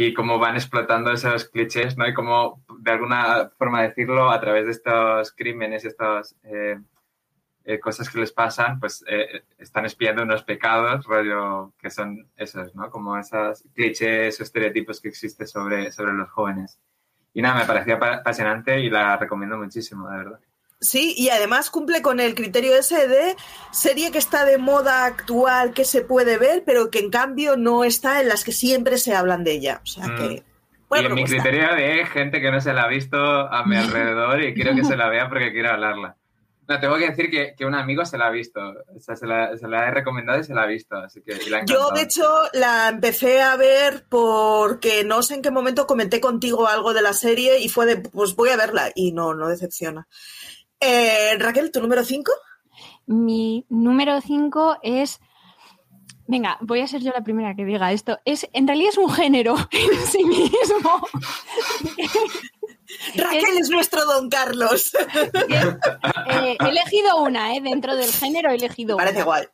y 0.00 0.14
cómo 0.14 0.38
van 0.38 0.54
explotando 0.54 1.10
esos 1.10 1.46
clichés, 1.46 1.98
¿no? 1.98 2.06
Y 2.06 2.14
cómo, 2.14 2.62
de 2.78 2.92
alguna 2.92 3.50
forma 3.58 3.82
decirlo, 3.82 4.30
a 4.30 4.40
través 4.40 4.66
de 4.66 4.70
estos 4.70 5.32
crímenes, 5.32 5.84
estas 5.84 6.36
eh, 6.44 6.78
eh, 7.64 7.80
cosas 7.80 8.08
que 8.08 8.20
les 8.20 8.30
pasan, 8.30 8.78
pues 8.78 9.04
eh, 9.08 9.42
están 9.58 9.86
espiando 9.86 10.22
unos 10.22 10.44
pecados, 10.44 11.04
rollo, 11.04 11.72
que 11.80 11.90
son 11.90 12.28
esos, 12.36 12.76
¿no? 12.76 12.92
Como 12.92 13.18
esos 13.18 13.64
clichés 13.74 14.38
o 14.38 14.44
estereotipos 14.44 15.00
que 15.00 15.08
existen 15.08 15.48
sobre, 15.48 15.90
sobre 15.90 16.12
los 16.12 16.30
jóvenes. 16.30 16.78
Y 17.34 17.42
nada, 17.42 17.58
me 17.58 17.66
parecía 17.66 17.96
apasionante 17.96 18.78
y 18.78 18.90
la 18.90 19.16
recomiendo 19.16 19.58
muchísimo, 19.58 20.08
de 20.08 20.16
verdad. 20.16 20.40
Sí, 20.80 21.14
y 21.16 21.30
además 21.30 21.70
cumple 21.70 22.02
con 22.02 22.20
el 22.20 22.36
criterio 22.36 22.76
ese 22.76 23.08
de 23.08 23.34
serie 23.72 24.12
que 24.12 24.18
está 24.18 24.44
de 24.44 24.58
moda 24.58 25.06
actual, 25.06 25.72
que 25.72 25.84
se 25.84 26.02
puede 26.02 26.38
ver, 26.38 26.62
pero 26.64 26.88
que 26.90 27.00
en 27.00 27.10
cambio 27.10 27.56
no 27.56 27.82
está 27.82 28.20
en 28.20 28.28
las 28.28 28.44
que 28.44 28.52
siempre 28.52 28.98
se 28.98 29.14
hablan 29.14 29.42
de 29.42 29.52
ella. 29.52 29.80
O 29.82 29.86
sea 29.86 30.04
que. 30.16 30.44
Bueno, 30.88 31.08
y 31.08 31.10
en 31.10 31.14
mi 31.16 31.24
criterio 31.24 31.74
de 31.74 32.06
gente 32.06 32.40
que 32.40 32.50
no 32.50 32.60
se 32.60 32.72
la 32.72 32.84
ha 32.84 32.88
visto 32.88 33.18
a 33.18 33.64
mi 33.66 33.76
alrededor 33.76 34.42
y 34.42 34.54
quiero 34.54 34.74
que 34.74 34.84
se 34.84 34.96
la 34.96 35.08
vea 35.08 35.28
porque 35.28 35.52
quiero 35.52 35.70
hablarla. 35.70 36.16
No, 36.68 36.78
tengo 36.78 36.98
que 36.98 37.08
decir 37.08 37.30
que, 37.30 37.54
que 37.56 37.64
un 37.64 37.74
amigo 37.74 38.04
se 38.04 38.18
la 38.18 38.26
ha 38.26 38.30
visto. 38.30 38.60
O 38.94 39.00
sea, 39.00 39.16
se 39.16 39.26
la, 39.26 39.56
se 39.56 39.66
la, 39.66 39.88
he 39.88 39.90
recomendado 39.90 40.38
y 40.38 40.44
se 40.44 40.52
la 40.52 40.64
ha 40.64 40.66
visto. 40.66 40.96
Así 40.96 41.22
que, 41.22 41.34
la 41.48 41.64
Yo, 41.64 41.88
de 41.94 42.02
hecho, 42.02 42.28
la 42.52 42.90
empecé 42.90 43.40
a 43.40 43.56
ver 43.56 44.04
porque 44.10 45.02
no 45.02 45.22
sé 45.22 45.34
en 45.34 45.42
qué 45.42 45.50
momento 45.50 45.86
comenté 45.86 46.20
contigo 46.20 46.68
algo 46.68 46.92
de 46.92 47.00
la 47.00 47.14
serie 47.14 47.58
y 47.58 47.70
fue 47.70 47.86
de, 47.86 47.96
pues 47.96 48.36
voy 48.36 48.50
a 48.50 48.58
verla. 48.58 48.92
Y 48.94 49.12
no, 49.12 49.32
no 49.32 49.48
decepciona. 49.48 50.06
Eh, 50.80 51.36
Raquel, 51.38 51.70
¿tu 51.72 51.80
número 51.80 52.04
5? 52.04 52.32
Mi 53.06 53.64
número 53.68 54.20
5 54.20 54.78
es. 54.82 55.20
Venga, 56.26 56.58
voy 56.60 56.80
a 56.80 56.86
ser 56.86 57.00
yo 57.02 57.10
la 57.12 57.22
primera 57.22 57.54
que 57.54 57.64
diga 57.64 57.90
esto. 57.90 58.18
Es, 58.24 58.46
en 58.52 58.66
realidad 58.66 58.90
es 58.90 58.98
un 58.98 59.10
género 59.10 59.56
en 59.70 60.06
sí 60.06 60.24
mismo. 60.24 61.08
Raquel 63.16 63.54
es, 63.54 63.60
es, 63.60 63.70
nuestro 63.70 64.04
Don 64.04 64.28
Carlos. 64.28 64.94
eh, 65.50 66.56
he 66.60 66.68
elegido 66.68 67.22
una, 67.22 67.54
eh, 67.54 67.60
dentro 67.62 67.96
del 67.96 68.12
género 68.12 68.50
he 68.50 68.56
elegido 68.56 68.96
Parece 68.96 69.16
una. 69.16 69.22
igual. 69.22 69.50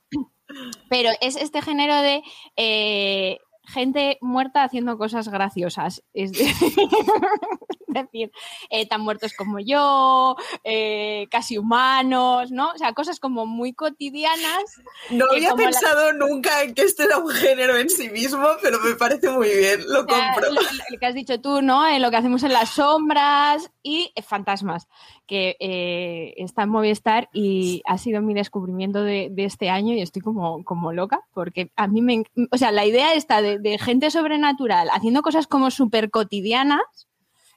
Pero 0.89 1.11
es 1.21 1.37
este 1.37 1.63
género 1.63 1.97
de 2.03 2.23
eh, 2.57 3.39
gente 3.67 4.19
muerta 4.21 4.65
haciendo 4.65 4.99
cosas 4.99 5.29
graciosas. 5.29 6.03
Es 6.13 6.33
decir, 8.03 8.31
eh, 8.71 8.87
tan 8.87 9.01
muertos 9.01 9.33
como 9.35 9.59
yo, 9.59 10.37
eh, 10.65 11.27
casi 11.31 11.59
humanos, 11.59 12.51
¿no? 12.51 12.71
O 12.71 12.79
sea, 12.79 12.93
cosas 12.93 13.21
como 13.21 13.47
muy 13.47 13.73
cotidianas. 13.73 14.81
No 15.11 15.27
había 15.31 15.55
pensado 15.55 16.13
la... 16.13 16.19
nunca 16.19 16.63
en 16.63 16.75
que 16.75 16.83
este 16.83 17.05
era 17.05 17.19
un 17.19 17.31
género 17.31 17.77
en 17.77 17.89
sí 17.89 18.11
mismo, 18.11 18.47
pero 18.63 18.81
me 18.81 18.95
parece 18.95 19.31
muy 19.31 19.49
bien, 19.49 19.83
lo 19.89 20.03
o 20.03 20.05
sea, 20.09 20.33
compro. 20.33 20.53
Lo, 20.53 20.61
lo, 20.61 20.99
que 20.99 21.07
has 21.07 21.15
dicho 21.15 21.41
tú, 21.41 21.63
¿no? 21.63 21.87
En 21.87 22.03
lo 22.03 22.11
que 22.11 22.17
hacemos 22.17 22.43
en 22.43 22.53
las 22.53 22.71
sombras 22.71 23.71
y 23.83 24.13
fantasmas, 24.27 24.89
que 25.27 25.57
eh, 25.61 26.35
está 26.37 26.63
en 26.63 26.71
Movistar 26.71 27.29
y 27.33 27.83
ha 27.87 27.99
sido 27.99 28.21
mi 28.23 28.35
descubrimiento 28.35 29.03
de, 29.03 29.29
de, 29.31 29.45
este 29.45 29.71
año 29.71 29.95
y 29.95 30.01
estoy 30.01 30.23
como, 30.23 30.65
como 30.65 30.93
loca, 30.93 31.21
porque 31.33 31.71
a 31.77 31.87
mí 31.87 32.03
me... 32.03 32.25
O 32.51 32.59
sea, 32.59 32.73
la 32.73 32.85
idea 32.85 33.15
está 33.15 33.43
de, 33.43 33.59
de 33.59 33.79
gente 33.79 34.11
sobrenatural 34.11 34.89
haciendo 34.93 35.23
cosas 35.23 35.47
como 35.47 35.71
súper 35.71 36.11
cotidianas, 36.11 36.81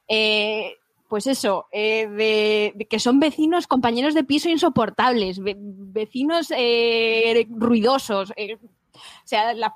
eh, 0.07 0.77
pues 1.07 1.27
eso, 1.27 1.67
eh, 1.71 2.07
de, 2.07 2.73
de, 2.75 2.85
que 2.85 2.99
son 2.99 3.19
vecinos, 3.19 3.67
compañeros 3.67 4.13
de 4.13 4.23
piso 4.23 4.49
insoportables, 4.49 5.39
ve, 5.39 5.55
vecinos 5.57 6.51
eh, 6.55 7.47
ruidosos, 7.49 8.33
eh, 8.35 8.55
o 8.55 8.99
sea, 9.27 9.53
las 9.53 9.71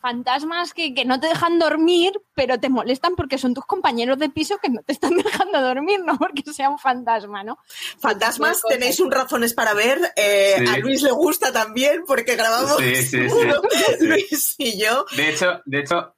fantasmas 0.00 0.74
que, 0.74 0.94
que, 0.94 1.04
no 1.04 1.20
te 1.20 1.28
dejan 1.28 1.60
dormir, 1.60 2.12
pero 2.34 2.58
te 2.58 2.68
molestan 2.68 3.14
porque 3.14 3.38
son 3.38 3.54
tus 3.54 3.64
compañeros 3.64 4.18
de 4.18 4.28
piso 4.28 4.58
que 4.58 4.70
no 4.70 4.82
te 4.82 4.92
están 4.92 5.16
dejando 5.16 5.62
dormir, 5.62 6.00
no 6.04 6.18
porque 6.18 6.42
sea 6.52 6.68
un 6.68 6.78
fantasma, 6.78 7.44
¿no? 7.44 7.58
Fantasmas, 8.00 8.60
tenéis 8.68 8.98
un 8.98 9.12
razones 9.12 9.54
para 9.54 9.74
ver. 9.74 9.98
Eh, 10.16 10.56
sí. 10.58 10.66
A 10.66 10.78
Luis 10.78 11.02
le 11.02 11.12
gusta 11.12 11.52
también 11.52 12.02
porque 12.06 12.34
grabamos 12.34 12.76
sí, 12.78 12.96
sí, 12.96 13.18
Luis 14.00 14.54
y 14.58 14.80
yo. 14.80 15.04
De 15.16 15.30
hecho, 15.30 15.60
de 15.64 15.78
hecho 15.78 16.16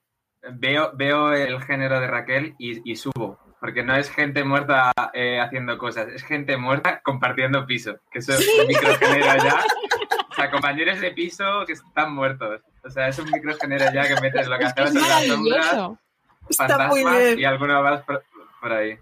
veo, 0.54 0.92
veo 0.94 1.32
el 1.32 1.60
género 1.62 2.00
de 2.00 2.06
Raquel 2.06 2.54
y, 2.58 2.90
y 2.90 2.96
subo 2.96 3.43
porque 3.64 3.82
no 3.82 3.96
es 3.96 4.10
gente 4.10 4.44
muerta 4.44 4.92
eh, 5.14 5.40
haciendo 5.40 5.78
cosas, 5.78 6.08
es 6.08 6.22
gente 6.22 6.54
muerta 6.58 7.00
compartiendo 7.02 7.64
piso, 7.64 7.98
que 8.10 8.18
eso 8.18 8.34
es 8.34 8.46
un 8.60 8.66
microgénero 8.66 9.42
ya. 9.42 9.64
O 10.30 10.34
sea, 10.34 10.50
compañeros 10.50 11.00
de 11.00 11.12
piso 11.12 11.64
que 11.66 11.72
están 11.72 12.12
muertos. 12.12 12.60
O 12.84 12.90
sea, 12.90 13.08
es 13.08 13.18
un 13.18 13.30
microgénero 13.30 13.86
ya 13.90 14.06
que 14.06 14.20
metes 14.20 14.48
lo 14.48 14.58
que 14.58 14.64
hacemos 14.66 14.94
en 14.94 15.00
las 15.00 15.24
sombras, 15.24 16.94
bien. 16.94 17.38
y 17.38 17.44
alguno 17.46 17.82
más 17.82 18.02
por, 18.02 18.22
por 18.60 18.70
ahí. 18.70 18.98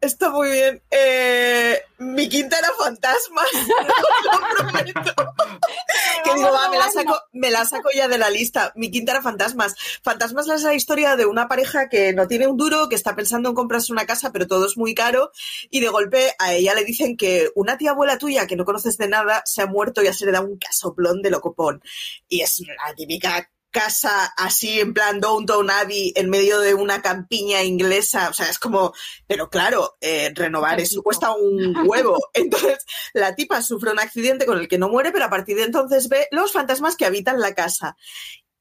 Está 0.00 0.30
muy 0.30 0.50
bien. 0.50 0.82
Eh, 0.90 1.78
mi 1.98 2.26
quinta 2.30 2.58
era 2.58 2.70
fantasmas, 2.78 3.46
lo 4.24 4.56
prometo. 4.56 5.14
que 6.24 6.34
digo, 6.34 6.50
va, 6.50 6.70
me 6.70 6.78
la, 6.78 6.90
saco, 6.90 7.20
me 7.32 7.50
la 7.50 7.66
saco 7.66 7.90
ya 7.94 8.08
de 8.08 8.16
la 8.16 8.30
lista. 8.30 8.72
Mi 8.76 8.90
quinta 8.90 9.12
era 9.12 9.20
Fantasmas. 9.20 9.74
Fantasmas 10.02 10.48
es 10.48 10.62
la 10.62 10.72
historia 10.72 11.16
de 11.16 11.26
una 11.26 11.48
pareja 11.48 11.90
que 11.90 12.14
no 12.14 12.26
tiene 12.26 12.46
un 12.46 12.56
duro, 12.56 12.88
que 12.88 12.94
está 12.94 13.14
pensando 13.14 13.50
en 13.50 13.54
comprarse 13.54 13.92
una 13.92 14.06
casa, 14.06 14.32
pero 14.32 14.46
todo 14.46 14.64
es 14.64 14.78
muy 14.78 14.94
caro, 14.94 15.32
y 15.68 15.80
de 15.80 15.88
golpe 15.88 16.32
a 16.38 16.54
ella 16.54 16.74
le 16.74 16.84
dicen 16.84 17.18
que 17.18 17.50
una 17.54 17.76
tía 17.76 17.90
abuela 17.90 18.16
tuya 18.16 18.46
que 18.46 18.56
no 18.56 18.64
conoces 18.64 18.96
de 18.96 19.08
nada 19.08 19.42
se 19.44 19.60
ha 19.60 19.66
muerto 19.66 20.00
y 20.00 20.06
ya 20.06 20.14
se 20.14 20.24
le 20.24 20.32
da 20.32 20.40
un 20.40 20.56
casoplón 20.56 21.20
de 21.20 21.30
locopón. 21.30 21.82
Y 22.26 22.40
es 22.40 22.60
la 22.60 22.94
típica 22.94 23.50
casa 23.70 24.32
así 24.36 24.80
en 24.80 24.92
plan 24.92 25.20
Downton 25.20 25.70
Abbey 25.70 26.12
en 26.16 26.28
medio 26.28 26.60
de 26.60 26.74
una 26.74 27.02
campiña 27.02 27.62
inglesa, 27.62 28.28
o 28.28 28.32
sea, 28.32 28.48
es 28.48 28.58
como, 28.58 28.92
pero 29.26 29.48
claro, 29.48 29.96
eh, 30.00 30.32
renovar 30.34 30.80
eso 30.80 31.02
cuesta 31.02 31.32
un 31.32 31.76
huevo. 31.86 32.18
Entonces, 32.34 32.84
la 33.12 33.34
tipa 33.34 33.62
sufre 33.62 33.90
un 33.90 34.00
accidente 34.00 34.46
con 34.46 34.58
el 34.58 34.68
que 34.68 34.78
no 34.78 34.88
muere, 34.88 35.12
pero 35.12 35.24
a 35.24 35.30
partir 35.30 35.56
de 35.56 35.64
entonces 35.64 36.08
ve 36.08 36.26
los 36.30 36.52
fantasmas 36.52 36.96
que 36.96 37.06
habitan 37.06 37.40
la 37.40 37.54
casa. 37.54 37.96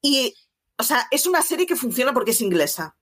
Y, 0.01 0.35
o 0.77 0.83
sea, 0.83 1.07
es 1.11 1.25
una 1.25 1.41
serie 1.41 1.65
que 1.65 1.75
funciona 1.75 2.13
porque 2.13 2.31
es 2.31 2.41
inglesa. 2.41 2.95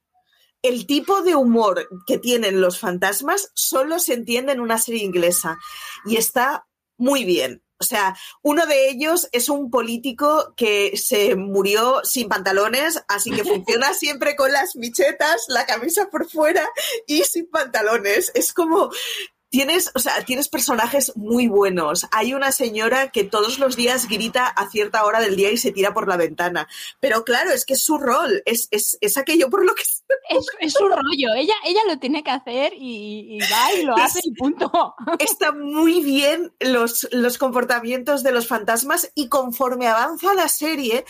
El 0.62 0.88
tipo 0.88 1.22
de 1.22 1.36
humor 1.36 1.88
que 2.08 2.18
tienen 2.18 2.62
los 2.62 2.80
fantasmas 2.80 3.52
solo 3.54 4.00
se 4.00 4.14
entiende 4.14 4.54
en 4.54 4.60
una 4.60 4.78
serie 4.80 5.04
inglesa 5.04 5.60
y 6.06 6.18
está 6.18 6.68
muy 6.98 7.24
bien. 7.24 7.64
O 7.80 7.84
sea, 7.84 8.18
uno 8.42 8.66
de 8.66 8.90
ellos 8.90 9.30
es 9.32 9.50
un 9.50 9.70
político 9.70 10.54
que 10.56 10.98
se 10.98 11.36
murió 11.36 12.02
sin 12.04 12.28
pantalones, 12.28 13.04
así 13.08 13.32
que 13.32 13.44
funciona 13.44 13.94
siempre 13.94 14.36
con 14.36 14.52
las 14.52 14.76
michetas, 14.76 15.46
la 15.48 15.66
camisa 15.66 16.10
por 16.10 16.30
fuera 16.30 16.68
y 17.06 17.24
sin 17.24 17.48
pantalones. 17.50 18.32
Es 18.34 18.52
como 18.52 18.90
Tienes, 19.58 19.90
o 19.96 20.00
sea, 20.00 20.24
tienes 20.24 20.50
personajes 20.50 21.14
muy 21.16 21.48
buenos. 21.48 22.06
Hay 22.12 22.36
una 22.36 22.52
señora 22.52 23.10
que 23.10 23.24
todos 23.24 23.58
los 23.58 23.76
días 23.76 24.08
grita 24.08 24.46
a 24.46 24.70
cierta 24.70 25.04
hora 25.04 25.20
del 25.20 25.36
día 25.36 25.50
y 25.50 25.58
se 25.58 25.72
tira 25.72 25.96
por 25.96 26.08
la 26.08 26.16
ventana. 26.16 26.68
Pero 27.00 27.24
claro, 27.24 27.50
es 27.50 27.66
que 27.66 27.74
es 27.74 27.82
su 27.82 27.98
rol, 27.98 28.44
es, 28.46 28.68
es, 28.70 29.00
es 29.02 29.18
aquello 29.18 29.50
por 29.50 29.66
lo 29.66 29.74
que... 29.74 29.82
Es, 30.30 30.46
es, 30.60 30.74
su 30.74 30.88
rollo, 30.88 31.34
ella, 31.38 31.56
ella 31.66 31.82
lo 31.88 32.00
tiene 32.00 32.22
que 32.24 32.32
hacer 32.32 32.74
y, 32.76 33.38
y 33.38 33.40
va 33.40 33.74
y 33.74 33.84
lo 33.84 33.96
hace 33.96 34.20
y 34.24 34.34
punto. 34.34 34.94
Está 35.20 35.54
muy 35.54 36.02
bien 36.02 36.54
los, 36.60 37.08
los 37.12 37.38
comportamientos 37.38 38.24
de 38.24 38.34
los 38.34 38.46
fantasmas 38.46 39.10
y 39.16 39.28
conforme 39.30 39.88
avanza 39.88 40.34
la 40.34 40.50
serie, 40.50 41.06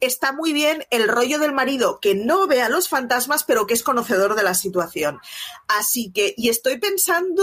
está 0.00 0.32
muy 0.32 0.52
bien 0.52 0.84
el 0.90 1.08
rollo 1.08 1.38
del 1.38 1.52
marido 1.52 2.00
que 2.00 2.14
no 2.14 2.46
ve 2.46 2.62
a 2.62 2.68
los 2.68 2.88
fantasmas, 2.88 3.44
pero 3.44 3.66
que 3.66 3.74
es 3.74 3.82
conocedor 3.82 4.34
de 4.34 4.42
la 4.42 4.54
situación. 4.54 5.20
Así 5.68 6.12
que, 6.12 6.34
y 6.36 6.48
estoy 6.48 6.78
pensando 6.78 7.42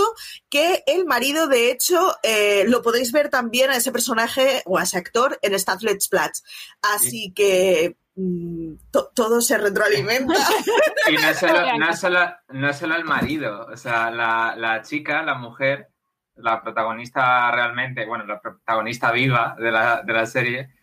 que 0.50 0.84
el 0.88 1.06
marido, 1.06 1.48
de 1.48 1.72
hecho, 1.72 2.16
eh, 2.24 2.66
lo 2.68 2.82
podéis 2.82 3.12
ver 3.12 3.30
también 3.30 3.70
a 3.70 3.78
ese 3.78 3.92
personaje 3.92 4.64
o 4.66 4.78
a 4.78 4.84
ese 4.84 4.98
actor 4.98 5.40
en 5.42 5.54
Stafflet's 5.54 6.10
Platz. 6.10 6.44
Así 6.82 7.32
que 7.34 7.98
mm, 8.16 8.74
todo 9.14 9.42
se 9.42 9.58
retroalimenta. 9.58 10.34
y 11.10 11.14
no 11.14 11.30
es, 11.30 12.00
solo, 12.00 12.20
no, 12.50 12.96
el 12.96 13.06
marido, 13.06 13.68
o 13.72 13.78
sea, 13.78 14.12
la, 14.12 14.56
la 14.58 14.82
chica, 14.82 15.22
la 15.24 15.36
mujer, 15.36 15.90
la 16.38 16.62
protagonista 16.62 17.52
realmente, 17.52 18.06
bueno, 18.06 18.26
la 18.26 18.40
protagonista 18.40 19.12
viva 19.12 19.56
de 19.60 19.72
la, 19.72 20.02
de 20.04 20.14
la 20.14 20.26
serie, 20.26 20.77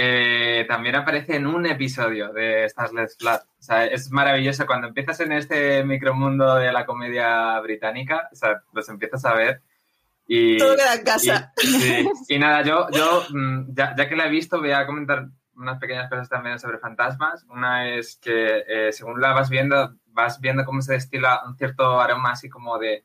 eh, 0.00 0.64
también 0.68 0.94
aparece 0.94 1.34
en 1.34 1.48
un 1.48 1.66
episodio 1.66 2.32
de 2.32 2.66
Stars 2.66 2.92
Let's 2.92 3.16
Flat. 3.18 3.42
O 3.42 3.62
sea, 3.62 3.84
es 3.84 4.12
maravilloso 4.12 4.64
cuando 4.64 4.86
empiezas 4.86 5.18
en 5.18 5.32
este 5.32 5.82
micromundo 5.82 6.54
de 6.54 6.70
la 6.70 6.86
comedia 6.86 7.58
británica, 7.58 8.28
o 8.32 8.36
sea, 8.36 8.62
los 8.72 8.88
empiezas 8.88 9.24
a 9.24 9.34
ver 9.34 9.60
y... 10.24 10.56
Todo 10.56 10.76
queda 10.76 10.94
en 10.94 11.02
casa. 11.02 11.52
Y, 12.28 12.38
nada, 12.38 12.62
yo, 12.62 12.86
yo 12.92 13.24
mm, 13.30 13.74
ya, 13.74 13.96
que 14.08 14.14
la 14.14 14.26
he 14.26 14.30
visto, 14.30 14.60
voy 14.60 14.70
a 14.70 14.86
comentar 14.86 15.26
unas 15.56 15.80
pequeñas 15.80 16.08
cosas 16.08 16.28
también 16.28 16.60
sobre 16.60 16.78
fantasmas. 16.78 17.44
Una 17.50 17.88
es 17.88 18.20
que 18.22 18.62
eh, 18.68 18.92
según 18.92 19.20
la 19.20 19.32
vas 19.32 19.50
viendo, 19.50 19.96
vas 20.06 20.40
viendo 20.40 20.64
cómo 20.64 20.80
se 20.80 20.92
destila 20.92 21.42
un 21.44 21.56
cierto 21.56 22.00
aroma 22.00 22.30
así 22.30 22.48
como 22.48 22.78
de 22.78 23.04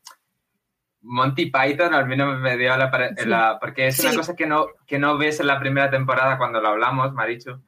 Monty 1.04 1.50
Python 1.50 1.94
al 1.94 2.06
menos 2.06 2.40
me 2.40 2.56
dio 2.56 2.74
la, 2.76 3.58
porque 3.60 3.88
es 3.88 4.00
una 4.00 4.14
cosa 4.14 4.34
que 4.34 4.46
no, 4.46 4.66
que 4.86 4.98
no 4.98 5.18
ves 5.18 5.38
en 5.40 5.46
la 5.46 5.60
primera 5.60 5.90
temporada 5.90 6.38
cuando 6.38 6.60
lo 6.60 6.68
hablamos, 6.68 7.12
Marichu, 7.12 7.60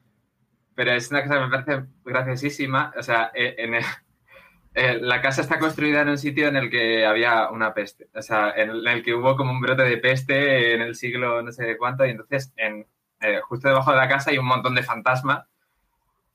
pero 0.75 0.93
es 0.93 1.11
una 1.11 1.23
cosa 1.23 1.35
que 1.35 1.41
me 1.41 1.51
parece 1.51 1.89
graciosísima, 2.05 2.93
o 2.99 3.03
sea, 3.03 3.31
en 3.35 3.75
eh, 4.75 4.99
la 5.01 5.21
casa 5.21 5.43
está 5.43 5.59
construida 5.59 6.01
en 6.01 6.09
un 6.09 6.19
sitio 6.19 6.49
en 6.49 6.57
el 6.57 6.71
que 6.71 7.05
había 7.05 7.51
una 7.51 7.75
peste, 7.75 8.09
o 8.15 8.23
sea, 8.23 8.53
en 8.57 8.71
el 8.71 9.03
que 9.03 9.15
hubo 9.15 9.37
como 9.37 9.53
un 9.53 9.61
brote 9.61 9.83
de 9.83 9.99
peste 9.99 10.75
en 10.75 10.81
el 10.81 10.95
siglo 10.95 11.43
no 11.43 11.53
sé 11.53 11.77
cuánto, 11.77 12.07
y 12.07 12.11
entonces 12.11 12.53
en, 12.57 12.87
eh, 13.21 13.41
justo 13.43 13.69
debajo 13.69 13.91
de 13.91 13.99
la 13.99 14.09
casa 14.09 14.31
hay 14.31 14.39
un 14.39 14.47
montón 14.47 14.75
de 14.75 14.83
fantasmas 14.83 15.47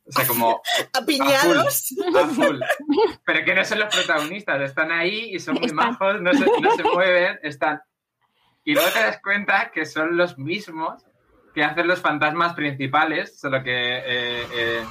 o 0.06 0.12
sea, 0.12 0.28
como. 0.28 0.62
Apiñados. 0.94 1.94
A 2.16 2.28
full, 2.28 2.60
Pero 3.26 3.46
que 3.46 3.56
no 3.56 3.66
son 3.66 3.80
los 3.80 3.94
protagonistas, 3.94 4.62
están 4.62 4.92
ahí 4.92 5.36
y 5.36 5.40
son 5.40 5.56
muy 5.56 5.72
majos, 5.72 6.22
no 6.22 6.34
se, 6.34 6.46
no 6.46 6.76
se 6.76 6.84
mueven, 6.84 7.40
están. 7.44 7.82
Y 8.64 8.74
luego 8.74 8.90
te 8.92 9.00
das 9.00 9.20
cuenta 9.22 9.72
que 9.72 9.86
son 9.86 10.18
los 10.18 10.38
mismos 10.38 11.04
que 11.54 11.64
hacen 11.64 11.88
los 11.88 12.00
fantasmas 12.00 12.54
principales, 12.54 13.40
solo 13.40 13.64
que 13.64 13.72
eh, 13.72 14.48
eh, 14.54 14.86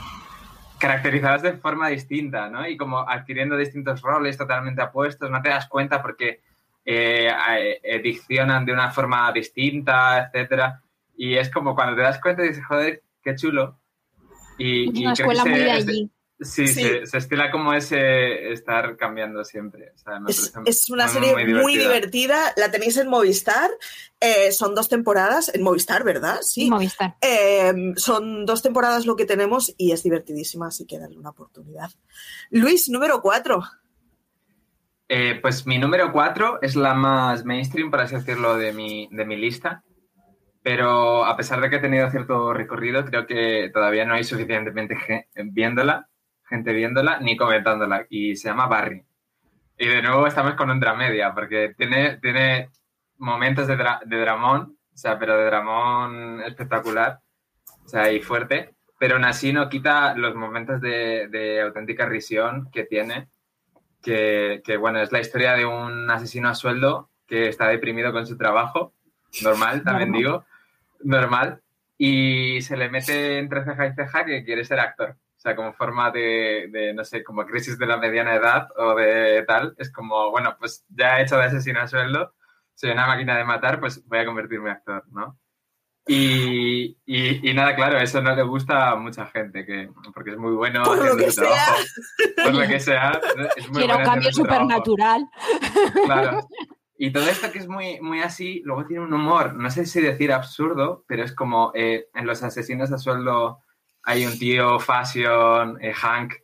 caracterizados 0.78 1.42
de 1.42 1.52
forma 1.54 1.88
distinta, 1.88 2.48
¿no? 2.48 2.66
Y 2.66 2.76
como 2.76 2.98
adquiriendo 2.98 3.56
distintos 3.56 4.02
roles 4.02 4.36
totalmente 4.36 4.82
apuestos, 4.82 5.30
no 5.30 5.40
te 5.40 5.50
das 5.50 5.68
cuenta 5.68 6.02
porque 6.02 6.42
eh, 6.84 8.00
diccionan 8.02 8.64
de 8.64 8.72
una 8.72 8.90
forma 8.90 9.30
distinta, 9.32 10.26
etcétera. 10.26 10.82
Y 11.16 11.36
es 11.36 11.50
como 11.50 11.74
cuando 11.74 11.96
te 11.96 12.02
das 12.02 12.20
cuenta 12.20 12.44
y 12.44 12.48
dices, 12.48 12.64
joder, 12.66 13.02
qué 13.22 13.34
chulo, 13.36 13.79
y, 14.60 15.02
una 15.02 15.12
escuela 15.12 15.44
muy 15.44 15.58
de 15.58 15.70
allí. 15.70 16.10
Sí, 16.42 16.68
Se, 16.68 17.02
estila 17.18 17.50
como 17.50 17.74
ese 17.74 18.52
estar 18.52 18.96
cambiando 18.96 19.44
siempre. 19.44 19.92
es, 20.64 20.90
una 20.90 21.06
serie 21.06 21.34
muy, 21.46 21.76
divertida. 21.76 22.54
La 22.56 22.70
tenéis 22.70 22.96
en 22.96 23.08
Movistar. 23.08 23.70
Eh, 24.18 24.50
son 24.50 24.74
dos 24.74 24.88
temporadas. 24.88 25.54
En 25.54 25.62
Movistar, 25.62 26.02
¿verdad? 26.02 26.38
Sí. 26.40 26.70
Movistar. 26.70 27.16
Eh, 27.20 27.92
son 27.96 28.46
dos 28.46 28.62
temporadas 28.62 29.04
lo 29.04 29.16
que 29.16 29.26
tenemos 29.26 29.74
y 29.76 29.92
es 29.92 30.02
divertidísima, 30.02 30.68
así 30.68 30.86
que 30.86 30.98
darle 30.98 31.18
una 31.18 31.30
oportunidad. 31.30 31.90
Luis, 32.48 32.88
número 32.88 33.20
cuatro. 33.20 33.62
Eh, 35.10 35.38
pues 35.42 35.66
mi 35.66 35.76
número 35.76 36.10
cuatro 36.10 36.58
es 36.62 36.74
la 36.74 36.94
más 36.94 37.44
mainstream, 37.44 37.90
por 37.90 38.00
así 38.00 38.14
decirlo, 38.14 38.56
de 38.56 38.72
mi, 38.72 39.08
de 39.12 39.26
mi 39.26 39.36
lista 39.36 39.84
pero 40.62 41.24
a 41.24 41.36
pesar 41.36 41.60
de 41.60 41.70
que 41.70 41.76
he 41.76 41.80
tenido 41.80 42.10
cierto 42.10 42.52
recorrido, 42.52 43.04
creo 43.04 43.26
que 43.26 43.70
todavía 43.72 44.04
no 44.04 44.14
hay 44.14 44.24
suficientemente 44.24 44.96
gente 44.96 45.28
viéndola, 45.44 46.08
gente 46.44 46.72
viéndola 46.72 47.18
ni 47.20 47.36
comentándola. 47.36 48.06
Y 48.10 48.36
se 48.36 48.48
llama 48.48 48.66
Barry. 48.66 49.02
Y 49.78 49.86
de 49.86 50.02
nuevo 50.02 50.26
estamos 50.26 50.54
con 50.54 50.70
un 50.70 50.78
dramedia, 50.78 51.32
porque 51.34 51.74
tiene, 51.76 52.18
tiene 52.18 52.68
momentos 53.16 53.66
de, 53.66 53.76
de 54.04 54.20
dramón, 54.20 54.76
o 54.92 54.96
sea, 54.96 55.18
pero 55.18 55.38
de 55.38 55.46
dramón 55.46 56.42
espectacular, 56.42 57.20
o 57.84 57.88
sea, 57.88 58.12
y 58.12 58.20
fuerte, 58.20 58.74
pero 58.98 59.14
aún 59.14 59.24
así 59.24 59.54
no 59.54 59.70
quita 59.70 60.14
los 60.14 60.34
momentos 60.34 60.82
de, 60.82 61.28
de 61.28 61.62
auténtica 61.62 62.04
risión 62.04 62.70
que 62.70 62.84
tiene, 62.84 63.28
que, 64.02 64.60
que, 64.62 64.76
bueno, 64.76 65.00
es 65.00 65.12
la 65.12 65.20
historia 65.20 65.54
de 65.54 65.64
un 65.64 66.10
asesino 66.10 66.50
a 66.50 66.54
sueldo 66.54 67.08
que 67.26 67.48
está 67.48 67.68
deprimido 67.68 68.12
con 68.12 68.26
su 68.26 68.36
trabajo, 68.36 68.92
normal, 69.42 69.82
también 69.82 70.12
digo, 70.12 70.44
normal 71.02 71.62
y 71.98 72.62
se 72.62 72.76
le 72.76 72.88
mete 72.88 73.38
entre 73.38 73.64
ceja 73.64 73.86
y 73.86 73.94
ceja 73.94 74.24
que 74.24 74.44
quiere 74.44 74.64
ser 74.64 74.80
actor. 74.80 75.10
O 75.10 75.40
sea, 75.40 75.56
como 75.56 75.72
forma 75.72 76.10
de, 76.10 76.92
no 76.94 77.04
sé, 77.04 77.24
como 77.24 77.46
crisis 77.46 77.78
de 77.78 77.86
la 77.86 77.96
mediana 77.96 78.34
edad 78.34 78.68
o 78.76 78.94
de 78.94 79.42
tal. 79.46 79.74
Es 79.78 79.90
como, 79.90 80.30
bueno, 80.30 80.56
pues 80.58 80.84
ya 80.88 81.18
he 81.18 81.22
hecho 81.22 81.36
de 81.36 81.44
asesino 81.44 81.80
a 81.80 81.86
sueldo, 81.86 82.34
soy 82.74 82.90
una 82.90 83.06
máquina 83.06 83.36
de 83.36 83.44
matar, 83.44 83.80
pues 83.80 84.06
voy 84.06 84.18
a 84.18 84.26
convertirme 84.26 84.70
en 84.70 84.76
actor, 84.76 85.04
¿no? 85.10 85.38
Y, 86.06 86.96
y, 87.06 87.54
nada, 87.54 87.76
claro, 87.76 87.98
eso 87.98 88.20
no 88.20 88.34
le 88.34 88.42
gusta 88.42 88.90
a 88.90 88.96
mucha 88.96 89.26
gente, 89.26 89.64
que, 89.64 89.90
porque 90.12 90.30
es 90.30 90.38
muy 90.38 90.52
bueno 90.52 90.82
por 90.82 90.96
lo 90.96 91.16
que 91.16 91.30
sea. 91.30 91.44
trabajo. 91.44 91.78
Por 92.42 92.54
lo 92.54 92.66
que 92.66 92.80
sea. 92.80 93.20
Es 93.56 93.68
muy 93.68 93.82
Quiero 93.82 93.98
un 93.98 94.04
cambio 94.04 94.32
supernatural. 94.32 95.28
Claro. 96.04 96.48
Y 97.02 97.12
todo 97.12 97.30
esto 97.30 97.50
que 97.50 97.60
es 97.60 97.66
muy, 97.66 97.98
muy 98.02 98.20
así, 98.20 98.60
luego 98.62 98.84
tiene 98.84 99.02
un 99.02 99.14
humor, 99.14 99.54
no 99.54 99.70
sé 99.70 99.86
si 99.86 100.02
decir 100.02 100.30
absurdo, 100.34 101.02
pero 101.08 101.24
es 101.24 101.32
como 101.32 101.72
eh, 101.74 102.08
en 102.12 102.26
Los 102.26 102.42
Asesinos 102.42 102.92
a 102.92 102.98
Sueldo 102.98 103.60
hay 104.02 104.26
un 104.26 104.38
tío 104.38 104.78
fashion, 104.78 105.78
eh, 105.80 105.94
Hank, 105.94 106.34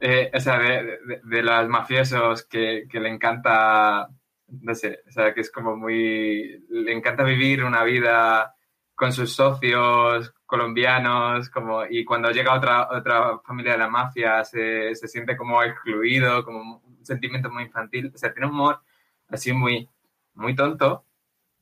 eh, 0.00 0.30
o 0.34 0.38
sea, 0.38 0.58
de, 0.58 0.98
de, 1.24 1.42
los 1.42 1.66
mafiosos 1.70 2.44
que, 2.44 2.86
que, 2.90 3.00
le 3.00 3.08
encanta, 3.08 4.10
no 4.48 4.74
sé, 4.74 5.00
o 5.08 5.10
sea, 5.10 5.32
que 5.32 5.40
es 5.40 5.50
como 5.50 5.74
muy, 5.76 6.62
le 6.68 6.92
encanta 6.92 7.22
vivir 7.22 7.64
una 7.64 7.84
vida 7.84 8.54
con 8.94 9.14
sus 9.14 9.32
socios 9.32 10.34
colombianos, 10.44 11.48
como, 11.48 11.86
y 11.88 12.04
cuando 12.04 12.30
llega 12.30 12.52
otra, 12.52 12.90
otra 12.90 13.38
familia 13.38 13.72
de 13.72 13.78
la 13.78 13.88
mafia 13.88 14.44
se, 14.44 14.94
se 14.94 15.08
siente 15.08 15.38
como 15.38 15.62
excluido, 15.62 16.44
como 16.44 16.82
un 16.84 17.06
sentimiento 17.06 17.50
muy 17.50 17.62
infantil, 17.62 18.12
o 18.14 18.18
sea, 18.18 18.30
tiene 18.30 18.50
humor 18.50 18.78
así 19.28 19.52
muy, 19.52 19.88
muy 20.34 20.54
tonto, 20.54 21.04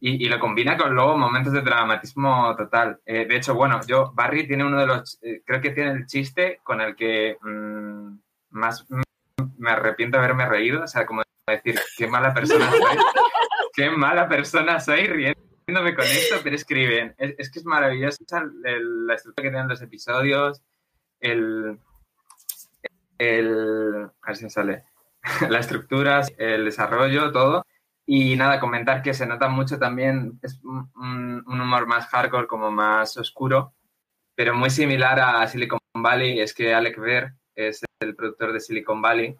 y, 0.05 0.29
lo 0.29 0.41
combina 0.41 0.77
con 0.77 0.93
luego 0.93 1.17
momentos 1.17 1.53
de 1.53 1.61
dramatismo 1.61 2.57
total. 2.57 3.01
Eh, 3.07 3.25
de 3.25 3.37
hecho, 3.37 3.55
bueno, 3.55 3.81
yo, 3.87 4.11
Barry 4.13 4.49
tiene 4.49 4.65
uno 4.65 4.81
de 4.81 4.87
los, 4.87 5.21
eh, 5.23 5.43
creo 5.47 5.61
que 5.61 5.71
tiene 5.71 5.93
el 5.93 6.07
chiste 6.07 6.59
con 6.65 6.81
el 6.81 6.97
que 6.97 7.37
mm, 7.41 8.19
más 8.51 8.85
me 9.59 9.71
arrepiento 9.71 10.17
de 10.17 10.25
haberme 10.25 10.49
reído, 10.49 10.83
o 10.83 10.87
sea, 10.89 11.07
como 11.07 11.23
decir, 11.47 11.79
qué 11.97 12.09
mala 12.09 12.35
persona 12.35 12.69
soy, 12.69 12.99
qué 13.75 13.91
mala 13.91 14.29
persona 14.29 14.81
soy 14.81 15.07
riéndome 15.07 15.95
con 15.95 16.05
esto, 16.05 16.41
pero 16.43 16.57
escriben, 16.57 17.15
es, 17.17 17.49
que 17.49 17.61
es 17.61 17.65
maravilloso 17.65 18.25
la 18.65 19.15
estructura 19.15 19.45
que 19.45 19.51
tienen 19.51 19.69
los 19.69 19.83
episodios, 19.83 20.63
el, 21.21 21.79
el, 23.19 24.11
a 24.21 24.27
ver 24.27 24.37
si 24.37 24.45
me 24.45 24.51
sale, 24.51 24.85
la 25.49 25.59
estructura, 25.59 26.23
el 26.39 26.65
desarrollo, 26.65 27.33
todo. 27.33 27.65
Y 28.05 28.37
nada, 28.37 28.59
comentar 28.59 29.03
que 29.03 29.15
se 29.15 29.27
nota 29.27 29.49
mucho 29.49 29.79
también, 29.79 30.39
es 30.43 30.61
un, 30.65 30.91
un, 31.47 31.61
humor 31.61 31.87
más 31.87 32.09
hardcore, 32.09 32.49
como 32.49 32.71
más 32.71 33.17
oscuro, 33.17 33.75
pero 34.35 34.55
muy 34.55 34.71
similar 34.71 35.21
a 35.21 35.47
Silicon 35.47 35.79
Valley. 35.95 36.41
Es 36.41 36.53
que 36.53 36.75
Alec 36.75 36.99
Ver 36.99 37.33
es 37.55 37.83
el 38.01 38.17
productor 38.17 38.53
de 38.53 38.61
Silicon 38.61 39.01
Valley. 39.01 39.37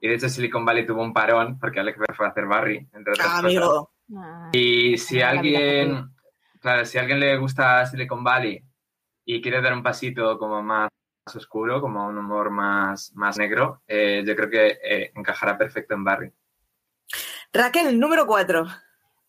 Y 0.00 0.08
de 0.08 0.14
hecho 0.14 0.28
Silicon 0.28 0.64
Valley 0.64 0.86
tuvo 0.86 1.02
un 1.02 1.12
parón 1.12 1.58
porque 1.58 1.80
Alec 1.80 1.98
Ver 1.98 2.14
fue 2.14 2.26
a 2.26 2.30
hacer 2.30 2.46
Barry, 2.46 2.88
entre 2.92 3.12
otras 3.12 3.28
ah, 3.30 3.42
cosas. 3.42 4.50
Y 4.52 4.98
si 4.98 5.20
alguien, 5.20 6.10
claro, 6.60 6.84
si 6.84 6.98
a 6.98 7.02
alguien 7.02 7.20
le 7.20 7.36
gusta 7.36 7.86
Silicon 7.86 8.24
Valley 8.24 8.62
y 9.24 9.40
quiere 9.40 9.62
dar 9.62 9.72
un 9.72 9.82
pasito 9.82 10.38
como 10.38 10.62
más 10.62 10.89
oscuro, 11.26 11.80
como 11.80 12.06
un 12.06 12.18
humor 12.18 12.50
más, 12.50 13.12
más 13.14 13.38
negro, 13.38 13.82
eh, 13.86 14.22
yo 14.26 14.34
creo 14.34 14.50
que 14.50 14.78
eh, 14.82 15.12
encajará 15.14 15.56
perfecto 15.56 15.94
en 15.94 16.04
Barry. 16.04 16.32
Raquel, 17.52 17.98
número 17.98 18.26
4. 18.26 18.66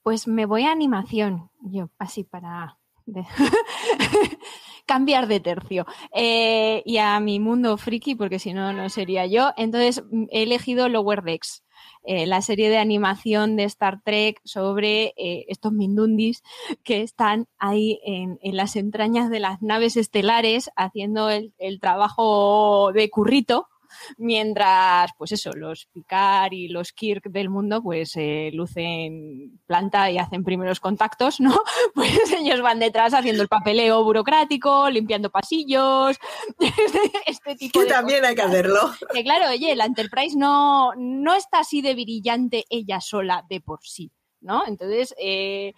Pues 0.04 0.28
me 0.28 0.46
voy 0.46 0.66
a 0.66 0.72
animación, 0.72 1.50
yo, 1.62 1.90
así 1.98 2.24
para 2.24 2.78
cambiar 4.86 5.28
de 5.28 5.40
tercio. 5.40 5.86
Eh, 6.14 6.82
y 6.86 6.98
a 6.98 7.20
mi 7.20 7.40
mundo 7.40 7.78
friki, 7.78 8.16
porque 8.16 8.40
si 8.40 8.54
no, 8.54 8.74
no 8.74 8.90
sería 8.90 9.26
yo. 9.26 9.52
Entonces 9.58 10.04
he 10.30 10.44
elegido 10.44 10.90
Lower 10.90 11.24
Decks. 11.24 11.64
Eh, 12.04 12.26
la 12.26 12.42
serie 12.42 12.70
de 12.70 12.78
animación 12.78 13.56
de 13.56 13.64
Star 13.66 14.02
Trek 14.04 14.42
sobre 14.44 15.14
eh, 15.18 15.46
estos 15.50 15.72
mindundis 15.72 16.42
que 16.84 17.02
están 17.02 17.48
ahí 17.60 18.00
en, 18.04 18.40
las 18.42 18.76
entrañas 18.76 19.30
de 19.30 19.40
las 19.40 19.62
naves 19.62 19.98
estelares 19.98 20.72
haciendo 20.76 21.30
el, 21.30 21.54
el 21.60 21.80
trabajo 21.80 22.92
de 22.94 23.10
currito 23.10 23.68
mientras, 24.18 25.12
pues 25.18 25.32
eso, 25.32 25.52
los 25.54 25.88
Picard 25.88 26.54
y 26.54 26.68
los 26.68 26.92
Kirk 26.92 27.30
del 27.30 27.50
mundo, 27.50 27.82
pues 27.82 28.14
eh, 28.16 28.52
lucen 28.54 29.60
planta 29.66 30.10
y 30.12 30.18
hacen 30.18 30.44
primeros 30.44 30.80
contactos, 30.80 31.40
¿no? 31.40 31.52
Pues 31.94 32.32
ellos 32.32 32.62
van 32.62 32.80
detrás 32.80 33.14
haciendo 33.14 33.42
el 33.42 33.50
papeleo 33.50 34.04
burocrático, 34.04 34.90
limpiando 34.90 35.30
pasillos, 35.30 36.18
este, 36.60 37.00
este 37.26 37.56
tipo 37.56 37.82
que 37.82 37.86
también 37.86 38.24
hay 38.24 38.36
que 38.36 38.42
hacerlo. 38.42 38.92
Que 39.14 39.24
claro, 39.24 39.50
oye, 39.50 39.76
la 39.76 39.86
Enterprise 39.86 40.38
no, 40.38 40.94
no 40.96 41.36
está 41.36 41.60
así 41.60 41.82
de 41.82 41.94
brillante 41.94 42.66
ella 42.70 43.02
sola 43.02 43.46
de 43.50 43.62
por 43.62 43.80
sí, 43.84 44.12
¿no? 44.42 44.66
Entonces, 44.68 45.14
eh, 45.18 45.74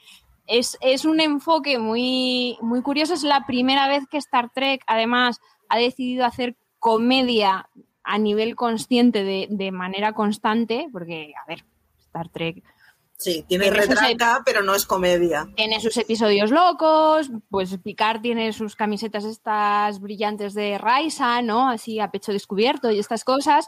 es, 0.47 0.77
es, 0.81 1.05
un 1.05 1.19
enfoque 1.19 1.79
muy, 1.79 2.57
muy 2.61 2.81
curioso. 2.81 3.13
Es 3.13 3.23
la 3.23 3.45
primera 3.45 3.87
vez 3.87 4.03
que 4.09 4.17
Star 4.17 4.51
Trek, 4.53 4.83
además, 4.87 5.39
ha 5.69 5.77
decidido 5.77 6.25
hacer 6.25 6.55
comedia 6.79 7.69
a 8.03 8.17
nivel 8.17 8.55
consciente 8.55 9.23
de, 9.23 9.47
de 9.49 9.71
manera 9.71 10.13
constante, 10.13 10.87
porque, 10.91 11.33
a 11.41 11.47
ver, 11.47 11.65
Star 11.99 12.29
Trek 12.29 12.63
Sí, 13.23 13.45
tiene, 13.47 13.69
retranca, 13.69 14.41
pero 14.43 14.63
no 14.63 14.75
es 14.75 14.85
comedia. 14.85 15.47
Tiene 15.55 15.79
sus 15.79 15.95
episodios 15.95 16.51
locos, 16.51 17.31
pues 17.49 17.77
Picard 17.77 18.19
tiene 18.19 18.51
sus 18.51 18.75
camisetas 18.75 19.23
estas 19.23 20.01
brillantes 20.01 20.53
de 20.53 20.77
Raisa, 20.77 21.41
¿no? 21.41 21.69
Así 21.69 22.01
a 22.01 22.11
pecho 22.11 22.33
descubierto 22.33 22.91
y 22.91 22.99
estas 22.99 23.23
cosas, 23.23 23.67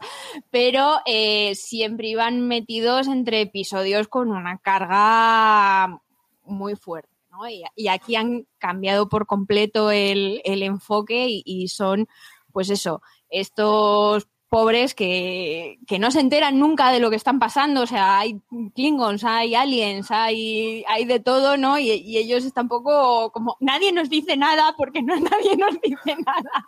pero 0.52 0.98
eh, 1.06 1.56
siempre 1.56 2.10
iban 2.10 2.46
metidos 2.48 3.08
entre 3.08 3.40
episodios 3.42 4.10
con 4.10 4.30
una 4.30 4.58
carga 4.58 6.02
muy 6.44 6.76
fuerte. 6.76 7.16
¿no? 7.32 7.48
Y, 7.48 7.88
aquí 7.88 8.18
han 8.18 8.48
cambiado 8.58 9.08
por 9.08 9.26
completo 9.26 9.90
el, 9.90 10.42
el 10.44 10.64
enfoque 10.64 11.28
y, 11.30 11.44
y 11.46 11.70
son, 11.70 12.10
pues 12.52 12.70
eso, 12.70 13.02
estos 13.30 14.28
pobres 14.50 14.96
que, 14.96 15.78
no 16.00 16.12
se 16.12 16.22
enteran 16.22 16.60
nunca 16.60 16.92
de 16.92 17.02
lo 17.02 17.10
que 17.10 17.18
están 17.18 17.40
pasando. 17.40 17.82
O 17.82 17.88
sea, 17.88 18.20
hay 18.20 18.40
Klingons, 18.74 19.24
hay 19.24 19.54
aliens, 19.54 20.12
hay, 20.12 20.86
hay 20.88 21.04
de 21.06 21.20
todo, 21.20 21.58
¿no? 21.58 21.78
Y, 21.78 22.18
ellos 22.18 22.46
están 22.46 22.70
poco 22.70 23.32
como, 23.32 23.58
nadie 23.60 23.92
nos 23.92 24.10
dice 24.10 24.38
nada 24.38 24.74
porque 24.78 25.02
no 25.02 25.16
nadie 25.20 25.58
nos 25.58 25.80
dice 25.82 26.16
nada, 26.26 26.66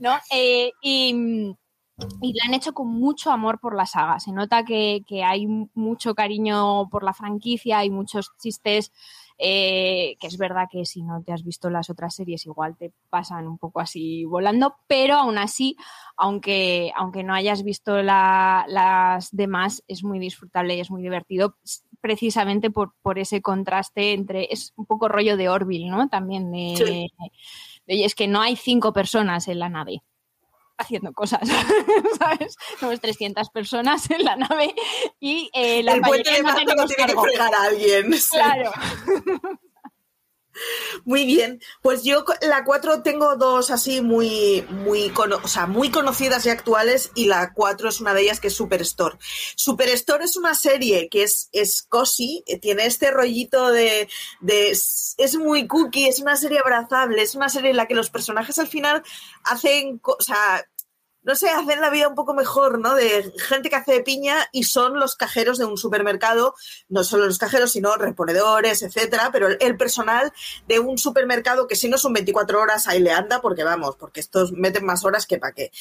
¿no? 0.00 0.18
Eh, 0.30 0.72
y, 0.82 1.54
y 2.20 2.32
la 2.34 2.44
han 2.46 2.54
hecho 2.54 2.74
con 2.74 2.88
mucho 2.88 3.30
amor 3.30 3.58
por 3.58 3.74
la 3.74 3.86
saga. 3.86 4.20
Se 4.20 4.32
nota 4.32 4.64
que, 4.64 5.02
que 5.06 5.24
hay 5.24 5.46
mucho 5.46 6.14
cariño 6.14 6.88
por 6.90 7.04
la 7.04 7.14
franquicia 7.14 7.84
y 7.84 7.90
muchos 7.90 8.32
chistes 8.38 8.92
eh, 9.38 10.16
que 10.20 10.26
es 10.28 10.38
verdad 10.38 10.68
que 10.70 10.84
si 10.84 11.02
no 11.02 11.22
te 11.22 11.32
has 11.32 11.42
visto 11.42 11.68
las 11.68 11.90
otras 11.90 12.14
series 12.14 12.46
igual 12.46 12.76
te 12.76 12.92
pasan 13.10 13.48
un 13.48 13.58
poco 13.58 13.80
así 13.80 14.24
volando, 14.24 14.76
pero 14.86 15.16
aún 15.16 15.38
así, 15.38 15.76
aunque, 16.16 16.92
aunque 16.94 17.24
no 17.24 17.34
hayas 17.34 17.64
visto 17.64 18.02
las 18.02 19.30
demás, 19.32 19.82
es 19.88 20.04
muy 20.04 20.18
disfrutable 20.18 20.76
y 20.76 20.80
es 20.80 20.90
muy 20.90 21.02
divertido 21.02 21.56
precisamente 22.00 22.70
por, 22.70 22.94
por 23.02 23.18
ese 23.18 23.42
contraste 23.42 24.12
entre, 24.12 24.48
es 24.50 24.72
un 24.76 24.86
poco 24.86 25.08
rollo 25.08 25.36
de 25.36 25.48
Orville, 25.48 25.88
¿no? 25.88 26.08
También 26.08 26.52
de, 26.52 27.08
de, 27.86 28.04
es 28.04 28.14
que 28.14 28.28
no 28.28 28.40
hay 28.40 28.56
cinco 28.56 28.92
personas 28.92 29.48
en 29.48 29.58
la 29.58 29.68
nave 29.68 30.02
haciendo 30.78 31.12
cosas, 31.12 31.40
¿sabes? 32.18 32.56
Somos 32.78 33.00
300 33.00 33.50
personas 33.50 34.10
en 34.10 34.24
la 34.24 34.36
nave 34.36 34.74
y 35.20 35.50
eh, 35.54 35.82
la 35.82 35.94
El 35.94 36.00
puente 36.02 36.30
de 36.30 36.42
no 36.42 36.54
tiene 36.86 37.06
que 37.06 37.20
fregar 37.20 37.54
a 37.54 37.62
alguien. 37.64 38.14
Claro. 38.30 38.72
Muy 41.04 41.24
bien, 41.26 41.60
pues 41.82 42.04
yo 42.04 42.24
la 42.42 42.64
4 42.64 43.02
tengo 43.02 43.36
dos 43.36 43.70
así 43.70 44.00
muy, 44.00 44.64
muy, 44.70 45.12
o 45.42 45.48
sea, 45.48 45.66
muy 45.66 45.90
conocidas 45.90 46.46
y 46.46 46.50
actuales 46.50 47.10
y 47.14 47.26
la 47.26 47.52
4 47.52 47.88
es 47.88 48.00
una 48.00 48.14
de 48.14 48.22
ellas 48.22 48.40
que 48.40 48.48
es 48.48 48.54
Superstore. 48.54 49.18
Superstore 49.56 50.24
es 50.24 50.36
una 50.36 50.54
serie 50.54 51.08
que 51.08 51.24
es, 51.24 51.48
es 51.52 51.82
cozy, 51.82 52.44
eh, 52.46 52.58
tiene 52.58 52.86
este 52.86 53.10
rollito 53.10 53.70
de, 53.70 54.08
de, 54.40 54.70
es 54.70 55.36
muy 55.36 55.66
cookie, 55.66 56.08
es 56.08 56.20
una 56.20 56.36
serie 56.36 56.60
abrazable, 56.60 57.22
es 57.22 57.34
una 57.34 57.48
serie 57.48 57.70
en 57.70 57.76
la 57.76 57.86
que 57.86 57.94
los 57.94 58.10
personajes 58.10 58.58
al 58.58 58.68
final 58.68 59.02
hacen, 59.44 60.00
o 60.02 60.22
sea, 60.22 60.66
no 61.24 61.34
sé, 61.34 61.48
hacen 61.48 61.80
la 61.80 61.90
vida 61.90 62.06
un 62.06 62.14
poco 62.14 62.34
mejor, 62.34 62.78
¿no? 62.78 62.94
De 62.94 63.32
gente 63.38 63.70
que 63.70 63.76
hace 63.76 64.00
piña 64.00 64.36
y 64.52 64.64
son 64.64 65.00
los 65.00 65.16
cajeros 65.16 65.58
de 65.58 65.64
un 65.64 65.78
supermercado, 65.78 66.54
no 66.88 67.02
solo 67.02 67.26
los 67.26 67.38
cajeros, 67.38 67.72
sino 67.72 67.96
reponedores, 67.96 68.82
etcétera, 68.82 69.30
pero 69.32 69.48
el 69.48 69.76
personal 69.76 70.32
de 70.68 70.78
un 70.80 70.98
supermercado 70.98 71.66
que 71.66 71.76
si 71.76 71.88
no 71.88 71.96
son 71.96 72.12
24 72.12 72.60
horas 72.60 72.86
ahí 72.86 73.00
le 73.00 73.10
anda, 73.10 73.40
porque 73.40 73.64
vamos, 73.64 73.96
porque 73.96 74.20
estos 74.20 74.52
meten 74.52 74.84
más 74.84 75.04
horas 75.04 75.26
que 75.26 75.38
para 75.38 75.54
qué. 75.54 75.72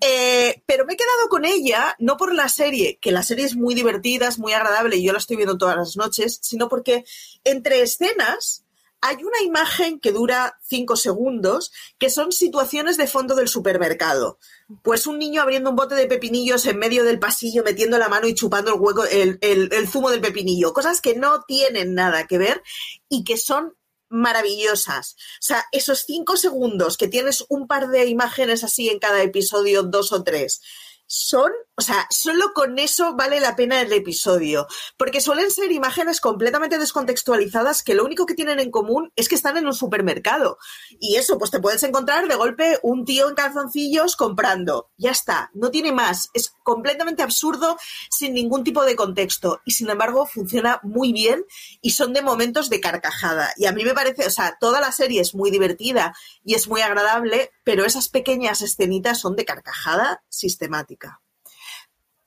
Eh, 0.00 0.62
pero 0.66 0.84
me 0.84 0.94
he 0.94 0.96
quedado 0.96 1.28
con 1.28 1.44
ella, 1.44 1.94
no 1.98 2.16
por 2.16 2.34
la 2.34 2.48
serie, 2.48 2.98
que 3.00 3.12
la 3.12 3.22
serie 3.22 3.46
es 3.46 3.56
muy 3.56 3.74
divertida, 3.74 4.28
es 4.28 4.38
muy 4.38 4.52
agradable 4.52 4.96
y 4.96 5.04
yo 5.04 5.12
la 5.12 5.18
estoy 5.18 5.36
viendo 5.36 5.58
todas 5.58 5.76
las 5.76 5.96
noches, 5.96 6.40
sino 6.42 6.68
porque 6.68 7.04
entre 7.44 7.82
escenas 7.82 8.64
hay 9.00 9.16
una 9.22 9.40
imagen 9.42 10.00
que 10.00 10.12
dura 10.12 10.58
cinco 10.62 10.96
segundos, 10.96 11.72
que 11.98 12.10
son 12.10 12.32
situaciones 12.32 12.96
de 12.96 13.06
fondo 13.06 13.34
del 13.34 13.48
supermercado. 13.48 14.38
Pues 14.82 15.06
un 15.06 15.18
niño 15.18 15.40
abriendo 15.40 15.70
un 15.70 15.76
bote 15.76 15.94
de 15.94 16.06
pepinillos 16.06 16.66
en 16.66 16.78
medio 16.78 17.04
del 17.04 17.18
pasillo, 17.18 17.62
metiendo 17.62 17.98
la 17.98 18.08
mano 18.08 18.26
y 18.26 18.34
chupando 18.34 18.74
el 18.74 18.80
hueco, 18.80 19.04
el, 19.04 19.88
zumo 19.88 20.10
del 20.10 20.20
pepinillo. 20.20 20.72
Cosas 20.72 21.00
que 21.00 21.14
no 21.14 21.42
tienen 21.46 21.94
nada 21.94 22.26
que 22.26 22.38
ver 22.38 22.62
y 23.08 23.24
que 23.24 23.36
son 23.36 23.74
maravillosas. 24.08 25.14
O 25.14 25.42
sea, 25.42 25.64
esos 25.72 26.00
cinco 26.06 26.36
segundos 26.36 26.96
que 26.96 27.08
tienes 27.08 27.44
un 27.48 27.66
par 27.66 27.88
de 27.88 28.06
imágenes 28.06 28.64
así 28.64 28.88
en 28.88 28.98
cada 28.98 29.22
episodio, 29.22 29.82
dos 29.82 30.12
o 30.12 30.24
tres, 30.24 30.60
son, 31.08 31.50
o 31.74 31.80
sea, 31.80 32.06
solo 32.10 32.52
con 32.54 32.78
eso 32.78 33.16
vale 33.16 33.40
la 33.40 33.56
pena 33.56 33.80
el 33.80 33.92
episodio, 33.92 34.66
porque 34.98 35.22
suelen 35.22 35.50
ser 35.50 35.72
imágenes 35.72 36.20
completamente 36.20 36.78
descontextualizadas 36.78 37.82
que 37.82 37.94
lo 37.94 38.04
único 38.04 38.26
que 38.26 38.34
tienen 38.34 38.60
en 38.60 38.70
común 38.70 39.10
es 39.16 39.28
que 39.28 39.34
están 39.34 39.56
en 39.56 39.66
un 39.66 39.72
supermercado. 39.72 40.58
Y 41.00 41.16
eso, 41.16 41.38
pues 41.38 41.50
te 41.50 41.60
puedes 41.60 41.82
encontrar 41.82 42.28
de 42.28 42.34
golpe 42.34 42.78
un 42.82 43.06
tío 43.06 43.28
en 43.28 43.34
calzoncillos 43.34 44.16
comprando. 44.16 44.90
Ya 44.98 45.10
está, 45.10 45.50
no 45.54 45.70
tiene 45.70 45.92
más. 45.92 46.28
Es 46.34 46.52
completamente 46.62 47.22
absurdo 47.22 47.78
sin 48.10 48.34
ningún 48.34 48.62
tipo 48.62 48.84
de 48.84 48.94
contexto. 48.94 49.62
Y 49.64 49.72
sin 49.72 49.88
embargo, 49.88 50.26
funciona 50.26 50.80
muy 50.82 51.14
bien 51.14 51.44
y 51.80 51.90
son 51.90 52.12
de 52.12 52.20
momentos 52.20 52.68
de 52.68 52.80
carcajada. 52.80 53.54
Y 53.56 53.64
a 53.64 53.72
mí 53.72 53.82
me 53.82 53.94
parece, 53.94 54.26
o 54.26 54.30
sea, 54.30 54.58
toda 54.60 54.80
la 54.80 54.92
serie 54.92 55.22
es 55.22 55.34
muy 55.34 55.50
divertida 55.50 56.14
y 56.44 56.54
es 56.54 56.68
muy 56.68 56.82
agradable, 56.82 57.50
pero 57.68 57.84
esas 57.84 58.08
pequeñas 58.08 58.62
escenitas 58.62 59.20
son 59.20 59.36
de 59.36 59.44
carcajada 59.44 60.22
sistemática. 60.30 61.20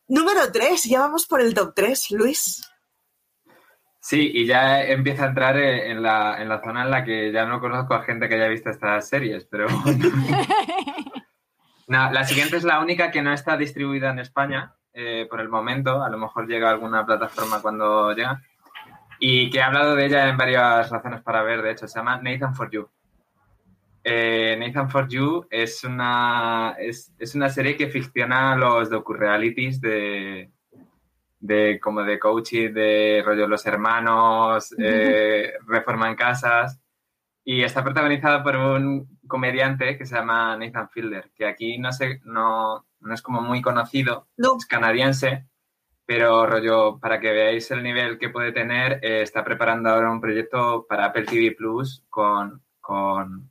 Número 0.08 0.52
3, 0.52 0.84
ya 0.84 1.00
vamos 1.00 1.26
por 1.26 1.42
el 1.42 1.56
top 1.56 1.74
3, 1.76 2.12
Luis. 2.12 2.72
Sí, 4.00 4.30
y 4.36 4.46
ya 4.46 4.84
empieza 4.84 5.24
a 5.24 5.30
entrar 5.30 5.58
en 5.58 6.04
la, 6.04 6.39
en 6.39 6.48
la 6.48 6.62
zona 6.62 6.84
en 6.84 6.92
la 6.92 7.04
que 7.04 7.32
ya 7.32 7.48
no 7.48 7.60
conozco 7.60 7.96
a 7.96 8.04
gente 8.04 8.30
que 8.30 8.36
haya 8.36 8.50
visto 8.50 8.70
estas 8.70 9.10
series, 9.10 9.46
pero 9.46 9.66
no, 11.88 12.12
la 12.12 12.24
siguiente 12.24 12.58
es 12.58 12.64
la 12.64 12.80
única 12.80 13.10
que 13.10 13.24
no 13.24 13.34
está 13.34 13.58
distribuida 13.58 14.12
en 14.12 14.20
España 14.20 14.76
eh, 14.94 15.26
por 15.28 15.42
el 15.42 15.50
momento. 15.50 16.04
A 16.04 16.10
lo 16.12 16.20
mejor 16.20 16.48
llega 16.48 16.68
a 16.68 16.74
alguna 16.74 17.04
plataforma 17.04 17.64
cuando 17.64 18.14
llega. 18.14 18.44
Y 19.18 19.50
que 19.50 19.58
he 19.58 19.64
hablado 19.64 19.96
de 19.96 20.06
ella 20.06 20.30
en 20.30 20.38
varias 20.38 20.92
razones 20.92 21.24
para 21.24 21.42
ver, 21.42 21.64
de 21.64 21.72
hecho, 21.72 21.88
se 21.88 21.98
llama 21.98 22.22
Nathan 22.22 22.54
for 22.54 22.70
You. 22.70 22.88
Eh, 24.04 24.58
Nathan 24.60 24.89
for 24.89 25.08
You 25.08 25.45
es 25.49 25.84
una, 25.84 26.76
es, 26.80 27.14
es 27.20 27.36
una 27.36 27.49
serie 27.49 27.78
que 27.78 27.88
ficciona 27.88 28.56
los 28.56 28.89
docu-realities 28.89 29.80
de, 29.80 30.52
de 31.39 31.80
como 31.80 32.04
de 32.04 32.18
coaching, 32.18 32.74
de 32.74 33.22
rollo 33.26 33.47
los 33.47 33.66
hermanos, 33.66 34.74
eh, 34.78 35.54
reforman 35.68 36.16
casas. 36.16 36.80
Y 37.43 37.64
está 37.64 37.84
protagonizada 37.84 38.43
por 38.43 38.56
un 38.56 39.20
comediante 39.28 39.97
que 39.97 40.06
se 40.06 40.16
llama 40.16 40.56
Nathan 40.58 40.89
Fielder, 40.89 41.32
que 41.36 41.45
aquí 41.45 41.78
no 41.80 41.91
sé, 41.91 42.22
no, 42.24 42.86
no 42.99 43.14
es 43.14 43.22
como 43.22 43.41
muy 43.41 43.62
conocido, 43.62 44.28
es 44.38 44.66
canadiense, 44.68 45.47
pero 46.06 46.45
rollo, 46.45 46.99
para 46.99 47.20
que 47.20 47.32
veáis 47.32 47.72
el 47.72 47.82
nivel 47.82 48.20
que 48.20 48.30
puede 48.30 48.52
tener, 48.52 48.99
eh, 49.04 49.22
está 49.22 49.43
preparando 49.43 49.89
ahora 49.89 50.12
un 50.12 50.22
proyecto 50.22 50.86
para 50.88 51.06
Apple 51.06 51.26
TV 51.26 51.56
Plus 51.58 52.04
con, 52.10 52.62
con 52.80 53.51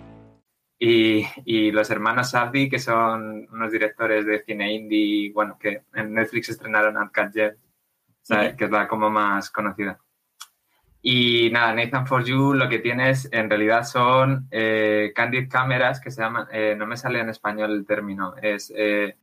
Y, 0.83 1.23
y, 1.45 1.71
los 1.71 1.91
hermanos 1.91 2.33
Abdi, 2.33 2.67
que 2.67 2.79
son 2.79 3.47
unos 3.51 3.71
directores 3.71 4.25
de 4.25 4.43
cine 4.43 4.73
indie, 4.73 5.31
bueno, 5.31 5.55
que 5.59 5.83
en 5.93 6.11
Netflix 6.11 6.49
estrenaron 6.49 6.97
Uncut 6.97 7.31
Jet, 7.31 7.53
o 7.53 7.59
sea, 8.23 8.55
que 8.55 8.65
es 8.65 8.71
la 8.71 8.87
como 8.87 9.11
más 9.11 9.51
conocida. 9.51 9.99
Y 11.03 11.51
nada, 11.51 11.75
Nathan 11.75 12.07
For 12.07 12.23
You 12.23 12.55
lo 12.55 12.67
que 12.67 12.79
tienes 12.79 13.29
en 13.31 13.47
realidad 13.47 13.83
son 13.83 14.47
eh, 14.49 15.11
candid 15.15 15.49
cámaras 15.51 16.01
que 16.01 16.09
se 16.09 16.23
llaman, 16.23 16.47
eh, 16.51 16.73
no 16.75 16.87
me 16.87 16.97
sale 16.97 17.19
en 17.19 17.29
español 17.29 17.73
el 17.73 17.85
término, 17.85 18.35
es 18.41 18.73
eh, 18.75 19.15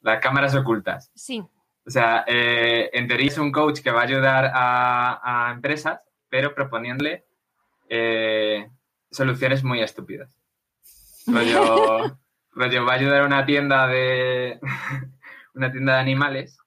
las 0.00 0.20
cámaras 0.20 0.56
ocultas. 0.56 1.12
Sí. 1.14 1.40
O 1.86 1.90
sea, 1.90 2.24
eh, 2.26 2.90
en 2.92 3.06
teoría 3.06 3.28
es 3.28 3.38
un 3.38 3.52
coach 3.52 3.82
que 3.82 3.92
va 3.92 4.00
a 4.00 4.04
ayudar 4.04 4.50
a, 4.52 5.48
a 5.48 5.52
empresas, 5.52 6.00
pero 6.28 6.56
proponiéndole 6.56 7.24
eh, 7.88 8.68
soluciones 9.10 9.64
muy 9.64 9.80
estúpidas. 9.80 10.37
Rollo, 11.28 12.18
rollo, 12.52 12.84
va 12.84 12.92
a 12.92 12.96
ayudar 12.96 13.22
a 13.22 13.26
una 13.26 13.44
tienda 13.44 13.86
de 13.86 14.58
una 15.54 15.70
tienda 15.70 15.94
de 15.94 16.00
animales 16.00 16.58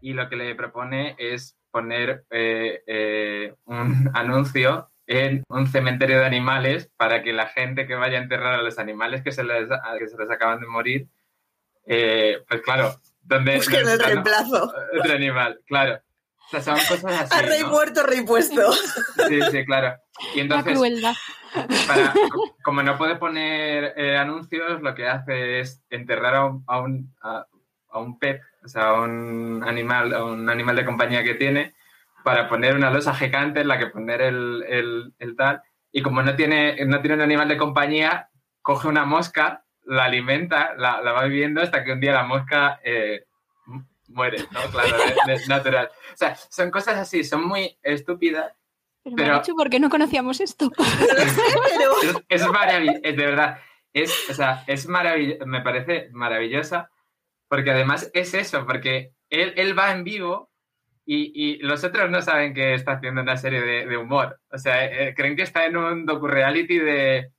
y 0.00 0.12
lo 0.12 0.28
que 0.28 0.36
le 0.36 0.54
propone 0.54 1.16
es 1.18 1.56
poner 1.70 2.24
eh, 2.30 2.82
eh, 2.86 3.54
un 3.64 4.10
anuncio 4.14 4.90
en 5.06 5.42
un 5.48 5.66
cementerio 5.66 6.20
de 6.20 6.26
animales 6.26 6.90
para 6.96 7.22
que 7.22 7.32
la 7.32 7.48
gente 7.48 7.86
que 7.86 7.96
vaya 7.96 8.18
a 8.18 8.22
enterrar 8.22 8.54
a 8.54 8.62
los 8.62 8.78
animales 8.78 9.22
que 9.22 9.32
se 9.32 9.42
les, 9.42 9.68
que 9.98 10.06
se 10.06 10.16
les 10.16 10.30
acaban 10.30 10.60
de 10.60 10.66
morir, 10.66 11.08
eh, 11.86 12.44
pues 12.48 12.62
claro, 12.62 12.94
donde 13.22 13.56
Busquen 13.56 13.88
el 13.88 13.98
reemplazo. 13.98 14.72
Otro 14.98 15.12
animal, 15.12 15.60
claro. 15.66 16.00
O 16.46 16.50
sea, 16.50 16.60
son 16.60 16.74
cosas 16.74 17.22
así. 17.22 17.34
A 17.34 17.42
rey 17.42 17.62
¿no? 17.62 17.70
muerto, 17.70 18.04
rey 18.04 18.22
puesto. 18.22 18.72
Sí, 19.28 19.40
sí, 19.50 19.64
claro. 19.64 19.96
Y 20.34 20.40
entonces, 20.40 20.66
La 20.66 20.78
crueldad. 20.78 21.14
Para, 21.86 22.12
como 22.62 22.82
no 22.82 22.96
puede 22.96 23.16
poner 23.16 23.94
eh, 23.96 24.16
anuncios, 24.16 24.82
lo 24.82 24.94
que 24.94 25.08
hace 25.08 25.60
es 25.60 25.82
enterrar 25.90 26.34
a 26.34 26.44
un, 26.46 26.64
a 26.66 26.80
un, 26.80 27.14
a, 27.22 27.46
a 27.90 27.98
un 27.98 28.18
pet, 28.18 28.40
o 28.64 28.68
sea, 28.68 28.90
a 28.90 29.00
un 29.00 29.62
animal, 29.66 30.14
a 30.14 30.24
un 30.24 30.48
animal 30.48 30.76
de 30.76 30.84
compañía 30.84 31.24
que 31.24 31.34
tiene, 31.34 31.74
para 32.24 32.48
poner 32.48 32.74
una 32.76 32.90
losa 32.90 33.14
gigante 33.14 33.60
en 33.60 33.68
la 33.68 33.78
que 33.78 33.86
poner 33.86 34.20
el, 34.22 34.64
el, 34.68 35.14
el 35.18 35.36
tal. 35.36 35.62
Y 35.92 36.02
como 36.02 36.22
no 36.22 36.36
tiene, 36.36 36.84
no 36.86 37.00
tiene 37.00 37.16
un 37.16 37.22
animal 37.22 37.48
de 37.48 37.56
compañía, 37.56 38.28
coge 38.62 38.88
una 38.88 39.04
mosca, 39.04 39.64
la 39.84 40.04
alimenta, 40.04 40.74
la, 40.76 41.00
la 41.00 41.12
va 41.12 41.24
viviendo 41.24 41.62
hasta 41.62 41.82
que 41.82 41.92
un 41.92 42.00
día 42.00 42.12
la 42.12 42.22
mosca 42.22 42.78
eh, 42.84 43.24
muere, 44.08 44.38
¿no? 44.50 44.60
Claro, 44.70 44.96
de, 45.26 45.32
de 45.32 45.46
natural. 45.46 45.90
O 46.12 46.16
sea, 46.16 46.36
son 46.36 46.70
cosas 46.70 46.96
así, 46.96 47.24
son 47.24 47.44
muy 47.46 47.78
estúpidas, 47.82 48.52
Pero, 49.02 49.16
Pero- 49.16 49.28
me 49.28 49.34
ha 49.34 49.38
dicho 49.40 49.54
por 49.54 49.70
qué 49.70 49.80
no 49.80 49.88
conocíamos 49.90 50.40
esto. 50.40 50.70
Pero 50.76 51.92
es, 52.28 52.42
es 52.42 52.48
maravilloso, 52.48 53.00
de 53.02 53.12
verdad. 53.12 53.58
Es, 53.92 54.30
o 54.30 54.34
sea, 54.34 54.62
es 54.66 54.86
maravilloso, 54.86 55.46
me 55.46 55.62
parece 55.62 56.08
maravillosa, 56.12 56.90
porque 57.48 57.70
además 57.70 58.10
es 58.14 58.34
eso, 58.34 58.64
porque 58.66 59.12
él, 59.30 59.52
él 59.56 59.76
va 59.76 59.90
en 59.92 60.04
vivo 60.04 60.50
y, 61.04 61.32
y 61.34 61.58
los 61.58 61.82
otros 61.82 62.08
no 62.10 62.22
saben 62.22 62.54
que 62.54 62.74
está 62.74 62.92
haciendo 62.92 63.22
una 63.22 63.36
serie 63.36 63.60
de, 63.62 63.86
de 63.86 63.96
humor. 63.96 64.38
O 64.52 64.58
sea, 64.58 64.84
eh, 64.84 65.14
creen 65.14 65.34
que 65.34 65.42
está 65.42 65.66
en 65.66 65.76
un 65.76 66.06
docu-reality 66.06 66.78
de... 66.78 67.32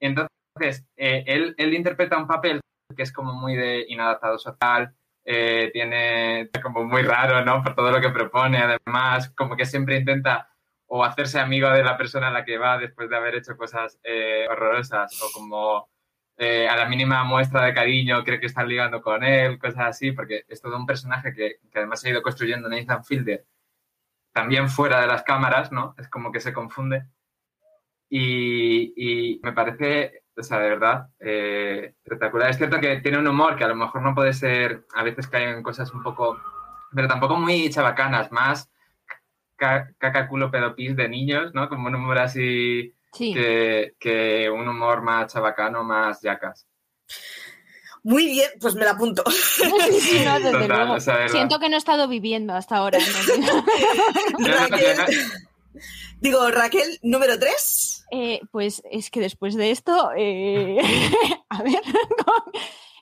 Entonces, 0.00 0.84
eh, 0.96 1.22
él, 1.26 1.54
él 1.58 1.74
interpreta 1.74 2.18
un 2.18 2.26
papel 2.26 2.60
que 2.96 3.02
es 3.02 3.12
como 3.12 3.32
muy 3.32 3.54
de 3.56 3.84
inadaptado 3.88 4.38
social, 4.38 4.94
eh, 5.24 5.70
tiene 5.72 6.50
como 6.62 6.84
muy 6.84 7.02
raro, 7.02 7.44
¿no? 7.44 7.62
Por 7.62 7.74
todo 7.74 7.90
lo 7.90 8.00
que 8.00 8.10
propone, 8.10 8.58
además, 8.58 9.30
como 9.30 9.56
que 9.56 9.64
siempre 9.64 9.96
intenta 9.96 10.50
o 10.96 11.02
hacerse 11.02 11.40
amigo 11.40 11.68
de 11.70 11.82
la 11.82 11.96
persona 11.96 12.28
a 12.28 12.30
la 12.30 12.44
que 12.44 12.56
va 12.56 12.78
después 12.78 13.10
de 13.10 13.16
haber 13.16 13.34
hecho 13.34 13.56
cosas 13.56 13.98
eh, 14.04 14.46
horrorosas 14.48 15.20
o 15.22 15.32
como 15.32 15.88
eh, 16.36 16.68
a 16.68 16.76
la 16.76 16.88
mínima 16.88 17.24
muestra 17.24 17.64
de 17.64 17.74
cariño 17.74 18.22
cree 18.22 18.38
que 18.38 18.46
están 18.46 18.68
ligando 18.68 19.02
con 19.02 19.24
él, 19.24 19.58
cosas 19.58 19.86
así, 19.86 20.12
porque 20.12 20.44
es 20.46 20.62
todo 20.62 20.76
un 20.76 20.86
personaje 20.86 21.32
que, 21.32 21.56
que 21.72 21.78
además 21.78 22.04
ha 22.04 22.10
ido 22.10 22.22
construyendo 22.22 22.68
Nathan 22.68 23.04
Fielder 23.04 23.44
también 24.32 24.68
fuera 24.68 25.00
de 25.00 25.08
las 25.08 25.24
cámaras, 25.24 25.72
¿no? 25.72 25.96
Es 25.98 26.08
como 26.08 26.30
que 26.30 26.40
se 26.40 26.52
confunde. 26.52 27.06
Y, 28.08 29.40
me 29.42 29.52
parece, 29.52 30.22
o 30.36 30.42
sea, 30.44 30.58
de 30.60 30.68
verdad, 30.70 31.08
eh, 31.18 31.94
espectacular. 32.04 32.50
Es 32.50 32.58
cierto 32.58 32.78
que 32.80 33.00
tiene 33.00 33.18
un 33.18 33.26
humor 33.26 33.56
que 33.56 33.64
a 33.64 33.68
lo 33.68 33.74
mejor 33.74 34.02
no 34.02 34.14
puede 34.14 34.32
ser, 34.32 34.86
a 34.94 35.02
veces 35.02 35.26
caen 35.26 35.50
en 35.50 35.62
cosas 35.64 35.92
un 35.92 36.04
poco, 36.04 36.40
pero 36.94 37.08
tampoco 37.08 37.36
muy 37.36 37.68
chabacanas, 37.70 38.30
más 38.30 38.70
caca, 39.56 40.28
culo, 40.28 40.50
pedo, 40.50 40.74
pis 40.74 40.94
de 40.96 41.08
niños, 41.08 41.52
¿no? 41.54 41.68
Como 41.68 41.88
un 41.88 41.94
humor 41.94 42.18
así 42.18 42.94
Sí. 43.12 43.32
que, 43.32 43.94
que 44.00 44.50
un 44.50 44.66
humor 44.68 45.02
más 45.02 45.32
chabacano, 45.32 45.84
más 45.84 46.20
yacas. 46.20 46.66
muy 48.02 48.26
bien, 48.26 48.50
pues 48.60 48.74
me 48.74 48.84
la 48.84 48.90
apunto. 48.92 49.22
Sí, 49.30 50.00
sí, 50.00 50.22
no, 50.24 50.34
desde 50.40 50.52
Total, 50.66 50.68
luego. 50.88 51.28
Siento 51.28 51.58
que 51.60 51.68
no 51.68 51.76
he 51.76 51.78
estado 51.78 52.08
viviendo 52.08 52.54
hasta 52.54 52.76
ahora. 52.76 52.98
no- 52.98 53.64
Raquel. 54.46 54.96
Digo, 56.20 56.50
Raquel, 56.50 56.98
número 57.02 57.38
3. 57.38 58.06
Eh, 58.10 58.40
pues 58.50 58.82
es 58.90 59.10
que 59.10 59.20
después 59.20 59.54
de 59.56 59.70
esto, 59.70 60.10
eh, 60.16 60.78
a 61.48 61.62
ver, 61.62 61.80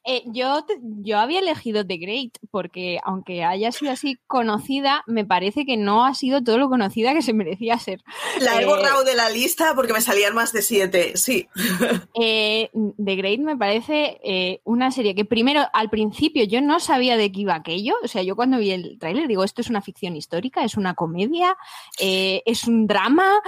eh, 0.04 0.22
yo, 0.26 0.64
yo 1.02 1.18
había 1.18 1.38
elegido 1.40 1.86
The 1.86 1.96
Great 1.96 2.38
porque 2.50 2.98
aunque 3.04 3.44
haya 3.44 3.70
sido 3.72 3.92
así 3.92 4.18
conocida, 4.26 5.04
me 5.06 5.24
parece 5.24 5.64
que 5.64 5.76
no 5.76 6.04
ha 6.04 6.14
sido 6.14 6.42
todo 6.42 6.58
lo 6.58 6.68
conocida 6.68 7.14
que 7.14 7.22
se 7.22 7.32
merecía 7.32 7.78
ser. 7.78 8.00
La 8.40 8.58
he 8.60 8.62
Eh, 8.62 8.66
borrado 8.66 9.04
de 9.04 9.14
la 9.14 9.30
lista 9.30 9.72
porque 9.74 9.92
me 9.92 10.00
salían 10.00 10.34
más 10.34 10.52
de 10.52 10.62
7. 10.62 11.12
Sí. 11.16 11.48
Eh, 12.14 12.70
The 12.72 13.16
Great 13.16 13.40
me 13.40 13.56
parece 13.56 14.20
eh, 14.22 14.60
una 14.64 14.90
serie 14.90 15.14
que 15.14 15.24
primero, 15.24 15.62
al 15.72 15.88
principio, 15.90 16.44
yo 16.44 16.60
no 16.60 16.78
sabía 16.80 17.16
de 17.16 17.32
qué 17.32 17.40
iba 17.40 17.54
aquello. 17.54 17.94
O 18.02 18.08
sea, 18.08 18.22
yo 18.22 18.36
cuando 18.36 18.58
vi 18.58 18.70
el 18.70 18.98
tráiler 18.98 19.26
digo, 19.28 19.44
esto 19.44 19.60
es 19.60 19.70
una 19.70 19.80
ficción 19.82 20.14
histórica, 20.16 20.64
es 20.64 20.76
una 20.76 20.94
comedia, 20.94 21.56
es 21.98 22.64
un 22.64 22.86
drama. 22.86 23.40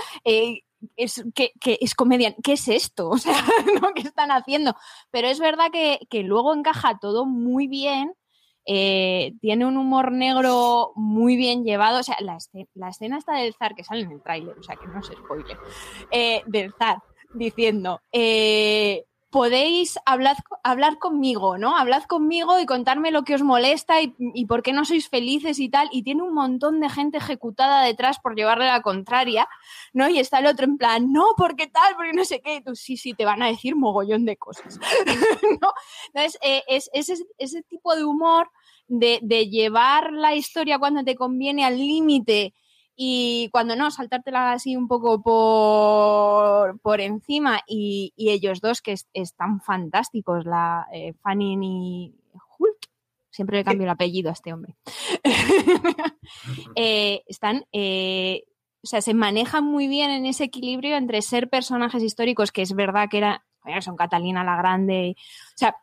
Es, 0.96 1.24
que, 1.34 1.52
es 1.62 1.94
comedia, 1.94 2.34
¿qué 2.42 2.54
es 2.54 2.68
esto? 2.68 3.10
O 3.14 3.18
sea, 3.18 3.44
¿qué 3.94 4.02
están 4.02 4.30
haciendo? 4.30 4.74
Pero 5.10 5.28
es 5.28 5.38
verdad 5.38 5.66
que, 5.72 6.22
luego 6.22 6.54
encaja 6.54 6.98
todo 6.98 7.26
muy 7.26 7.68
bien. 7.68 8.12
Eh, 8.66 9.34
tiene 9.42 9.66
un 9.66 9.76
humor 9.76 10.10
negro 10.10 10.92
muy 10.96 11.36
bien 11.36 11.64
llevado. 11.64 12.00
O 12.00 12.02
sea, 12.02 12.16
la, 12.20 12.36
escena, 12.88 13.18
está 13.18 13.34
del 13.34 13.54
zar 13.54 13.74
que 13.74 13.84
sale 13.84 14.02
en 14.02 14.12
el 14.12 14.22
tráiler, 14.22 14.58
o 14.58 14.62
sea, 14.62 14.76
que 14.76 14.86
no 14.88 15.02
se 15.02 15.14
spoile, 15.14 15.56
eh, 16.10 16.42
del 16.46 16.72
zar 16.78 16.98
diciendo, 17.34 18.00
eh, 18.12 19.04
podéis 19.34 19.98
hablar, 20.06 20.36
hablar 20.62 20.98
conmigo, 20.98 21.58
¿no? 21.58 21.76
Hablad 21.76 22.04
conmigo 22.04 22.60
y 22.60 22.66
contarme 22.66 23.10
lo 23.10 23.24
que 23.24 23.34
os 23.34 23.42
molesta 23.42 24.00
y, 24.00 24.46
por 24.46 24.62
qué 24.62 24.72
no 24.72 24.84
sois 24.84 25.08
felices 25.08 25.58
y 25.58 25.68
tal. 25.68 25.88
Y 25.90 26.04
tiene 26.04 26.22
un 26.22 26.32
montón 26.32 26.78
de 26.78 26.88
gente 26.88 27.18
ejecutada 27.18 27.82
detrás 27.82 28.20
por 28.20 28.36
llevarle 28.36 28.66
la 28.66 28.80
contraria, 28.80 29.48
¿no? 29.92 30.08
Y 30.08 30.20
está 30.20 30.38
el 30.38 30.46
otro 30.46 30.66
en 30.66 30.78
plan, 30.78 31.12
no, 31.12 31.34
porque 31.36 31.66
tal, 31.66 31.96
porque 31.96 32.12
no 32.12 32.24
sé 32.24 32.40
qué. 32.42 32.62
tú, 32.64 32.76
sí, 32.76 32.96
sí, 32.96 33.12
te 33.12 33.24
van 33.24 33.42
a 33.42 33.48
decir 33.48 33.74
mogollón 33.74 34.24
de 34.24 34.36
cosas, 34.36 34.78
¿no? 35.60 35.72
Entonces, 36.14 36.38
eh, 36.40 36.62
es, 36.68 36.88
ese, 36.92 37.62
tipo 37.64 37.96
de 37.96 38.04
humor 38.04 38.52
de, 38.86 39.18
de 39.20 39.48
llevar 39.48 40.12
la 40.12 40.36
historia 40.36 40.78
cuando 40.78 41.02
te 41.02 41.16
conviene 41.16 41.64
al 41.64 41.76
límite 41.76 42.54
y 42.96 43.48
cuando 43.50 43.74
no, 43.74 43.90
saltártela 43.90 44.52
así 44.52 44.76
un 44.76 44.86
poco 44.86 45.20
por, 45.20 46.78
por 46.80 47.00
encima 47.00 47.60
y, 47.66 48.12
ellos 48.16 48.60
dos 48.60 48.80
que 48.80 48.94
están 49.12 49.60
fantásticos, 49.60 50.44
la 50.44 50.86
eh, 50.92 51.14
Fanny 51.22 51.58
y 51.60 52.14
Hulk, 52.58 52.88
siempre 53.30 53.58
le 53.58 53.64
cambio 53.64 53.84
el 53.84 53.90
apellido 53.90 54.30
a 54.30 54.34
este 54.34 54.52
hombre, 54.52 54.76
eh, 56.76 57.22
están... 57.26 57.64
Eh, 57.72 58.44
o 58.82 58.86
sea, 58.86 59.00
se 59.00 59.14
manejan 59.14 59.64
muy 59.64 59.88
bien 59.88 60.10
en 60.10 60.26
ese 60.26 60.44
equilibrio 60.44 60.96
entre 60.96 61.22
ser 61.22 61.48
personajes 61.48 62.02
históricos, 62.02 62.52
que 62.52 62.60
es 62.60 62.74
verdad 62.74 63.08
que 63.10 63.16
era, 63.16 63.42
son 63.80 63.96
Catalina 63.96 64.44
la 64.44 64.56
Grande, 64.56 65.16
o 65.16 65.56
sea, 65.56 65.74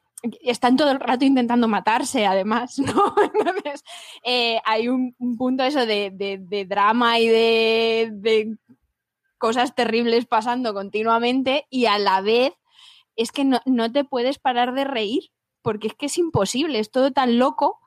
están 0.42 0.78
todo 0.78 0.92
el 0.92 1.00
rato 1.00 1.26
intentando 1.26 1.68
matarse, 1.68 2.26
además, 2.26 2.78
¿no? 2.80 3.16
Entonces, 3.24 3.84
eh, 4.24 4.60
hay 4.66 4.88
un, 4.88 5.16
punto 5.38 5.64
eso 5.64 5.86
de, 5.86 6.66
drama 6.68 7.20
y 7.20 7.28
de, 7.28 8.58
cosas 9.38 9.74
terribles 9.74 10.26
pasando 10.26 10.74
continuamente 10.74 11.66
y 11.72 11.88
a 11.88 11.98
la 11.98 12.22
vez 12.22 12.54
es 13.16 13.32
que 13.32 13.44
no, 13.44 13.60
no, 13.66 13.92
te 13.92 14.04
puedes 14.04 14.38
parar 14.38 14.74
de 14.74 14.84
reír, 14.84 15.32
porque 15.64 15.88
es 15.88 15.96
que 15.96 16.06
es 16.06 16.18
imposible, 16.18 16.80
es 16.80 16.92
todo 16.92 17.12
tan 17.12 17.40
loco 17.40 17.80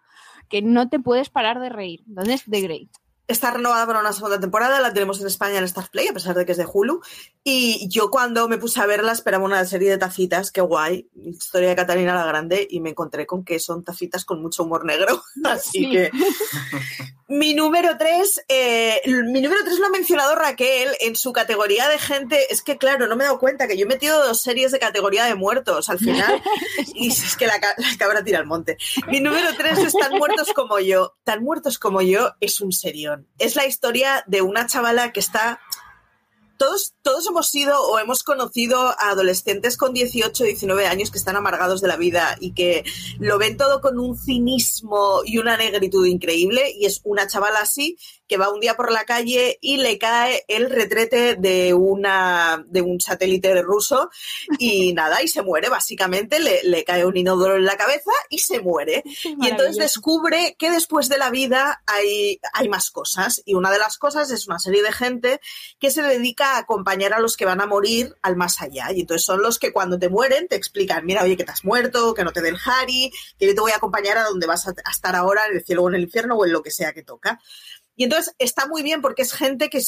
que 0.48 0.62
no 0.62 0.88
te 0.88 0.98
puedes 0.98 1.30
parar 1.30 1.60
de 1.60 1.68
reír. 1.68 2.02
Entonces, 2.08 2.44
The 2.50 2.60
Great. 2.60 3.03
Está 3.26 3.50
renovada 3.50 3.86
para 3.86 4.00
una 4.00 4.12
segunda 4.12 4.38
temporada, 4.38 4.80
la 4.80 4.92
tenemos 4.92 5.18
en 5.18 5.26
España 5.26 5.56
en 5.56 5.64
Star 5.64 5.88
Play, 5.88 6.08
a 6.08 6.12
pesar 6.12 6.34
de 6.34 6.44
que 6.44 6.52
es 6.52 6.58
de 6.58 6.66
Hulu. 6.70 7.00
Y 7.42 7.88
yo 7.88 8.10
cuando 8.10 8.48
me 8.48 8.58
puse 8.58 8.80
a 8.82 8.86
verla 8.86 9.12
esperaba 9.12 9.44
una 9.44 9.64
serie 9.64 9.90
de 9.90 9.96
tacitas, 9.96 10.50
qué 10.50 10.60
guay, 10.60 11.08
historia 11.14 11.70
de 11.70 11.76
Catalina 11.76 12.14
la 12.14 12.26
Grande, 12.26 12.66
y 12.70 12.80
me 12.80 12.90
encontré 12.90 13.26
con 13.26 13.42
que 13.42 13.58
son 13.60 13.82
tacitas 13.82 14.26
con 14.26 14.42
mucho 14.42 14.64
humor 14.64 14.84
negro. 14.84 15.22
Así 15.44 15.90
que 15.90 16.10
mi 17.28 17.54
número 17.54 17.96
3, 17.96 18.44
eh, 18.48 19.00
mi 19.06 19.40
número 19.40 19.62
3 19.64 19.78
lo 19.78 19.86
ha 19.86 19.90
mencionado 19.90 20.34
Raquel 20.34 20.90
en 21.00 21.16
su 21.16 21.32
categoría 21.32 21.88
de 21.88 21.98
gente. 21.98 22.52
Es 22.52 22.60
que 22.60 22.76
claro, 22.76 23.06
no 23.06 23.16
me 23.16 23.24
he 23.24 23.26
dado 23.26 23.38
cuenta 23.38 23.66
que 23.66 23.78
yo 23.78 23.86
he 23.86 23.88
metido 23.88 24.22
dos 24.22 24.42
series 24.42 24.70
de 24.70 24.78
categoría 24.78 25.24
de 25.24 25.34
muertos 25.34 25.88
al 25.88 25.98
final. 25.98 26.42
y 26.94 27.08
es 27.08 27.36
que 27.36 27.46
la, 27.46 27.54
la 27.58 27.96
cabra 27.98 28.22
tira 28.22 28.38
al 28.38 28.46
monte. 28.46 28.76
Mi 29.08 29.20
número 29.20 29.48
3 29.56 29.78
es 29.78 29.94
Tan 29.94 30.18
muertos 30.18 30.52
como 30.54 30.78
yo. 30.80 31.14
Tan 31.24 31.42
muertos 31.42 31.78
como 31.78 32.02
yo 32.02 32.32
es 32.40 32.60
un 32.60 32.72
serio 32.72 33.13
es 33.38 33.56
la 33.56 33.66
historia 33.66 34.24
de 34.26 34.42
una 34.42 34.66
chavala 34.66 35.12
que 35.12 35.20
está 35.20 35.60
todos, 36.56 36.94
todos 37.02 37.26
hemos 37.26 37.50
sido 37.50 37.80
o 37.82 37.98
hemos 37.98 38.22
conocido 38.22 38.78
a 38.78 39.10
adolescentes 39.10 39.76
con 39.76 39.92
18, 39.92 40.44
19 40.44 40.86
años 40.86 41.10
que 41.10 41.18
están 41.18 41.36
amargados 41.36 41.80
de 41.80 41.88
la 41.88 41.96
vida 41.96 42.36
y 42.40 42.52
que 42.52 42.84
lo 43.18 43.38
ven 43.38 43.56
todo 43.56 43.80
con 43.80 43.98
un 43.98 44.16
cinismo 44.16 45.22
y 45.24 45.38
una 45.38 45.56
negritud 45.56 46.06
increíble 46.06 46.72
y 46.78 46.86
es 46.86 47.00
una 47.04 47.26
chavala 47.26 47.60
así 47.60 47.96
que 48.26 48.36
va 48.36 48.52
un 48.52 48.60
día 48.60 48.74
por 48.74 48.90
la 48.90 49.04
calle 49.04 49.58
y 49.60 49.76
le 49.78 49.98
cae 49.98 50.44
el 50.48 50.70
retrete 50.70 51.36
de, 51.36 51.74
una, 51.74 52.64
de 52.66 52.82
un 52.82 53.00
satélite 53.00 53.62
ruso 53.62 54.10
y 54.58 54.92
nada, 54.94 55.22
y 55.22 55.28
se 55.28 55.42
muere 55.42 55.68
básicamente, 55.68 56.38
le, 56.40 56.84
cae 56.84 57.06
un 57.06 57.16
inodoro 57.16 57.56
en 57.56 57.64
la 57.64 57.76
cabeza 57.76 58.10
y 58.28 58.38
se 58.38 58.60
muere. 58.60 59.02
Y 59.44 59.48
entonces 59.48 59.76
descubre 59.76 60.56
que 60.58 60.70
después 60.70 61.08
de 61.08 61.18
la 61.18 61.28
vida 61.30 61.82
hay, 61.86 62.40
hay 62.52 62.68
más 62.68 62.90
cosas 62.90 63.42
y 63.44 63.54
una 63.54 63.70
de 63.70 63.78
las 63.78 63.98
cosas 63.98 64.30
es 64.30 64.46
una 64.46 64.58
serie 64.58 64.82
de 64.82 64.92
gente 64.92 65.40
que 65.78 65.90
se 65.90 66.02
dedica 66.02 66.52
a 66.52 66.58
acompañar 66.58 67.12
a 67.12 67.18
los 67.18 67.36
que 67.36 67.44
van 67.44 67.60
a 67.60 67.66
morir 67.66 68.14
al 68.22 68.36
más 68.36 68.62
allá. 68.62 68.92
Y 68.92 69.00
entonces 69.00 69.24
son 69.24 69.42
los 69.42 69.58
que 69.58 69.72
cuando 69.72 69.98
te 69.98 70.08
mueren 70.08 70.48
te 70.48 70.56
explican, 70.56 71.04
mira, 71.04 71.22
oye, 71.22 71.36
que 71.36 71.44
te 71.44 71.52
has 71.52 71.64
muerto, 71.64 72.14
que 72.14 72.24
no 72.24 72.32
te 72.32 72.40
dé 72.40 72.50
el 72.50 72.58
Hari, 72.64 73.12
que 73.38 73.46
yo 73.46 73.54
te 73.54 73.60
voy 73.60 73.72
a 73.72 73.76
acompañar 73.76 74.18
a 74.18 74.24
donde 74.24 74.46
vas 74.46 74.66
a 74.68 74.74
estar 74.90 75.16
ahora, 75.16 75.46
en 75.46 75.56
el 75.56 75.64
cielo 75.64 75.82
o 75.82 75.88
en 75.88 75.96
el 75.96 76.02
infierno 76.02 76.36
o 76.36 76.44
en 76.44 76.52
lo 76.52 76.62
que 76.62 76.70
sea 76.70 76.92
que 76.92 77.02
toca. 77.02 77.40
Y 77.96 78.04
entonces 78.04 78.34
está 78.38 78.66
muy 78.66 78.82
bien 78.82 79.00
porque 79.00 79.22
es 79.22 79.32
gente 79.32 79.70
que, 79.70 79.80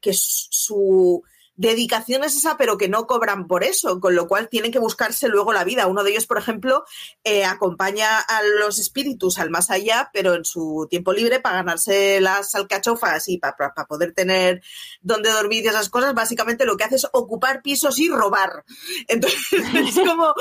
que, 0.00 0.12
su 0.14 1.22
dedicación 1.60 2.24
es 2.24 2.36
esa, 2.36 2.56
pero 2.56 2.78
que 2.78 2.88
no 2.88 3.06
cobran 3.06 3.46
por 3.46 3.64
eso, 3.64 4.00
con 4.00 4.14
lo 4.14 4.26
cual 4.26 4.48
tienen 4.48 4.72
que 4.72 4.78
buscarse 4.78 5.28
luego 5.28 5.52
la 5.52 5.62
vida. 5.62 5.88
Uno 5.88 6.02
de 6.02 6.12
ellos, 6.12 6.26
por 6.26 6.38
ejemplo, 6.38 6.84
eh, 7.22 7.44
acompaña 7.44 8.18
a 8.18 8.42
los 8.60 8.78
espíritus 8.78 9.38
al 9.38 9.50
más 9.50 9.70
allá, 9.70 10.08
pero 10.14 10.34
en 10.34 10.46
su 10.46 10.86
tiempo 10.88 11.12
libre 11.12 11.38
para 11.38 11.56
ganarse 11.56 12.18
las 12.22 12.54
alcachofas 12.54 13.28
y 13.28 13.36
para, 13.36 13.74
poder 13.86 14.14
tener 14.14 14.62
donde 15.02 15.30
dormir 15.30 15.62
y 15.62 15.68
esas 15.68 15.90
cosas, 15.90 16.14
básicamente 16.14 16.64
lo 16.64 16.78
que 16.78 16.84
hace 16.84 16.96
es 16.96 17.06
ocupar 17.12 17.60
pisos 17.60 17.98
y 17.98 18.08
robar. 18.08 18.64
Entonces, 19.06 19.40
es 19.74 19.96
como, 19.96 20.32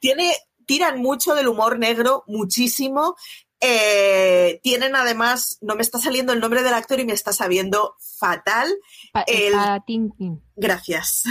tiene, 0.00 0.36
tiran 0.66 1.00
mucho 1.00 1.34
del 1.34 1.48
humor 1.48 1.78
negro, 1.78 2.24
muchísimo, 2.26 3.16
eh, 3.64 4.58
tienen 4.64 4.96
además, 4.96 5.58
no 5.60 5.76
me 5.76 5.82
está 5.82 6.00
saliendo 6.00 6.32
el 6.32 6.40
nombre 6.40 6.64
del 6.64 6.74
actor 6.74 6.98
y 6.98 7.04
me 7.04 7.12
está 7.12 7.32
sabiendo 7.32 7.94
fatal. 8.18 8.74
el... 9.28 9.54
Gracias. 10.56 11.22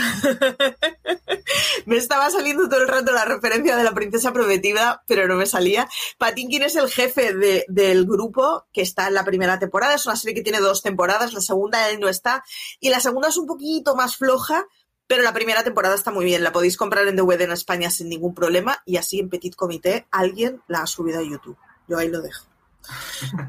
me 1.86 1.98
estaba 1.98 2.30
saliendo 2.30 2.70
todo 2.70 2.84
el 2.84 2.88
rato 2.88 3.12
la 3.12 3.26
referencia 3.26 3.76
de 3.76 3.84
la 3.84 3.94
princesa 3.94 4.32
prometida, 4.32 5.04
pero 5.08 5.28
no 5.28 5.36
me 5.36 5.46
salía. 5.46 5.90
Patinkin 6.18 6.64
es 6.64 6.78
el 6.78 6.90
jefe 6.90 7.34
del 7.68 8.06
grupo 8.06 8.66
que 8.72 8.82
está 8.82 9.10
en 9.10 9.16
la 9.16 9.26
primera 9.26 9.60
temporada. 9.60 9.96
Es 9.96 10.06
una 10.06 10.16
serie 10.16 10.34
que 10.34 10.42
tiene 10.42 10.62
dos 10.62 10.82
temporadas. 10.82 11.34
La 11.34 11.42
segunda 11.42 11.90
él 11.90 12.00
no 12.00 12.08
está. 12.08 12.46
Y 12.80 12.92
la 12.92 13.02
segunda 13.02 13.28
es 13.28 13.36
un 13.36 13.46
poquito 13.46 13.94
más 13.98 14.16
floja, 14.16 14.66
pero 15.06 15.22
la 15.22 15.34
primera 15.34 15.66
temporada 15.66 15.96
está 15.96 16.12
muy 16.12 16.24
bien. 16.24 16.46
La 16.46 16.54
podéis 16.54 16.78
comprar 16.78 17.06
en 17.10 17.18
DVD 17.18 17.42
en 17.42 17.52
España 17.52 17.92
sin 17.92 18.08
ningún 18.08 18.34
problema. 18.34 18.82
Y 18.86 18.96
así 18.96 19.20
en 19.20 19.30
Petit 19.30 19.54
Comité 19.54 20.08
alguien 20.12 20.62
la 20.70 20.84
ha 20.84 20.88
subido 20.88 21.20
a 21.20 21.24
YouTube. 21.24 21.58
Yo 21.92 21.98
ahí 21.98 22.08
lo 22.08 22.22
dejo. 22.22 22.46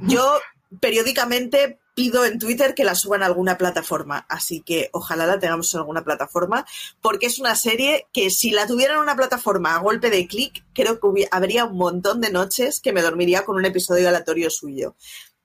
Yo 0.00 0.40
periódicamente 0.80 1.78
pido 1.94 2.24
en 2.24 2.40
Twitter 2.40 2.74
que 2.74 2.82
la 2.82 2.96
suban 2.96 3.22
a 3.22 3.26
alguna 3.26 3.56
plataforma, 3.56 4.26
así 4.28 4.62
que 4.62 4.90
ojalá 4.92 5.26
la 5.26 5.38
tengamos 5.38 5.72
en 5.72 5.78
alguna 5.78 6.02
plataforma, 6.02 6.66
porque 7.00 7.26
es 7.26 7.38
una 7.38 7.54
serie 7.54 8.08
que 8.12 8.30
si 8.30 8.50
la 8.50 8.66
tuvieran 8.66 8.96
en 8.96 9.02
una 9.04 9.14
plataforma 9.14 9.76
a 9.76 9.78
golpe 9.78 10.10
de 10.10 10.26
clic, 10.26 10.64
creo 10.74 10.98
que 10.98 11.28
habría 11.30 11.66
un 11.66 11.76
montón 11.76 12.20
de 12.20 12.32
noches 12.32 12.80
que 12.80 12.92
me 12.92 13.00
dormiría 13.02 13.44
con 13.44 13.54
un 13.54 13.64
episodio 13.64 14.08
aleatorio 14.08 14.50
suyo. 14.50 14.96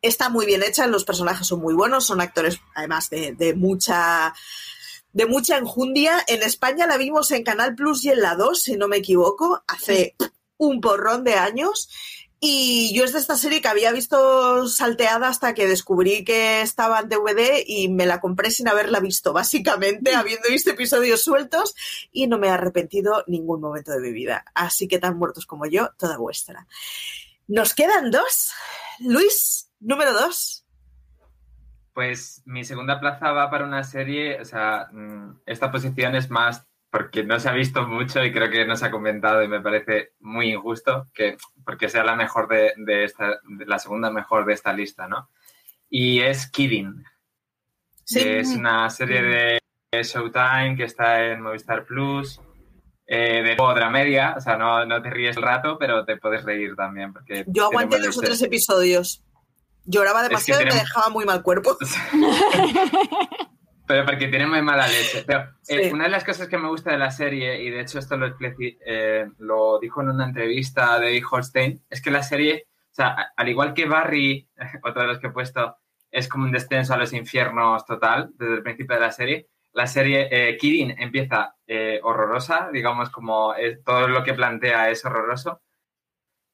Está 0.02 0.30
muy 0.30 0.48
bien 0.48 0.64
hecha, 0.64 0.88
los 0.88 1.06
personajes 1.06 1.46
son 1.46 1.60
muy 1.62 1.76
buenos, 1.76 2.06
son 2.06 2.20
actores 2.20 2.60
además 2.74 3.12
de, 3.12 3.34
de 3.34 3.54
mucha 3.54 4.34
de 5.14 5.28
mucha 5.28 5.58
enjundia. 5.58 6.24
En 6.26 6.42
España 6.42 6.88
la 6.88 6.98
vimos 6.98 7.30
en 7.30 7.44
Canal 7.44 7.76
Plus 7.76 8.06
y 8.06 8.10
en 8.10 8.22
la 8.22 8.34
2, 8.34 8.60
si 8.60 8.76
no 8.76 8.88
me 8.88 8.98
equivoco, 8.98 9.64
hace 9.68 10.16
un 10.58 10.82
porrón 10.82 11.24
de 11.24 11.36
años 11.36 11.90
y 12.40 12.94
yo 12.96 13.04
es 13.04 13.14
de 13.14 13.20
esta 13.20 13.36
serie 13.36 13.62
que 13.62 13.68
había 13.68 13.92
visto 13.92 14.68
salteada 14.68 15.28
hasta 15.28 15.56
que 15.56 15.66
descubrí 15.66 16.24
que 16.24 16.62
estaba 16.62 17.00
en 17.00 17.10
DVD 17.10 17.64
y 17.66 17.90
me 17.90 18.06
la 18.06 18.20
compré 18.20 18.52
sin 18.52 18.68
haberla 18.68 19.00
visto, 19.00 19.34
básicamente, 19.34 20.14
habiendo 20.14 20.48
visto 20.50 20.70
episodios 20.70 21.24
sueltos 21.24 21.74
y 22.12 22.28
no 22.28 22.38
me 22.38 22.48
he 22.48 22.52
arrepentido 22.52 23.24
ningún 23.26 23.60
momento 23.60 23.92
de 23.92 24.02
mi 24.02 24.12
vida. 24.12 24.46
Así 24.54 24.88
que 24.88 25.00
tan 25.00 25.18
muertos 25.18 25.48
como 25.48 25.66
yo, 25.66 25.90
toda 25.98 26.18
vuestra. 26.18 26.68
Nos 27.48 27.74
quedan 27.74 28.12
dos. 28.12 28.52
Luis, 29.00 29.72
número 29.80 30.14
dos. 30.14 30.64
Pues 31.94 32.44
mi 32.46 32.64
segunda 32.64 33.00
plaza 33.00 33.32
va 33.32 33.50
para 33.50 33.66
una 33.66 33.84
serie, 33.84 34.40
o 34.40 34.46
sea, 34.46 34.90
mm, 34.92 35.40
esta 35.48 35.72
posición 35.72 36.14
es 36.14 36.30
más 36.30 36.67
porque 36.90 37.24
no 37.24 37.40
se 37.40 37.50
ha 37.50 37.54
visto 37.54 37.86
mucho 37.88 38.24
y 38.24 38.32
creo 38.32 38.50
que 38.50 38.66
no 38.66 38.76
se 38.76 38.86
ha 38.86 38.92
comentado 38.92 39.44
y 39.44 39.48
me 39.48 39.62
parece 39.62 40.14
muy 40.20 40.52
injusto 40.52 41.08
que 41.14 41.38
porque 41.66 41.90
sea 41.90 42.04
la 42.04 42.16
mejor 42.16 42.48
de, 42.48 43.04
esta, 43.04 43.40
la 43.66 43.80
segunda 43.80 44.10
mejor 44.10 44.46
de 44.46 44.54
esta 44.54 44.74
lista, 44.74 45.08
¿no? 45.08 45.30
Y 45.90 46.22
es 46.22 46.50
Kidding. 46.50 47.04
Es 48.10 48.50
una 48.56 48.90
serie 48.90 49.22
de 49.22 49.60
Showtime 50.04 50.76
que 50.78 50.86
está 50.86 51.26
en 51.26 51.42
Movistar 51.42 51.86
Plus, 51.86 52.40
eh, 53.06 53.42
de 53.44 53.56
otra 53.58 53.90
media, 53.90 54.36
o 54.38 54.42
sea, 54.42 54.58
no, 54.58 54.86
no, 54.86 55.02
te 55.02 55.10
ríes 55.10 55.36
el 55.36 55.44
rato, 55.44 55.78
pero 55.78 56.06
te 56.06 56.18
puedes 56.18 56.44
reír 56.44 56.76
también. 56.76 57.12
Porque 57.12 57.44
Yo 57.48 57.66
aguanté 57.66 58.00
dos 58.00 58.18
o 58.18 58.22
tres 58.22 58.42
episodios. 58.42 59.24
Lloraba 59.86 60.24
demasiado 60.24 60.62
y 60.62 60.66
me 60.66 60.74
dejaba 60.74 61.10
muy 61.10 61.26
mal 61.26 61.42
cuerpo. 61.42 61.78
pero 63.88 64.06
porque 64.06 64.28
tiene 64.28 64.46
muy 64.46 64.62
mala 64.62 64.88
leche. 64.88 65.24
Pero 65.26 65.50
eh, 65.68 65.92
una 65.92 66.04
de 66.04 66.10
las 66.10 66.26
cosas 66.26 66.48
que 66.48 66.58
me 66.58 66.68
gusta 66.68 66.92
de 66.92 66.98
la 66.98 67.10
serie, 67.10 67.64
y 67.64 67.70
de 67.70 67.82
hecho 67.82 68.00
esto 68.00 68.18
lo, 68.18 68.36
eh, 68.40 69.28
lo 69.40 69.80
dijo 69.80 70.02
en 70.02 70.10
una 70.10 70.26
entrevista 70.26 71.00
de 71.00 71.06
David 71.06 71.24
Holstein, 71.32 71.84
es 71.90 72.02
que 72.02 72.12
la 72.12 72.22
serie, 72.22 72.68
o 72.68 72.94
sea, 72.94 73.32
al 73.36 73.48
igual 73.50 73.74
que 73.74 73.86
Barry, 73.86 74.48
otro 74.84 75.02
de 75.02 75.08
los 75.08 75.20
que 75.20 75.28
he 75.28 75.32
puesto, 75.32 75.78
es 76.12 76.28
como 76.28 76.44
un 76.44 76.52
descenso 76.52 76.94
a 76.94 76.98
los 76.98 77.14
infiernos 77.14 77.86
total 77.86 78.32
desde 78.36 78.56
el 78.56 78.64
principio 78.64 78.96
de 78.96 79.02
la 79.02 79.12
serie, 79.12 79.48
la 79.74 79.88
serie 79.88 80.28
eh, 80.32 80.58
Kirin 80.58 80.96
empieza 80.98 81.56
eh, 81.68 82.00
horrorosa, 82.04 82.70
digamos 82.72 83.10
como 83.10 83.54
todo 83.86 84.08
lo 84.08 84.24
que 84.24 84.34
plantea 84.34 84.90
es 84.90 85.06
horroroso, 85.06 85.62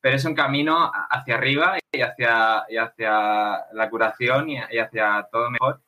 pero 0.01 0.17
es 0.17 0.25
un 0.25 0.35
camino 0.35 0.91
hacia 1.09 1.35
arriba 1.35 1.77
y 1.89 2.01
hacia, 2.01 2.65
hacia 2.81 3.65
la 3.71 3.89
curación 3.89 4.49
y, 4.49 4.57
hacia 4.57 5.25
todo 5.31 5.49
mejor. 5.49 5.81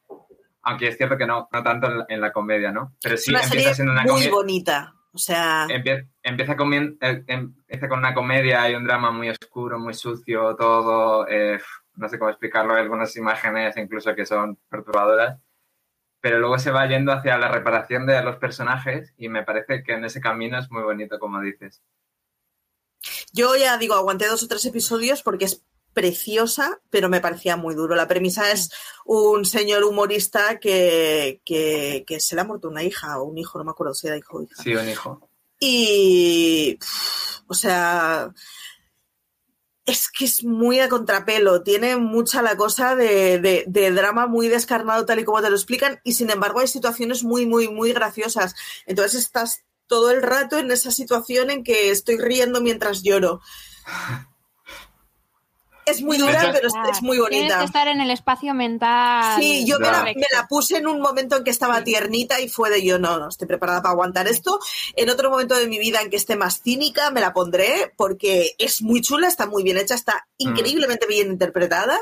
Aunque 0.65 0.87
es 0.87 0.97
cierto 0.97 1.17
que 1.17 1.27
no, 1.27 1.47
no 1.51 1.63
tanto 1.63 2.05
en 2.09 2.19
la, 2.19 2.33
comedia, 2.33 2.71
¿no? 2.71 2.95
Pero 3.01 3.17
sí 3.17 3.33
empieza 3.33 3.73
siendo 3.73 3.93
una 3.93 4.03
muy 4.03 4.27
bonita. 4.27 4.95
O 5.13 5.17
sea. 5.17 5.67
Empieza, 5.69 6.57
con, 6.57 6.73
eh, 6.73 7.23
empieza, 7.27 7.87
con 7.87 7.99
una 7.99 8.13
comedia 8.13 8.69
y 8.69 8.75
un 8.75 8.83
drama 8.83 9.11
muy 9.11 9.29
oscuro, 9.29 9.79
muy 9.79 9.93
sucio, 9.93 10.55
todo. 10.55 11.25
no 11.95 12.09
sé 12.09 12.19
cómo 12.19 12.31
explicarlo, 12.31 12.73
hay 12.73 12.81
algunas 12.81 13.15
imágenes 13.15 13.77
incluso 13.77 14.13
que 14.15 14.25
son 14.25 14.57
perturbadoras. 14.67 15.39
Pero 16.19 16.39
luego 16.39 16.57
se 16.57 16.71
va 16.71 16.87
yendo 16.87 17.11
hacia 17.11 17.37
la 17.37 17.49
reparación 17.49 18.07
de 18.07 18.21
los 18.23 18.37
personajes 18.37 19.13
y 19.15 19.29
me 19.29 19.43
parece 19.43 19.83
que 19.83 19.93
en 19.93 20.05
ese 20.05 20.19
camino 20.19 20.57
es 20.57 20.71
muy 20.71 20.81
bonito, 20.81 21.19
como 21.19 21.39
dices. 21.39 21.83
Yo 23.31 23.55
ya 23.55 23.77
digo, 23.77 23.93
aguanté 23.93 24.27
dos 24.27 24.43
o 24.43 24.47
tres 24.47 24.65
episodios 24.65 25.21
porque 25.21 25.45
es 25.45 25.64
preciosa, 25.95 26.81
pero 26.89 27.07
me 27.07 27.21
parecía 27.21 27.55
muy 27.55 27.73
duro. 27.73 27.95
La 27.95 28.07
premisa 28.07 28.51
es 28.51 28.69
un 29.05 29.45
señor 29.45 29.85
humorista 29.85 30.59
que, 30.59 31.41
se 32.19 32.35
le 32.35 32.41
ha 32.41 32.43
muerto 32.43 32.67
una 32.67 32.83
hija 32.83 33.17
o 33.17 33.23
un 33.23 33.37
hijo, 33.37 33.57
no 33.57 33.63
me 33.63 33.71
acuerdo 33.71 33.95
si 33.95 34.07
era 34.07 34.17
hijo 34.17 34.37
o 34.37 34.43
hija. 34.43 34.61
Sí, 34.61 34.75
un 34.75 34.89
hijo. 34.89 35.29
Y, 35.57 36.77
o 37.47 37.53
sea, 37.53 38.29
es 39.85 40.09
que 40.11 40.25
es 40.25 40.43
muy 40.43 40.81
a 40.81 40.89
contrapelo, 40.89 41.63
tiene 41.63 41.95
mucha 41.95 42.41
la 42.41 42.57
cosa 42.57 42.97
de, 42.97 43.63
de, 43.65 43.91
drama 43.91 44.27
muy 44.27 44.49
descarnado 44.49 45.05
tal 45.05 45.19
y 45.19 45.23
como 45.23 45.41
te 45.41 45.49
lo 45.49 45.55
explican 45.55 46.01
y 46.03 46.13
sin 46.13 46.29
embargo 46.29 46.59
hay 46.59 46.67
situaciones 46.67 47.23
muy, 47.23 47.45
muy, 47.45 47.69
muy 47.69 47.93
graciosas. 47.93 48.53
Entonces 48.85 49.21
estás 49.21 49.63
todo 49.87 50.11
el 50.11 50.21
rato 50.21 50.57
en 50.57 50.71
esa 50.71 50.91
situación 50.91 51.51
en 51.51 51.63
que 51.63 51.89
estoy 51.89 52.17
riendo 52.17 52.59
mientras 52.59 53.01
lloro. 53.01 53.39
Es 55.85 56.01
muy 56.01 56.17
dura, 56.17 56.51
pero 56.51 56.67
es, 56.67 57.01
muy 57.03 57.19
bonita. 57.19 57.39
Tienes 57.39 57.57
que 57.57 57.63
estar 57.65 57.87
en 57.87 58.01
el 58.01 58.09
espacio 58.09 58.55
mental. 58.55 59.39
Sí, 59.39 59.65
yo 59.67 59.79
me 59.79 59.87
la, 59.87 60.47
puse 60.49 60.77
en 60.77 60.87
un 60.87 60.99
momento 60.99 61.37
en 61.37 61.43
que 61.43 61.51
estaba 61.51 61.83
tiernita 61.83 62.41
y 62.41 62.49
fue 62.49 62.71
de 62.71 62.83
yo, 62.83 62.97
no, 62.97 63.19
no, 63.19 63.29
estoy 63.29 63.47
preparada 63.47 63.83
para 63.83 63.91
aguantar 63.91 64.27
esto. 64.27 64.59
En 64.95 65.11
otro 65.11 65.29
momento 65.29 65.55
de 65.55 65.67
mi 65.67 65.77
vida 65.77 66.01
en 66.01 66.09
que 66.09 66.15
esté 66.15 66.35
más 66.35 66.61
cínica, 66.61 67.11
me 67.11 67.21
la 67.21 67.33
pondré 67.33 67.93
porque 67.95 68.55
es 68.57 68.81
muy 68.81 69.01
chula, 69.01 69.27
está 69.27 69.45
muy 69.45 69.61
bien 69.61 69.77
hecha, 69.77 69.93
está 69.93 70.27
mm. 70.39 70.49
increíblemente 70.49 71.05
bien 71.05 71.27
interpretada 71.27 71.99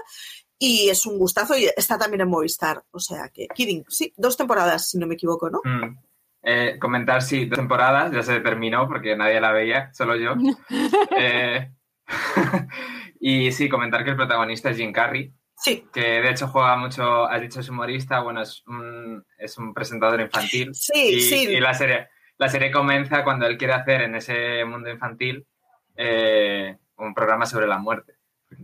y 0.58 0.88
es 0.88 1.06
un 1.06 1.18
gustazo 1.18 1.58
y 1.58 1.66
está 1.76 1.98
también 1.98 2.22
en 2.22 2.30
Movistar. 2.30 2.84
O 2.92 3.00
sea 3.00 3.28
que, 3.34 3.48
Kidding, 3.54 3.84
sí, 3.90 4.14
dos 4.16 4.38
temporadas, 4.38 4.90
si 4.90 4.98
no 4.98 5.08
me 5.08 5.16
equivoco, 5.16 5.50
¿no? 5.50 5.60
Mm. 5.64 5.98
Eh, 6.42 6.78
comentar, 6.80 7.22
sí, 7.22 7.46
dos 7.46 7.58
temporadas, 7.58 8.14
ya 8.14 8.24
se 8.24 8.40
terminó 8.40 8.88
porque 8.88 9.18
nadie 9.18 9.42
la 9.42 9.52
veía, 9.52 9.94
solo 9.94 10.16
yo. 10.16 10.36
eh, 11.18 11.70
y 13.26 13.54
sí, 13.54 13.70
comentar 13.70 14.04
que 14.04 14.10
el 14.10 14.18
protagonista 14.18 14.70
es 14.70 14.76
Jim 14.76 14.92
Carrey. 14.92 15.32
Sí. 15.56 15.88
Que 15.94 16.02
de 16.02 16.30
hecho 16.30 16.50
juega 16.50 16.76
mucho, 16.76 17.24
has 17.24 17.40
dicho 17.40 17.62
es 17.62 17.70
humorista, 17.70 18.20
bueno, 18.20 18.42
es 18.42 18.62
un, 18.68 19.26
es 19.38 19.58
un 19.58 19.74
presentador 19.74 20.20
infantil. 20.20 20.72
Sí, 20.74 21.22
sí. 21.22 21.48
Y 21.48 21.62
la 21.62 21.74
serie, 21.74 22.10
la 22.38 22.50
serie 22.50 22.70
comienza 22.70 23.24
cuando 23.24 23.46
él 23.46 23.58
quiere 23.58 23.76
hacer 23.76 24.02
en 24.02 24.16
ese 24.16 24.66
mundo 24.66 24.90
infantil 24.90 25.48
eh, 25.96 26.78
un 26.98 27.14
programa 27.14 27.46
sobre 27.46 27.66
la 27.66 27.78
muerte. 27.78 28.16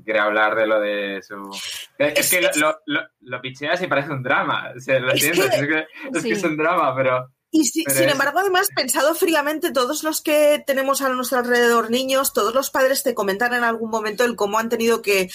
Quiere 0.03 0.19
hablar 0.19 0.55
de 0.55 0.67
lo 0.67 0.81
de 0.81 1.21
su. 1.21 1.49
Es, 1.97 2.29
que 2.29 2.41
lo, 2.41 2.81
lo, 2.85 3.01
lo, 3.21 3.41
picheas 3.41 3.81
y 3.81 3.87
parece 3.87 4.11
un 4.11 4.21
drama. 4.21 4.73
lo 4.73 4.77
es 5.13 5.23
es, 5.23 5.39
que, 5.39 5.87
es 6.13 6.23
que 6.23 6.31
es 6.33 6.43
un 6.43 6.57
drama, 6.57 6.93
pero. 6.93 7.31
Y 7.51 7.65
sin 7.65 8.09
embargo, 8.09 8.39
además, 8.39 8.69
pensado 8.75 9.15
fríamente, 9.15 9.71
todos 9.71 10.03
los 10.03 10.21
que 10.21 10.63
tenemos 10.65 11.01
a 11.01 11.09
nuestro 11.09 11.39
alrededor 11.39 11.89
niños, 11.89 12.31
todos 12.31 12.53
los 12.53 12.69
padres 12.69 13.01
te 13.01 13.15
comentan 13.15 13.53
en 13.53 13.63
algún 13.63 13.89
momento 13.89 14.23
el 14.23 14.35
cómo 14.35 14.59
han 14.59 14.69
tenido 14.69 15.01
que 15.01 15.31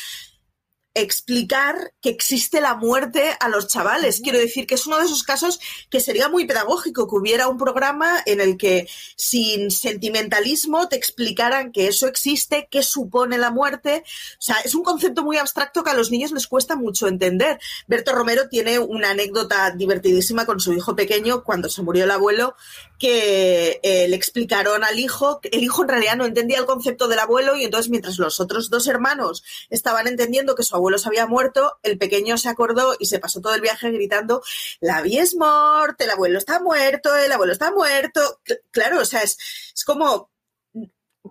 explicar 0.95 1.93
que 2.01 2.11
existe 2.11 2.61
la 2.61 2.75
muerte 2.75 3.37
a 3.41 3.49
los 3.49 3.69
chavales. 3.69 4.21
Quiero 4.23 4.39
decir 4.39 4.67
que 4.67 4.77
es 4.77 4.87
uno 4.87 4.99
de 4.99 5.07
esos 5.07 5.25
casos 5.25 5.61
que 5.91 6.01
sería 6.01 6.29
muy 6.29 6.47
pedagógico, 6.47 7.09
que 7.09 7.17
hubiera 7.17 7.49
un 7.49 7.59
programa 7.59 8.23
en 8.27 8.41
el 8.41 8.57
que 8.57 8.89
sin 9.17 9.71
sentimentalismo 9.71 10.89
te 10.89 10.97
explicaran 10.97 11.73
que 11.73 11.89
eso 11.89 12.07
existe, 12.07 12.69
qué 12.71 12.83
supone 12.83 13.39
la 13.39 13.51
muerte. 13.51 14.05
O 14.07 14.43
sea, 14.43 14.57
es 14.65 14.75
un 14.75 14.85
concepto 14.85 15.25
muy 15.25 15.37
abstracto 15.37 15.83
que 15.83 15.91
a 15.91 15.95
los 15.95 16.11
niños 16.11 16.31
les 16.31 16.47
cuesta 16.47 16.77
mucho 16.77 17.09
entender. 17.09 17.59
Berto 17.89 18.13
Romero 18.13 18.49
tiene 18.49 18.79
una 18.79 19.11
anécdota 19.11 19.73
divertidísima 19.73 20.47
con 20.47 20.61
su 20.61 20.73
hijo 20.73 20.95
pequeño 20.95 21.43
cuando 21.43 21.69
se 21.69 21.83
murió 21.83 22.05
el 22.05 22.11
abuelo, 22.11 22.55
que 22.99 23.81
eh, 23.83 24.09
le 24.09 24.17
explicaron 24.17 24.85
al 24.85 24.99
hijo, 24.99 25.41
el 25.43 25.63
hijo 25.63 25.83
en 25.83 25.89
realidad 25.89 26.17
no 26.17 26.25
entendía 26.25 26.59
el 26.59 26.67
concepto 26.67 27.09
del 27.09 27.19
abuelo 27.19 27.57
y 27.57 27.65
entonces 27.65 27.91
mientras 27.91 28.19
los 28.19 28.41
otros 28.41 28.71
dos 28.71 28.87
hermanos 28.87 29.43
estaban 29.69 30.07
entendiendo 30.07 30.55
que 30.55 30.63
su 30.63 30.75
abuelo 30.75 30.84
se 30.99 31.09
había 31.09 31.27
muerto, 31.27 31.79
el 31.83 31.99
pequeño 31.99 32.37
se 32.37 32.49
acordó 32.49 32.95
y 32.99 33.07
se 33.07 33.19
pasó 33.19 33.41
todo 33.41 33.55
el 33.55 33.61
viaje 33.61 33.91
gritando, 33.91 34.43
la 34.81 35.03
vida 35.03 35.23
es 35.23 35.35
muerta, 35.35 36.05
el 36.05 36.11
abuelo 36.11 36.39
está 36.39 36.61
muerto, 36.61 37.15
el 37.17 37.33
abuelo 37.33 37.53
está 37.53 37.73
muerto. 37.73 38.41
Claro, 38.71 39.01
o 39.01 39.05
sea, 39.05 39.23
es, 39.23 39.39
es 39.75 39.85
como 39.85 40.31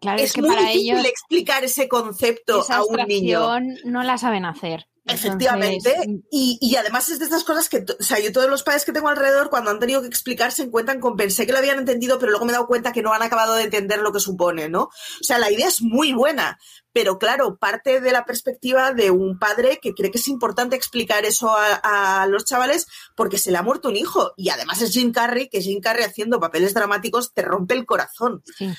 Claro, 0.01 0.22
es, 0.22 0.34
que 0.34 0.41
muy 0.41 0.49
para 0.49 0.62
difícil 0.70 0.95
ellos 0.95 1.06
explicar 1.06 1.64
ese 1.64 1.88
concepto 1.88 2.66
a 2.68 2.84
un 2.84 3.08
niño. 3.08 3.60
No 3.86 4.04
la 4.04 4.18
saben 4.18 4.45
hacer. 4.45 4.88
Efectivamente, 5.06 5.93
y, 6.32 6.58
y, 6.62 6.76
además 6.78 7.10
es 7.10 7.20
de 7.20 7.26
estas 7.26 7.43
cosas 7.43 7.68
que, 7.68 7.84
o 7.99 8.04
sea, 8.04 8.20
yo 8.20 8.32
todos 8.32 8.49
los 8.49 8.64
padres 8.64 8.86
que 8.86 8.93
tengo 8.93 9.10
alrededor, 9.10 9.49
cuando 9.49 9.70
han 9.70 9.80
tenido 9.80 9.99
que 9.99 10.08
explicar, 10.08 10.54
se 10.54 10.64
encuentran 10.64 11.01
con 11.01 11.18
pensé 11.18 11.45
que 11.45 11.51
lo 11.51 11.58
habían 11.58 11.78
entendido, 11.78 12.20
pero 12.20 12.32
luego 12.32 12.45
me 12.45 12.51
he 12.51 12.54
dado 12.54 12.68
cuenta 12.68 12.93
que 12.93 13.01
no 13.01 13.12
han 13.12 13.22
acabado 13.22 13.56
de 13.56 13.64
entender 13.64 13.99
lo 13.99 14.14
que 14.14 14.22
supone, 14.22 14.70
¿no? 14.70 14.84
O 14.84 14.91
sea, 15.24 15.39
la 15.39 15.51
idea 15.51 15.68
es 15.68 15.82
muy 15.82 16.14
buena, 16.14 16.58
pero 16.93 17.20
claro, 17.20 17.58
parte 17.58 17.99
de 17.99 18.12
la 18.14 18.24
perspectiva 18.24 18.93
de 18.93 19.12
un 19.12 19.38
padre 19.38 19.80
que 19.82 19.93
cree 19.93 20.10
que 20.10 20.20
es 20.20 20.28
importante 20.30 20.78
explicar 20.78 21.26
eso 21.26 21.54
a, 21.54 22.22
a 22.22 22.28
los 22.28 22.45
chavales 22.45 22.88
porque 23.14 23.38
se 23.38 23.51
le 23.51 23.58
ha 23.58 23.64
muerto 23.64 23.89
un 23.89 23.97
hijo, 23.97 24.32
y 24.38 24.49
además 24.49 24.82
es 24.82 24.93
Jim 24.93 25.12
Carrey, 25.12 25.49
que 25.49 25.62
Jim 25.62 25.82
Carrey 25.82 26.06
haciendo 26.06 26.39
papeles 26.39 26.74
dramáticos 26.74 27.34
te 27.34 27.41
rompe 27.41 27.74
el 27.74 27.86
corazón. 27.86 28.41
Sí. 28.58 28.70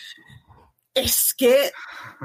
Es 0.94 1.34
que, 1.36 1.72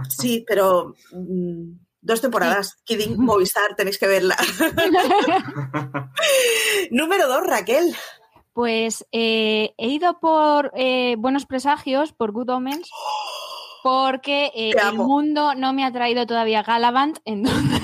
sí, 0.08 0.46
pero. 0.48 0.94
Mm, 1.12 1.89
Dos 2.10 2.22
temporadas, 2.22 2.70
sí. 2.70 2.76
Kidding, 2.86 3.18
Movistar, 3.24 3.76
tenéis 3.76 4.00
que 4.00 4.08
verla. 4.08 4.36
Número 6.90 7.28
dos, 7.28 7.46
Raquel. 7.46 7.96
Pues 8.52 9.06
eh, 9.12 9.76
he 9.78 9.88
ido 9.90 10.20
por 10.20 10.72
eh, 10.76 11.18
Buenos 11.20 11.46
Presagios, 11.46 12.12
por 12.12 12.32
Good 12.32 12.50
Omens, 12.50 12.90
porque 13.84 14.52
eh, 14.56 14.72
el 14.72 14.96
mundo 14.96 15.56
no 15.56 15.74
me 15.74 15.86
ha 15.86 15.92
traído 15.92 16.26
todavía 16.26 16.64
Galavant, 16.64 17.20
entonces 17.26 17.82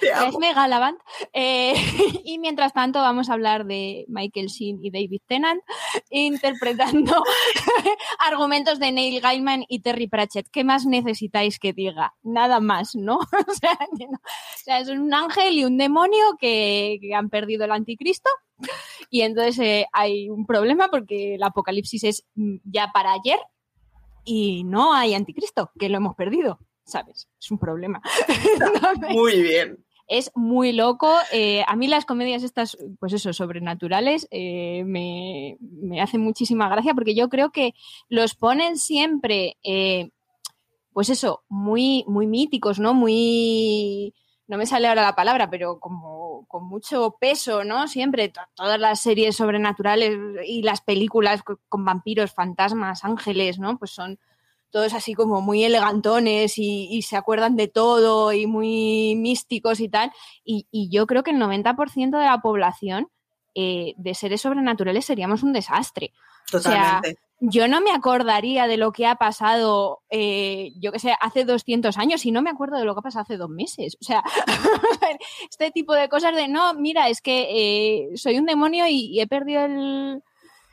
es 0.00 0.54
Galavant. 0.54 0.98
Eh, 1.32 1.74
y 2.24 2.38
mientras 2.38 2.72
tanto 2.72 3.00
vamos 3.00 3.28
a 3.28 3.34
hablar 3.34 3.64
de 3.66 4.04
Michael 4.08 4.48
Sheen 4.48 4.78
y 4.82 4.90
David 4.90 5.22
Tennant 5.26 5.62
interpretando 6.10 7.22
argumentos 8.18 8.78
de 8.78 8.92
Neil 8.92 9.20
Gaiman 9.20 9.64
y 9.68 9.80
Terry 9.80 10.08
Pratchett. 10.08 10.48
¿Qué 10.50 10.64
más 10.64 10.86
necesitáis 10.86 11.58
que 11.58 11.72
diga? 11.72 12.14
Nada 12.22 12.60
más, 12.60 12.94
¿no? 12.94 13.16
o, 13.16 13.54
sea, 13.54 13.78
no. 13.98 14.16
o 14.16 14.20
sea, 14.64 14.80
es 14.80 14.88
un 14.88 15.12
ángel 15.12 15.58
y 15.58 15.64
un 15.64 15.76
demonio 15.78 16.36
que, 16.38 16.98
que 17.00 17.14
han 17.14 17.30
perdido 17.30 17.64
el 17.64 17.72
anticristo. 17.72 18.30
Y 19.10 19.22
entonces 19.22 19.58
eh, 19.58 19.86
hay 19.92 20.30
un 20.30 20.46
problema 20.46 20.88
porque 20.88 21.34
el 21.34 21.42
apocalipsis 21.42 22.04
es 22.04 22.24
mm, 22.34 22.56
ya 22.64 22.90
para 22.92 23.12
ayer 23.12 23.38
y 24.24 24.64
no 24.64 24.94
hay 24.94 25.14
anticristo, 25.14 25.70
que 25.78 25.88
lo 25.88 25.98
hemos 25.98 26.14
perdido. 26.14 26.58
¿Sabes? 26.84 27.28
Es 27.40 27.50
un 27.50 27.58
problema. 27.58 28.02
Muy 29.10 29.42
bien 29.42 29.84
es 30.06 30.30
muy 30.34 30.72
loco. 30.72 31.12
Eh, 31.32 31.64
a 31.66 31.76
mí 31.76 31.88
las 31.88 32.04
comedias 32.04 32.42
estas, 32.42 32.76
pues 32.98 33.12
eso, 33.12 33.32
sobrenaturales, 33.32 34.28
eh, 34.30 34.84
me, 34.84 35.56
me, 35.60 36.00
hacen 36.00 36.20
muchísima 36.20 36.68
gracia 36.68 36.94
porque 36.94 37.14
yo 37.14 37.28
creo 37.28 37.50
que 37.50 37.74
los 38.08 38.34
ponen 38.34 38.78
siempre, 38.78 39.56
eh, 39.62 40.10
pues 40.92 41.08
eso, 41.10 41.44
muy, 41.48 42.04
muy 42.06 42.26
míticos, 42.26 42.78
¿no? 42.78 42.94
Muy... 42.94 44.14
No 44.46 44.58
me 44.58 44.66
sale 44.66 44.88
ahora 44.88 45.02
la 45.02 45.16
palabra, 45.16 45.48
pero 45.48 45.80
como 45.80 46.23
con 46.48 46.64
mucho 46.64 47.16
peso, 47.20 47.64
¿no? 47.64 47.88
Siempre 47.88 48.32
todas 48.54 48.78
las 48.80 49.00
series 49.00 49.36
sobrenaturales 49.36 50.18
y 50.46 50.62
las 50.62 50.80
películas 50.80 51.42
con 51.42 51.84
vampiros, 51.84 52.32
fantasmas, 52.32 53.04
ángeles, 53.04 53.58
¿no? 53.58 53.78
Pues 53.78 53.92
son, 53.92 54.18
todos 54.74 54.92
así 54.92 55.14
como 55.14 55.40
muy 55.40 55.62
elegantones 55.62 56.54
y, 56.58 57.00
se 57.02 57.16
acuerdan 57.16 57.54
de 57.54 57.68
todo 57.68 58.32
y 58.32 58.48
muy 58.48 59.14
místicos 59.14 59.78
y 59.78 59.88
tal. 59.88 60.10
Y, 60.44 60.66
y 60.72 60.90
yo 60.90 61.06
creo 61.06 61.22
que 61.22 61.30
el 61.30 61.36
90% 61.36 62.18
de 62.18 62.24
la 62.24 62.42
población 62.42 63.08
eh, 63.54 63.94
de 63.96 64.14
seres 64.14 64.40
sobrenaturales 64.40 65.04
seríamos 65.04 65.42
un 65.42 65.52
desastre. 65.52 66.12
Totalmente. 66.50 66.98
O 66.98 67.02
sea, 67.02 67.18
yo 67.40 67.68
no 67.68 67.80
me 67.80 67.90
acordaría 67.90 68.66
de 68.66 68.76
lo 68.76 68.92
que 68.92 69.06
ha 69.06 69.16
pasado, 69.16 70.02
eh, 70.10 70.72
yo 70.80 70.92
que 70.92 70.98
sé, 70.98 71.14
hace 71.20 71.44
200 71.44 71.98
años 71.98 72.24
y 72.24 72.30
no 72.30 72.42
me 72.42 72.50
acuerdo 72.50 72.78
de 72.78 72.84
lo 72.84 72.94
que 72.94 73.00
ha 73.00 73.02
pasado 73.02 73.22
hace 73.22 73.36
dos 73.36 73.50
meses. 73.50 73.96
O 74.00 74.04
sea, 74.04 74.22
este 75.50 75.70
tipo 75.70 75.94
de 75.94 76.08
cosas 76.08 76.34
de, 76.34 76.48
no, 76.48 76.74
mira, 76.74 77.08
es 77.08 77.20
que 77.20 77.48
eh, 77.50 78.16
soy 78.16 78.38
un 78.38 78.46
demonio 78.46 78.86
y, 78.86 79.06
y 79.06 79.20
he 79.20 79.26
perdido 79.26 79.64
el, 79.64 80.22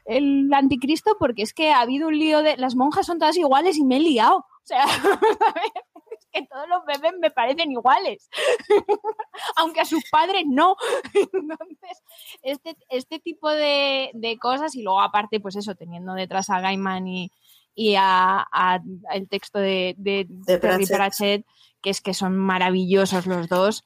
el 0.05 0.53
anticristo 0.53 1.15
porque 1.19 1.43
es 1.43 1.53
que 1.53 1.71
ha 1.71 1.81
habido 1.81 2.07
un 2.07 2.17
lío 2.17 2.41
de, 2.41 2.57
las 2.57 2.75
monjas 2.75 3.05
son 3.05 3.19
todas 3.19 3.37
iguales 3.37 3.77
y 3.77 3.83
me 3.83 3.97
he 3.97 3.99
liado. 3.99 4.37
O 4.37 4.65
sea, 4.65 4.85
que 6.31 6.45
todos 6.47 6.67
los 6.67 6.85
bebés 6.85 7.13
me 7.19 7.31
parecen 7.31 7.71
iguales, 7.71 8.29
aunque 9.57 9.81
a 9.81 9.85
sus 9.85 10.03
padres 10.09 10.43
no. 10.47 10.75
Entonces, 11.13 12.03
este, 12.41 12.77
este 12.89 13.19
tipo 13.19 13.49
de, 13.49 14.11
de 14.13 14.37
cosas 14.37 14.75
y 14.75 14.83
luego 14.83 15.01
aparte, 15.01 15.39
pues 15.39 15.55
eso, 15.55 15.75
teniendo 15.75 16.13
detrás 16.13 16.49
a 16.49 16.59
Gaiman 16.59 17.07
y, 17.07 17.31
y 17.75 17.95
a, 17.95 18.47
a 18.51 18.79
el 19.13 19.27
texto 19.27 19.59
de, 19.59 19.95
de, 19.97 20.25
De 20.29 20.57
Terry 20.57 20.85
Pratchett. 20.85 20.97
Pratchett, 20.97 21.45
que 21.81 21.89
es 21.89 22.01
que 22.01 22.13
son 22.13 22.37
maravillosos 22.37 23.25
los 23.25 23.47
dos. 23.47 23.85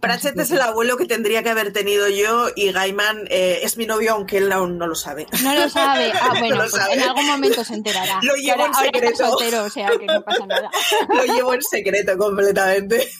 Pratchett 0.00 0.38
es 0.38 0.50
el 0.50 0.60
abuelo 0.60 0.96
que 0.96 1.06
tendría 1.06 1.42
que 1.42 1.50
haber 1.50 1.72
tenido 1.72 2.08
yo 2.08 2.48
y 2.54 2.72
Gaiman 2.72 3.26
eh, 3.30 3.60
es 3.62 3.76
mi 3.76 3.86
novio, 3.86 4.12
aunque 4.12 4.38
él 4.38 4.50
aún 4.52 4.78
no 4.78 4.86
lo 4.86 4.94
sabe. 4.94 5.26
No 5.42 5.54
lo 5.54 5.68
sabe. 5.68 6.12
Ah, 6.20 6.30
No 6.34 6.40
bueno, 6.40 6.56
pues 6.56 6.70
sabe. 6.72 6.94
en 6.94 7.02
algún 7.02 7.26
momento 7.26 7.64
se 7.64 7.74
enterará. 7.74 8.18
Lo 8.22 8.34
llevo 8.36 8.64
ahora, 8.64 8.86
en 8.86 8.92
secreto. 8.92 9.28
soltero, 9.28 9.64
o 9.64 9.70
sea 9.70 9.90
que 9.98 10.06
no 10.06 10.22
pasa 10.22 10.46
nada. 10.46 10.70
Lo 11.08 11.24
llevo 11.34 11.54
en 11.54 11.62
secreto 11.62 12.16
completamente. 12.18 13.08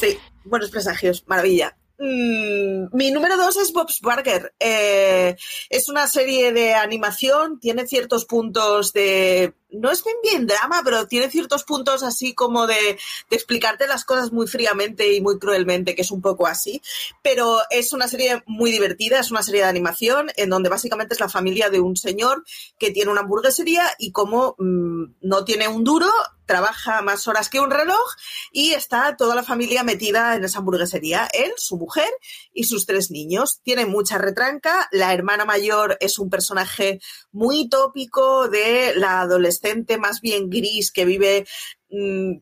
Sí, 0.00 0.18
buenos 0.44 0.70
presagios, 0.70 1.24
maravilla. 1.26 1.76
Mm, 1.98 2.86
mi 2.96 3.10
número 3.10 3.36
dos 3.36 3.56
es 3.56 3.72
Bob's 3.72 4.00
Burger. 4.00 4.54
Eh, 4.58 5.36
es 5.68 5.88
una 5.88 6.06
serie 6.06 6.52
de 6.52 6.72
animación, 6.72 7.60
tiene 7.60 7.86
ciertos 7.86 8.24
puntos 8.24 8.92
de. 8.92 9.52
No 9.74 9.90
es 9.90 10.04
bien 10.04 10.16
bien 10.22 10.46
drama, 10.46 10.82
pero 10.84 11.06
tiene 11.06 11.30
ciertos 11.30 11.64
puntos 11.64 12.02
así 12.02 12.34
como 12.34 12.66
de, 12.66 12.98
explicarte 13.30 13.86
las 13.86 14.04
cosas 14.04 14.32
muy 14.32 14.46
fríamente 14.46 15.12
y 15.12 15.20
muy 15.20 15.38
cruelmente, 15.38 15.94
que 15.94 16.02
es 16.02 16.10
un 16.10 16.22
poco 16.22 16.46
así. 16.46 16.80
Pero 17.22 17.60
es 17.70 17.92
una 17.92 18.08
serie 18.08 18.42
muy 18.46 18.70
divertida, 18.70 19.20
es 19.20 19.30
una 19.30 19.42
serie 19.42 19.62
de 19.62 19.68
animación 19.68 20.30
en 20.36 20.50
donde 20.50 20.68
básicamente 20.68 21.14
es 21.14 21.20
la 21.20 21.28
familia 21.28 21.70
de 21.70 21.80
un 21.80 21.96
señor 21.96 22.44
que 22.78 22.90
tiene 22.90 23.10
una 23.10 23.22
hamburguesería 23.22 23.84
y 23.98 24.12
como 24.12 24.54
mm, 24.58 25.14
no 25.22 25.44
tiene 25.44 25.68
un 25.68 25.84
duro, 25.84 26.10
trabaja 26.46 27.02
más 27.02 27.26
horas 27.26 27.48
que 27.48 27.60
un 27.60 27.70
reloj 27.70 28.14
y 28.52 28.72
está 28.72 29.16
toda 29.16 29.34
la 29.34 29.42
familia 29.42 29.82
metida 29.82 30.34
en 30.36 30.44
esa 30.44 30.58
hamburguesería. 30.58 31.28
Él, 31.32 31.52
su 31.56 31.76
mujer 31.76 32.08
y 32.52 32.64
sus 32.64 32.86
tres 32.86 33.10
niños. 33.10 33.60
Tiene 33.62 33.86
mucha 33.86 34.18
retranca. 34.18 34.88
La 34.92 35.12
hermana 35.12 35.44
mayor 35.44 35.96
es 36.00 36.18
un 36.18 36.30
personaje 36.30 37.00
muy 37.32 37.68
tópico 37.68 38.48
de 38.48 38.92
la 38.96 39.26
adolescente 39.64 39.98
más 39.98 40.20
bien 40.20 40.50
gris 40.50 40.92
que 40.92 41.04
vive 41.04 41.46
mm, 41.90 42.38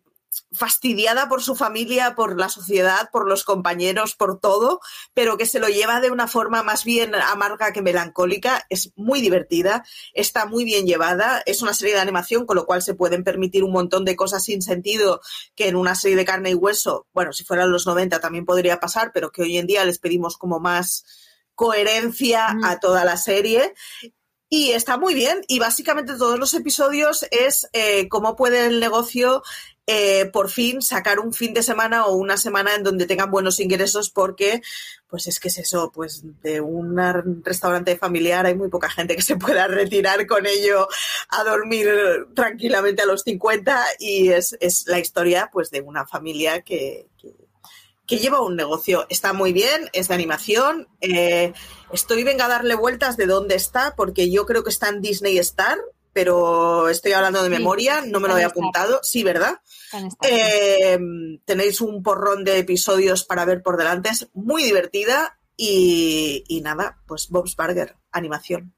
fastidiada 0.53 1.29
por 1.29 1.43
su 1.43 1.55
familia, 1.55 2.15
por 2.15 2.39
la 2.39 2.49
sociedad, 2.49 3.11
por 3.13 3.29
los 3.29 3.45
compañeros, 3.45 4.15
por 4.15 4.41
todo, 4.41 4.81
pero 5.13 5.37
que 5.37 5.45
se 5.45 5.61
lo 5.61 5.69
lleva 5.69 6.01
de 6.01 6.11
una 6.11 6.27
forma 6.27 6.63
más 6.63 6.85
bien 6.85 7.15
amarga 7.15 7.73
que 7.73 7.83
melancólica. 7.83 8.65
Es 8.71 8.93
muy 8.97 9.21
divertida, 9.21 9.85
está 10.15 10.47
muy 10.47 10.65
bien 10.65 10.87
llevada, 10.87 11.43
es 11.45 11.61
una 11.61 11.75
serie 11.75 11.95
de 11.95 12.01
animación, 12.01 12.47
con 12.47 12.57
lo 12.57 12.65
cual 12.65 12.83
se 12.83 12.95
pueden 12.95 13.25
permitir 13.25 13.63
un 13.63 13.73
montón 13.73 14.07
de 14.07 14.17
cosas 14.17 14.45
sin 14.45 14.63
sentido 14.63 15.21
que 15.55 15.69
en 15.69 15.77
una 15.77 15.95
serie 15.95 16.17
de 16.17 16.25
carne 16.25 16.51
y 16.51 16.55
hueso, 16.55 17.07
bueno, 17.13 17.35
si 17.35 17.45
fueran 17.45 17.71
los 17.71 17.87
90 17.87 18.21
también 18.21 18.47
podría 18.47 18.81
pasar, 18.81 19.11
pero 19.13 19.33
que 19.33 19.43
hoy 19.43 19.59
en 19.59 19.67
día 19.67 19.85
les 19.85 19.99
pedimos 19.99 20.39
como 20.39 20.61
más 20.61 21.05
coherencia 21.55 22.55
Mm. 22.55 22.65
a 22.65 22.81
toda 22.81 23.05
la 23.05 23.19
serie. 23.19 23.75
Y 24.55 24.73
está 24.73 24.99
muy 24.99 25.15
bien. 25.15 25.41
Y 25.49 25.61
básicamente 25.61 26.15
todos 26.19 26.39
los 26.39 26.53
episodios 26.53 27.27
es 27.31 27.71
eh, 27.73 28.07
cómo 28.11 28.37
puede 28.37 28.67
el 28.67 28.81
negocio 28.81 29.43
eh, 29.87 30.27
por 30.27 30.51
fin 30.51 30.83
sacar 30.83 31.21
un 31.21 31.33
fin 31.33 31.55
de 31.55 31.63
semana 31.63 32.05
o 32.05 32.17
una 32.17 32.37
semana 32.37 32.75
en 32.75 32.83
donde 32.83 33.07
tengan 33.07 33.31
buenos 33.31 33.61
ingresos 33.61 34.11
porque 34.11 34.61
pues 35.09 35.27
es 35.27 35.41
que 35.41 35.49
es 35.49 35.57
eso, 35.57 35.91
pues 35.91 36.23
de 36.43 36.61
un 36.61 37.43
restaurante 37.43 37.97
familiar 37.97 38.45
hay 38.45 38.55
muy 38.55 38.69
poca 38.69 38.91
gente 38.91 39.17
que 39.17 39.23
se 39.23 39.37
pueda 39.37 39.69
retirar 39.69 40.27
con 40.27 40.45
ello 40.45 40.87
a 41.31 41.45
dormir 41.45 41.89
tranquilamente 42.35 43.01
a 43.01 43.07
los 43.07 43.23
50 43.23 43.83
y 44.01 44.29
es, 44.29 44.55
es 44.61 44.87
la 44.87 44.99
historia 44.99 45.49
pues 45.51 45.71
de 45.71 45.81
una 45.81 46.07
familia 46.07 46.61
que, 46.61 47.09
que, 47.17 47.42
que 48.17 48.23
lleva 48.23 48.41
un 48.43 48.57
negocio. 48.57 49.07
Está 49.09 49.33
muy 49.33 49.53
bien, 49.53 49.89
es 49.93 50.09
de 50.09 50.15
animación. 50.15 50.89
eh, 51.01 51.53
estoy 51.93 52.25
venga 52.25 52.47
a 52.47 52.49
darle 52.49 52.75
vueltas 52.75 53.17
de 53.17 53.27
dónde 53.27 53.55
está 53.55 53.95
porque 53.97 54.31
yo 54.31 54.47
creo 54.47 54.65
que 54.65 54.71
está 54.71 54.89
en 54.89 55.01
Disney 55.01 55.39
Star, 55.39 55.79
pero 56.13 56.89
estoy 56.89 57.13
hablando 57.13 57.43
de 57.43 57.49
Sí, 57.49 57.55
memoria, 57.55 58.03
no 58.07 58.21
me 58.21 58.29
lo 58.29 58.35
había 58.35 58.47
apuntado. 58.49 59.01
Sí, 59.03 59.23
¿verdad? 59.23 59.61
Eh, 60.23 60.99
tenéis 61.45 61.81
un 61.81 62.03
porrón 62.03 62.45
de 62.45 62.59
episodios 62.59 63.25
para 63.25 63.45
ver 63.45 63.63
por 63.63 63.77
delante, 63.77 64.11
es 64.11 64.29
muy 64.35 64.63
divertida 64.63 65.39
y, 65.57 66.45
y 66.49 66.61
nada, 66.61 66.99
pues 67.07 67.29
Bob's 67.29 67.57
Burger, 67.57 67.97
animación. 68.11 68.75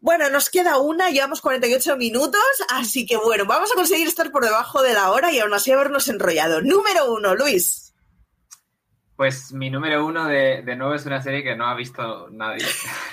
Bueno, 0.00 0.28
nos 0.28 0.50
queda 0.50 0.78
una, 0.78 1.10
llevamos 1.10 1.40
48 1.40 1.96
minutos, 1.96 2.42
así 2.68 3.06
que 3.06 3.16
bueno, 3.16 3.46
vamos 3.46 3.72
a 3.72 3.74
conseguir 3.74 4.06
estar 4.06 4.30
por 4.30 4.44
debajo 4.44 4.82
de 4.82 4.92
la 4.92 5.10
hora 5.10 5.32
y 5.32 5.38
aún 5.38 5.54
así 5.54 5.72
habernos 5.72 6.08
enrollado. 6.08 6.60
Número 6.60 7.10
uno, 7.10 7.34
Luis. 7.34 7.83
Pues 9.16 9.52
mi 9.52 9.70
número 9.70 10.04
uno 10.04 10.26
de, 10.26 10.62
de 10.62 10.76
nuevo 10.76 10.94
es 10.94 11.06
una 11.06 11.22
serie 11.22 11.44
que 11.44 11.54
no 11.54 11.66
ha 11.66 11.74
visto 11.74 12.28
nadie. 12.30 12.64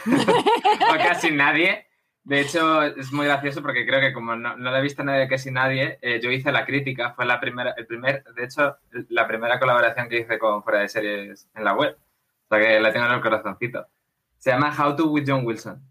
o 0.08 0.98
casi 0.98 1.32
nadie. 1.32 1.86
De 2.24 2.40
hecho, 2.40 2.84
es 2.84 3.12
muy 3.12 3.26
gracioso 3.26 3.62
porque 3.62 3.86
creo 3.86 4.00
que 4.00 4.14
como 4.14 4.36
no, 4.36 4.56
no 4.56 4.72
la 4.72 4.78
ha 4.78 4.82
visto 4.82 5.04
nadie, 5.04 5.28
casi 5.28 5.52
nadie, 5.52 5.98
eh, 6.02 6.20
yo 6.22 6.32
hice 6.32 6.52
la 6.52 6.66
crítica. 6.66 7.14
Fue 7.14 7.26
la 7.26 7.40
primera, 7.40 7.72
el 7.78 7.86
primer, 7.88 8.24
de 8.24 8.44
hecho, 8.44 8.78
la 9.10 9.28
primera 9.28 9.60
colaboración 9.60 10.08
que 10.08 10.20
hice 10.20 10.40
con 10.40 10.64
Fuera 10.64 10.80
de 10.80 10.90
Series 10.90 11.48
en 11.56 11.64
la 11.64 11.74
web. 11.74 11.98
O 11.98 12.56
sea 12.56 12.60
que 12.60 12.80
la 12.80 12.92
tengo 12.94 13.06
en 13.08 13.14
el 13.14 13.22
corazoncito. 13.22 13.88
Se 14.38 14.52
llama 14.52 14.76
How 14.78 14.96
to 14.96 15.08
with 15.08 15.26
John 15.28 15.46
Wilson. 15.46 15.91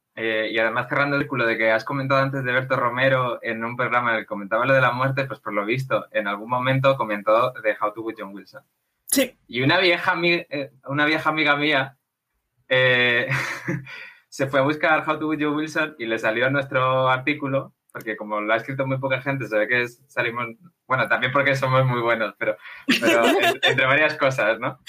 eh, 0.15 0.49
y 0.51 0.59
además 0.59 0.87
cerrando 0.89 1.15
el 1.15 1.21
círculo 1.21 1.45
de 1.45 1.57
que 1.57 1.71
has 1.71 1.85
comentado 1.85 2.21
antes 2.21 2.43
de 2.43 2.51
Berto 2.51 2.75
Romero 2.75 3.39
en 3.41 3.63
un 3.63 3.77
programa 3.77 4.11
en 4.11 4.17
el 4.17 4.21
que 4.23 4.27
comentaba 4.27 4.65
lo 4.65 4.73
de 4.73 4.81
la 4.81 4.91
muerte, 4.91 5.25
pues 5.25 5.39
por 5.39 5.53
lo 5.53 5.65
visto, 5.65 6.07
en 6.11 6.27
algún 6.27 6.49
momento 6.49 6.97
comentó 6.97 7.51
de 7.53 7.77
How 7.79 7.93
to 7.93 8.01
with 8.01 8.15
John 8.17 8.33
Wilson. 8.33 8.61
Sí. 9.05 9.37
Y 9.47 9.61
una 9.61 9.79
vieja, 9.79 10.13
eh, 10.23 10.71
una 10.85 11.05
vieja 11.05 11.29
amiga 11.29 11.55
mía 11.55 11.97
eh, 12.69 13.27
se 14.29 14.47
fue 14.47 14.59
a 14.59 14.63
buscar 14.63 15.03
How 15.07 15.19
to 15.19 15.27
with 15.27 15.39
John 15.41 15.55
Wilson 15.55 15.95
y 15.99 16.05
le 16.05 16.17
salió 16.19 16.49
nuestro 16.49 17.09
artículo, 17.09 17.73
porque 17.91 18.15
como 18.15 18.39
lo 18.39 18.53
ha 18.53 18.57
escrito 18.57 18.87
muy 18.87 18.97
poca 18.97 19.21
gente, 19.21 19.47
se 19.47 19.57
ve 19.57 19.67
que 19.67 19.87
salimos, 19.87 20.47
bueno, 20.87 21.07
también 21.07 21.31
porque 21.31 21.55
somos 21.55 21.85
muy 21.85 21.99
buenos, 22.01 22.35
pero, 22.37 22.55
pero 22.99 23.25
en- 23.25 23.59
entre 23.61 23.85
varias 23.85 24.15
cosas, 24.15 24.59
¿no? 24.59 24.79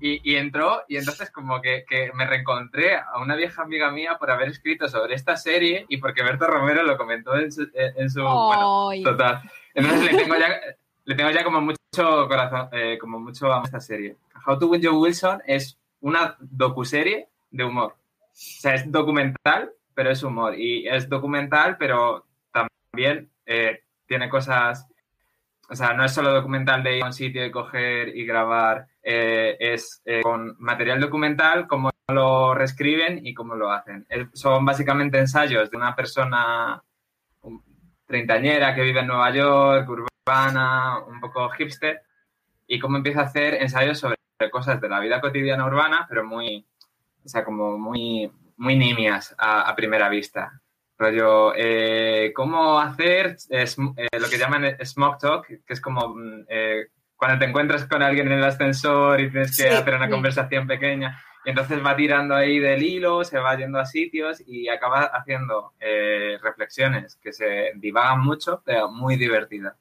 Y, 0.00 0.20
y 0.32 0.36
entró, 0.36 0.82
y 0.86 0.96
entonces 0.96 1.30
como 1.32 1.60
que, 1.60 1.84
que 1.88 2.12
me 2.14 2.24
reencontré 2.24 2.96
a 2.96 3.18
una 3.20 3.34
vieja 3.34 3.62
amiga 3.62 3.90
mía 3.90 4.16
por 4.18 4.30
haber 4.30 4.48
escrito 4.48 4.86
sobre 4.88 5.14
esta 5.14 5.36
serie 5.36 5.86
y 5.88 5.96
porque 5.96 6.22
Berto 6.22 6.46
Romero 6.46 6.84
lo 6.84 6.96
comentó 6.96 7.36
en 7.36 7.50
su... 7.50 7.68
en 7.74 8.08
su- 8.08 8.22
bueno. 8.22 8.90
Total. 9.02 9.42
Entonces 9.74 10.12
le 10.12 10.18
tengo 10.18 10.36
ya, 10.36 10.60
le 11.04 11.14
tengo 11.16 11.30
ya 11.30 11.42
como 11.42 11.60
mucho 11.60 11.76
corazón, 12.28 12.68
eh, 12.72 12.96
como 13.00 13.18
mucho 13.18 13.52
a 13.52 13.62
esta 13.64 13.80
serie. 13.80 14.16
How 14.46 14.58
to 14.58 14.68
Win 14.68 14.82
Joe 14.84 14.96
Wilson 14.96 15.42
es 15.46 15.76
una 16.00 16.36
docuserie 16.38 17.28
de 17.50 17.64
humor. 17.64 17.92
O 17.92 17.96
sea, 18.32 18.74
es 18.74 18.90
documental, 18.90 19.72
pero 19.94 20.10
es 20.10 20.22
humor. 20.22 20.54
Y 20.56 20.86
es 20.86 21.08
documental, 21.08 21.76
pero 21.76 22.24
también 22.52 23.30
eh, 23.46 23.82
tiene 24.06 24.28
cosas... 24.28 24.86
O 25.70 25.76
sea, 25.76 25.92
no 25.92 26.04
es 26.04 26.12
solo 26.12 26.32
documental 26.32 26.82
de 26.82 26.96
ir 26.96 27.02
a 27.02 27.06
un 27.06 27.12
sitio 27.12 27.44
y 27.44 27.50
coger 27.50 28.16
y 28.16 28.24
grabar, 28.24 28.88
eh, 29.02 29.56
es 29.60 30.00
eh, 30.06 30.22
con 30.22 30.56
material 30.58 30.98
documental, 30.98 31.66
cómo 31.66 31.90
lo 32.08 32.54
reescriben 32.54 33.26
y 33.26 33.34
cómo 33.34 33.54
lo 33.54 33.70
hacen. 33.70 34.06
Eh, 34.08 34.28
son 34.32 34.64
básicamente 34.64 35.18
ensayos 35.18 35.70
de 35.70 35.76
una 35.76 35.94
persona 35.94 36.82
treintañera 38.06 38.74
que 38.74 38.82
vive 38.82 39.00
en 39.00 39.08
Nueva 39.08 39.30
York, 39.30 39.86
urbana, 39.90 41.00
un 41.06 41.20
poco 41.20 41.50
hipster, 41.50 42.00
y 42.66 42.78
cómo 42.78 42.96
empieza 42.96 43.20
a 43.20 43.24
hacer 43.24 43.54
ensayos 43.54 43.98
sobre 43.98 44.16
cosas 44.50 44.80
de 44.80 44.88
la 44.88 45.00
vida 45.00 45.20
cotidiana 45.20 45.66
urbana, 45.66 46.06
pero 46.08 46.24
muy, 46.24 46.66
o 47.24 47.28
sea, 47.28 47.44
como 47.44 47.76
muy, 47.76 48.32
muy 48.56 48.74
nimias 48.74 49.34
a, 49.36 49.68
a 49.68 49.76
primera 49.76 50.08
vista. 50.08 50.62
Rollo, 50.98 51.52
eh, 51.54 52.32
cómo 52.34 52.80
hacer 52.80 53.36
lo 53.48 54.28
que 54.28 54.38
llaman 54.38 54.76
smoke 54.84 55.18
talk, 55.18 55.46
que 55.46 55.72
es 55.72 55.80
como 55.80 56.08
mm, 56.08 56.46
cuando 57.16 57.38
te 57.38 57.44
encuentras 57.44 57.84
con 57.86 58.02
alguien 58.02 58.26
en 58.26 58.38
el 58.38 58.44
ascensor 58.44 59.20
y 59.20 59.30
tienes 59.30 59.56
que 59.56 59.68
hacer 59.68 59.94
una 59.94 60.10
conversación 60.10 60.66
pequeña. 60.66 61.22
Y 61.44 61.50
entonces 61.50 61.84
va 61.84 61.96
tirando 61.96 62.34
ahí 62.34 62.58
del 62.58 62.82
hilo, 62.82 63.24
se 63.24 63.38
va 63.38 63.56
yendo 63.56 63.78
a 63.78 63.86
sitios 63.86 64.42
y 64.46 64.68
acaba 64.68 65.04
haciendo 65.04 65.72
reflexiones 66.42 67.16
que 67.22 67.32
se 67.32 67.72
divagan 67.76 68.20
mucho, 68.20 68.62
pero 68.64 68.90
muy 68.90 69.16
divertidas. 69.16 69.74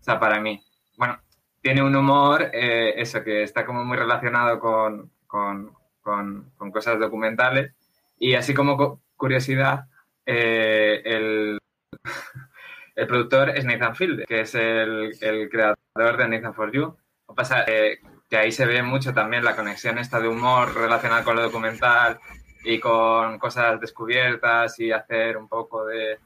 O 0.00 0.02
sea, 0.02 0.18
para 0.18 0.40
mí. 0.40 0.62
Bueno, 0.96 1.18
tiene 1.62 1.82
un 1.82 1.94
humor, 1.96 2.50
eso, 2.52 3.22
que 3.22 3.42
está 3.42 3.64
como 3.64 3.84
muy 3.84 3.96
relacionado 3.96 4.58
con, 4.60 5.10
con, 5.26 5.72
con, 6.02 6.70
cosas 6.70 6.98
documentales. 6.98 7.72
Y 8.18 8.34
así 8.34 8.54
como 8.54 9.00
curiosidad, 9.16 9.86
eh, 10.26 11.02
el, 11.04 11.58
el, 12.96 13.06
productor 13.06 13.50
es 13.50 13.64
Nathan 13.64 13.96
Field, 13.96 14.24
que 14.26 14.40
es 14.40 14.54
el, 14.54 15.12
el 15.20 15.48
creador 15.48 16.16
de 16.16 16.28
Nathan 16.28 16.54
For 16.54 16.72
You. 16.72 16.96
Lo 17.28 17.34
pasa 17.34 17.64
eh, 17.66 18.00
que 18.28 18.36
ahí 18.36 18.52
se 18.52 18.66
ve 18.66 18.82
mucho 18.82 19.14
también 19.14 19.44
la 19.44 19.56
conexión 19.56 19.98
esta 19.98 20.20
de 20.20 20.28
humor 20.28 20.74
relacionada 20.74 21.24
con 21.24 21.36
lo 21.36 21.42
documental 21.42 22.18
y 22.64 22.80
con 22.80 23.38
cosas 23.38 23.80
descubiertas 23.80 24.78
y 24.80 24.90
hacer 24.90 25.36
un 25.36 25.48
poco 25.48 25.86
de, 25.86 26.18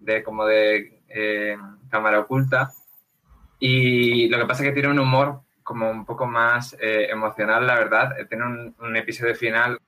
de 0.00 0.22
como 0.22 0.44
de 0.44 1.02
eh, 1.08 1.56
cámara 1.88 2.20
oculta. 2.20 2.72
Y 3.58 4.28
lo 4.28 4.38
que 4.38 4.46
pasa 4.46 4.62
es 4.62 4.68
que 4.68 4.74
tiene 4.74 4.90
un 4.90 4.98
humor 4.98 5.42
como 5.62 5.90
un 5.90 6.04
poco 6.04 6.26
más 6.26 6.76
eh, 6.80 7.06
emocional, 7.10 7.66
la 7.66 7.76
verdad. 7.76 8.18
Eh, 8.18 8.26
tiene 8.26 8.44
un, 8.44 8.96
episodio 8.96 9.34
final 9.34 9.78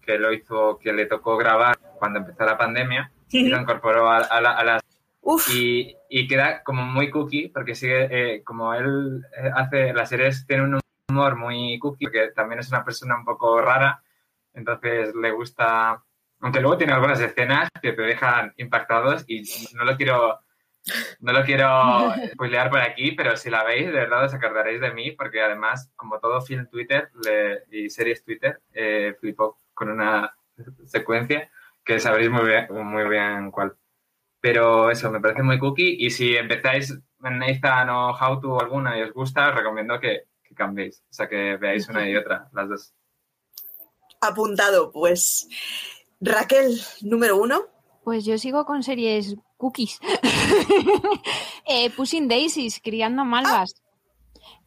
que 0.00 0.18
lo 0.18 0.32
hizo, 0.32 0.78
que 0.78 0.92
le 0.92 1.06
tocó 1.06 1.36
grabar 1.36 1.78
cuando 2.04 2.18
empezó 2.18 2.44
la 2.44 2.58
pandemia 2.58 3.10
y 3.30 3.48
lo 3.48 3.58
incorporó 3.58 4.10
a, 4.10 4.18
a, 4.18 4.62
las... 4.62 4.82
Y, 5.54 5.96
y, 6.10 6.28
queda 6.28 6.62
como 6.62 6.82
muy 6.82 7.10
cookie 7.10 7.48
porque 7.48 7.74
sigue, 7.74 8.08
eh, 8.10 8.44
como 8.44 8.74
él 8.74 9.24
hace, 9.54 9.94
las 9.94 10.10
series 10.10 10.46
tiene 10.46 10.64
un 10.64 10.80
humor 11.08 11.36
muy 11.36 11.78
cookie, 11.78 12.04
porque 12.04 12.28
también 12.36 12.60
es 12.60 12.68
una 12.68 12.84
persona 12.84 13.16
un 13.16 13.24
poco 13.24 13.58
rara, 13.62 14.02
entonces 14.52 15.14
le 15.14 15.30
gusta, 15.30 16.02
aunque 16.40 16.60
luego 16.60 16.76
tiene 16.76 16.92
algunas 16.92 17.20
escenas 17.20 17.70
que 17.80 17.92
te 17.94 18.02
dejan 18.02 18.52
impactados 18.58 19.24
y 19.26 19.44
no 19.74 19.84
lo 19.84 19.96
quiero 19.96 20.40
no 21.20 21.32
lo 21.32 21.42
quiero 21.42 22.12
spoilear 22.32 22.68
por 22.68 22.80
aquí, 22.80 23.12
pero 23.12 23.34
si 23.38 23.48
la 23.48 23.64
veis, 23.64 23.86
de 23.86 23.92
verdad 23.92 24.24
os 24.24 24.34
acordaréis 24.34 24.82
de 24.82 24.92
mí, 24.92 25.12
porque 25.12 25.40
además, 25.40 25.90
como 25.96 26.18
todo 26.18 26.42
film 26.42 26.66
Twitter 26.66 27.10
y 27.70 27.88
series 27.88 28.22
Twitter, 28.22 28.60
eh, 28.74 29.16
flipo 29.18 29.60
con 29.72 29.88
una 29.88 30.36
secuencia 30.84 31.50
que 31.84 32.00
sabréis 32.00 32.30
muy 32.30 32.46
bien, 32.46 32.66
muy 32.70 33.08
bien 33.08 33.50
cuál. 33.50 33.76
Pero 34.40 34.90
eso, 34.90 35.10
me 35.10 35.20
parece 35.20 35.42
muy 35.42 35.58
cookie. 35.58 35.96
Y 35.98 36.10
si 36.10 36.36
empezáis 36.36 36.90
en 37.22 37.38
Nathan 37.38 37.88
o 37.90 38.10
How 38.10 38.40
to 38.40 38.60
alguna 38.60 38.98
y 38.98 39.02
os 39.02 39.12
gusta, 39.12 39.48
os 39.48 39.54
recomiendo 39.54 39.98
que, 40.00 40.24
que 40.42 40.54
cambiéis. 40.54 41.02
O 41.10 41.12
sea, 41.12 41.28
que 41.28 41.56
veáis 41.56 41.88
una 41.88 42.08
y 42.08 42.16
otra, 42.16 42.48
las 42.52 42.68
dos. 42.68 42.94
Apuntado, 44.20 44.90
pues. 44.90 45.48
Raquel, 46.20 46.80
número 47.02 47.36
uno. 47.36 47.66
Pues 48.02 48.24
yo 48.24 48.36
sigo 48.38 48.64
con 48.66 48.82
series 48.82 49.36
cookies. 49.56 49.98
eh, 51.66 51.90
Pushing 51.90 52.28
Daisies, 52.28 52.80
criando 52.82 53.24
malvas. 53.24 53.83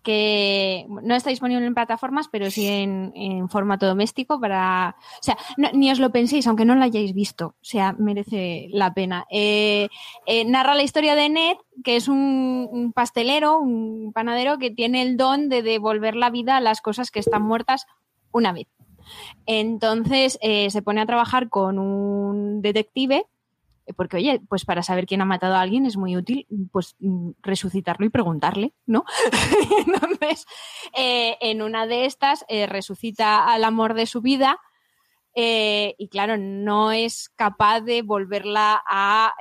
Que 0.08 0.86
no 0.88 1.16
está 1.16 1.32
disponible 1.32 1.66
en 1.66 1.74
plataformas, 1.74 2.30
pero 2.32 2.50
sí 2.50 2.66
en, 2.66 3.50
formato 3.50 3.86
doméstico 3.86 4.40
para. 4.40 4.96
O 5.20 5.22
sea, 5.22 5.38
ni 5.74 5.92
os 5.92 6.00
lo 6.00 6.14
penséis, 6.14 6.48
aunque 6.48 6.64
no 6.64 6.76
lo 6.76 6.84
hayáis 6.84 7.14
visto. 7.14 7.48
O 7.48 7.66
sea, 7.66 7.92
merece 7.92 8.70
la 8.72 8.94
pena. 8.94 9.26
Eh, 9.30 9.90
eh, 10.26 10.46
narra 10.46 10.76
la 10.76 10.84
historia 10.84 11.16
de 11.16 11.28
Ned, 11.28 11.58
que 11.84 11.98
es 11.98 12.08
un, 12.08 12.94
pastelero, 12.96 13.60
un 13.60 14.14
panadero 14.14 14.58
que 14.60 14.72
tiene 14.72 15.02
el 15.02 15.18
don 15.18 15.50
de 15.50 15.62
devolver 15.62 16.16
la 16.16 16.30
vida 16.30 16.56
a 16.56 16.62
las 16.62 16.80
cosas 16.80 17.12
que 17.12 17.20
están 17.20 17.42
muertas 17.42 17.86
una 18.32 18.54
vez. 18.54 18.68
Entonces 19.46 20.40
eh, 20.42 20.70
se 20.70 20.82
pone 20.82 21.02
a 21.02 21.06
trabajar 21.06 21.50
con 21.50 21.80
un 21.80 22.62
detective 22.62 23.26
porque 23.96 24.18
oye, 24.18 24.42
pues 24.50 24.66
para 24.66 24.84
saber 24.84 25.06
quién 25.06 25.22
ha 25.22 25.26
matado 25.26 25.56
a 25.56 25.62
alguien 25.62 25.86
es 25.86 25.98
muy 25.98 26.18
útil 26.18 26.46
pues 26.72 26.96
mm, 27.00 27.32
resucitarlo 27.42 28.06
y 28.06 28.10
preguntarle, 28.10 28.74
¿no? 28.86 29.06
Entonces, 29.88 30.46
eh, 30.96 31.38
en 31.42 31.62
una 31.62 31.88
de 31.88 32.06
estas 32.06 32.46
eh, 32.48 32.68
resucita 32.68 33.46
al 33.46 33.64
amor 33.64 33.94
de 33.94 34.06
su 34.06 34.22
vida 34.22 34.60
eh, 35.34 35.96
y 35.98 36.10
claro, 36.10 36.38
no 36.38 36.92
es 36.92 37.30
capaz 37.36 37.82
de 37.82 38.02
volverla 38.02 38.82
a 38.88 39.34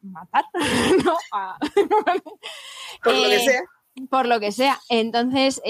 matar, 0.00 0.44
¿no? 1.04 1.16
por 3.02 3.14
lo 3.14 3.28
que 3.28 3.40
sea. 3.40 3.62
Por 4.08 4.26
lo 4.26 4.40
que 4.40 4.52
sea. 4.52 4.80
Entonces, 4.88 5.60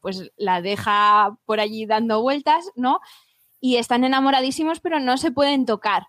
pues 0.00 0.30
la 0.36 0.60
deja 0.60 1.36
por 1.46 1.58
allí 1.58 1.86
dando 1.86 2.20
vueltas, 2.20 2.70
¿no? 2.76 3.00
Y 3.60 3.76
están 3.76 4.04
enamoradísimos, 4.04 4.80
pero 4.80 5.00
no 5.00 5.16
se 5.16 5.32
pueden 5.32 5.64
tocar. 5.64 6.08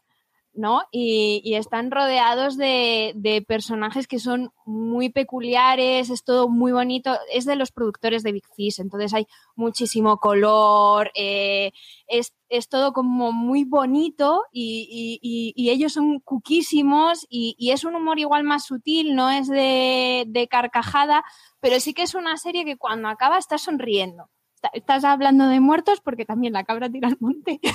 ¿No? 0.56 0.84
Y, 0.92 1.54
están 1.56 1.92
rodeados 1.92 2.58
de, 2.58 3.46
personajes 3.48 4.08
que 4.08 4.20
son 4.20 4.52
muy 4.66 5.10
peculiares, 5.10 6.10
es 6.10 6.24
todo 6.24 6.50
muy 6.50 6.72
bonito, 6.72 7.18
es 7.32 7.46
de 7.46 7.56
los 7.56 7.72
productores 7.72 8.24
de 8.24 8.32
Big 8.32 8.46
Fish, 8.56 8.80
entonces 8.80 9.14
hay 9.14 9.28
muchísimo 9.56 10.18
color, 10.18 11.12
eh, 11.16 11.72
es, 12.08 12.34
todo 12.70 12.94
como 12.94 13.32
muy 13.32 13.66
bonito 13.66 14.44
y, 14.52 15.22
ellos 15.58 15.94
son 15.94 16.20
cuquísimos 16.20 17.26
y, 17.30 17.72
es 17.72 17.84
un 17.84 17.96
humor 17.96 18.20
igual 18.20 18.44
más 18.44 18.66
sutil, 18.66 19.16
no 19.16 19.30
es 19.30 19.48
de, 19.48 20.26
de 20.28 20.48
carcajada, 20.48 21.24
pero 21.60 21.80
sí 21.80 21.94
que 21.94 22.04
es 22.04 22.16
una 22.16 22.38
serie 22.38 22.66
que 22.66 22.78
cuando 22.78 23.10
acaba 23.10 23.38
estás 23.38 23.62
sonriendo 23.62 24.30
estás 24.74 25.04
hablando 25.04 25.48
de 25.48 25.60
muertos 25.60 26.02
porque 26.02 26.26
también 26.26 26.54
la 26.54 26.64
cabra 26.64 26.90
tira 26.90 27.08
al 27.08 27.18
monte. 27.20 27.60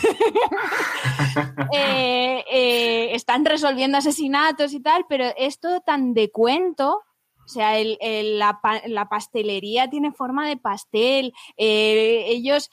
Eh, 1.73 2.45
eh, 2.51 3.15
están 3.15 3.45
resolviendo 3.45 3.99
asesinatos 3.99 4.73
y 4.73 4.81
tal, 4.81 5.05
pero 5.09 5.27
es 5.37 5.61
todo 5.61 5.81
tan 5.81 6.13
de 6.13 6.31
cuento. 6.31 7.03
O 7.45 7.49
sea, 7.49 7.75
la, 7.83 9.09
pastelería 9.09 9.89
tiene 9.89 10.11
forma 10.13 10.49
de 10.49 10.57
pastel. 10.57 11.33
Eh, 11.57 12.25
ellos, 12.27 12.71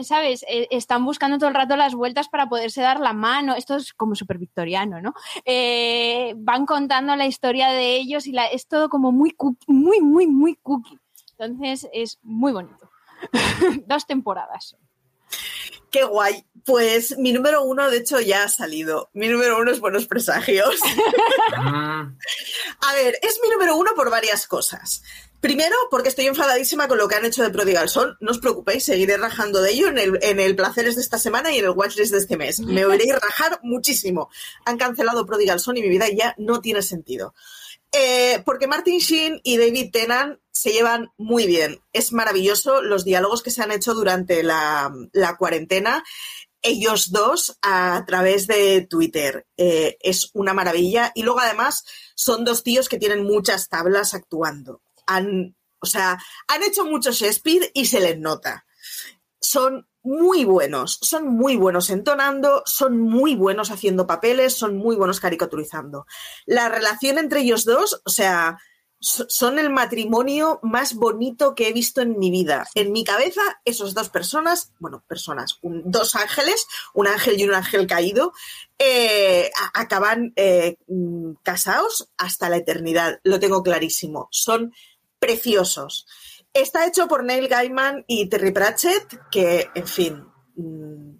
¿sabes? 0.00 0.44
están 0.48 1.04
buscando 1.04 1.36
todo 1.38 1.48
el 1.48 1.54
rato 1.54 1.76
las 1.76 1.94
vueltas 1.94 2.28
para 2.28 2.48
poderse 2.48 2.80
dar 2.80 3.00
la 3.00 3.12
mano. 3.12 3.54
Esto 3.54 3.76
es 3.76 3.92
como 3.92 4.14
súper 4.14 4.38
victoriano, 4.38 5.00
¿no? 5.02 5.12
van 6.36 6.64
contando 6.64 7.14
la 7.16 7.26
historia 7.26 7.68
de 7.68 7.96
ellos 7.96 8.26
y 8.26 8.32
la, 8.32 8.46
es 8.46 8.66
todo 8.66 8.88
como 8.88 9.12
muy, 9.12 9.34
muy, 9.66 10.00
muy, 10.00 10.26
muy 10.26 10.54
cookie. 10.56 10.98
Entonces 11.38 11.88
es 11.92 12.18
muy 12.22 12.52
bonito. 12.52 12.88
Dos 13.86 14.06
temporadas. 14.06 14.76
Qué 15.90 16.04
guay. 16.04 16.44
Pues 16.64 17.16
mi 17.16 17.32
número 17.32 17.62
uno, 17.62 17.88
de 17.90 17.98
hecho, 17.98 18.20
ya 18.20 18.42
ha 18.42 18.48
salido. 18.48 19.08
Mi 19.12 19.28
número 19.28 19.58
uno 19.58 19.70
es 19.70 19.80
Buenos 19.80 20.06
Presagios. 20.06 20.80
A 21.56 22.94
ver, 22.94 23.18
es 23.22 23.40
mi 23.42 23.48
número 23.50 23.76
uno 23.76 23.92
por 23.94 24.10
varias 24.10 24.46
cosas. 24.46 25.02
Primero, 25.40 25.76
porque 25.90 26.08
estoy 26.08 26.26
enfadadísima 26.26 26.88
con 26.88 26.98
lo 26.98 27.06
que 27.06 27.14
han 27.14 27.24
hecho 27.24 27.42
de 27.42 27.50
Prodigal 27.50 27.88
Son. 27.88 28.16
No 28.20 28.32
os 28.32 28.38
preocupéis, 28.38 28.84
seguiré 28.84 29.16
rajando 29.16 29.62
de 29.62 29.70
ello 29.70 29.88
en 29.88 29.98
el, 29.98 30.18
en 30.22 30.40
el 30.40 30.56
Placeres 30.56 30.96
de 30.96 31.02
esta 31.02 31.18
semana 31.18 31.52
y 31.52 31.58
en 31.58 31.66
el 31.66 31.70
Watchlist 31.70 32.12
de 32.12 32.18
este 32.18 32.36
mes. 32.36 32.58
Me 32.60 32.84
oiréis 32.84 33.14
rajar 33.14 33.60
muchísimo. 33.62 34.28
Han 34.64 34.76
cancelado 34.76 35.24
Prodigal 35.24 35.60
Son 35.60 35.76
y 35.76 35.82
mi 35.82 35.88
vida 35.88 36.08
ya 36.08 36.34
no 36.36 36.60
tiene 36.60 36.82
sentido. 36.82 37.32
Eh, 37.92 38.42
porque 38.44 38.66
Martin 38.66 38.98
Sheen 38.98 39.40
y 39.42 39.56
David 39.56 39.90
Tennant 39.92 40.38
se 40.52 40.72
llevan 40.72 41.12
muy 41.16 41.46
bien. 41.46 41.80
Es 41.92 42.12
maravilloso 42.12 42.82
los 42.82 43.04
diálogos 43.04 43.42
que 43.42 43.50
se 43.50 43.62
han 43.62 43.72
hecho 43.72 43.94
durante 43.94 44.42
la, 44.42 44.90
cuarentena. 45.38 46.02
Ellos 46.62 47.12
dos 47.12 47.58
a 47.62 48.04
través 48.06 48.46
de 48.46 48.86
Twitter. 48.88 49.46
Eh, 49.56 49.96
es 50.00 50.30
una 50.34 50.54
maravilla. 50.54 51.12
Y 51.14 51.22
luego 51.22 51.40
además 51.40 51.84
son 52.14 52.44
dos 52.44 52.62
tíos 52.62 52.88
que 52.88 52.98
tienen 52.98 53.24
muchas 53.24 53.68
tablas 53.68 54.14
actuando. 54.14 54.82
Han, 55.06 55.54
o 55.78 55.86
sea, 55.86 56.18
han 56.48 56.62
hecho 56.62 56.84
mucho 56.84 57.12
Shakespeare 57.12 57.70
y 57.74 57.86
se 57.86 58.00
les 58.00 58.18
nota. 58.18 58.66
Son 59.40 59.86
muy 60.06 60.44
buenos, 60.44 60.98
son 61.02 61.26
muy 61.26 61.56
buenos 61.56 61.90
entonando, 61.90 62.62
son 62.64 62.98
muy 63.00 63.34
buenos 63.34 63.72
haciendo 63.72 64.06
papeles, 64.06 64.54
son 64.54 64.76
muy 64.76 64.94
buenos 64.94 65.18
caricaturizando. 65.18 66.06
La 66.46 66.68
relación 66.68 67.18
entre 67.18 67.40
ellos 67.40 67.64
dos, 67.64 68.00
o 68.04 68.10
sea, 68.10 68.58
son 69.00 69.58
el 69.58 69.70
matrimonio 69.70 70.60
más 70.62 70.94
bonito 70.94 71.54
que 71.54 71.68
he 71.68 71.72
visto 71.72 72.00
en 72.00 72.18
mi 72.18 72.30
vida. 72.30 72.66
En 72.74 72.92
mi 72.92 73.04
cabeza, 73.04 73.40
esos 73.64 73.94
dos 73.94 74.08
personas, 74.08 74.72
bueno, 74.78 75.04
personas, 75.06 75.58
dos 75.62 76.14
ángeles, 76.14 76.66
un 76.94 77.08
ángel 77.08 77.38
y 77.40 77.44
un 77.44 77.54
ángel 77.54 77.86
caído, 77.86 78.32
eh, 78.78 79.50
acaban 79.74 80.32
eh, 80.36 80.76
casados 81.42 82.08
hasta 82.16 82.48
la 82.48 82.56
eternidad. 82.58 83.20
Lo 83.24 83.38
tengo 83.38 83.62
clarísimo. 83.62 84.28
Son 84.30 84.72
preciosos. 85.18 86.06
Está 86.56 86.86
hecho 86.86 87.06
por 87.06 87.22
Neil 87.22 87.48
Gaiman 87.48 88.04
y 88.06 88.30
Terry 88.30 88.50
Pratchett, 88.50 89.20
que, 89.30 89.68
en 89.74 89.86
fin, 89.86 90.24
mm, 90.56 91.16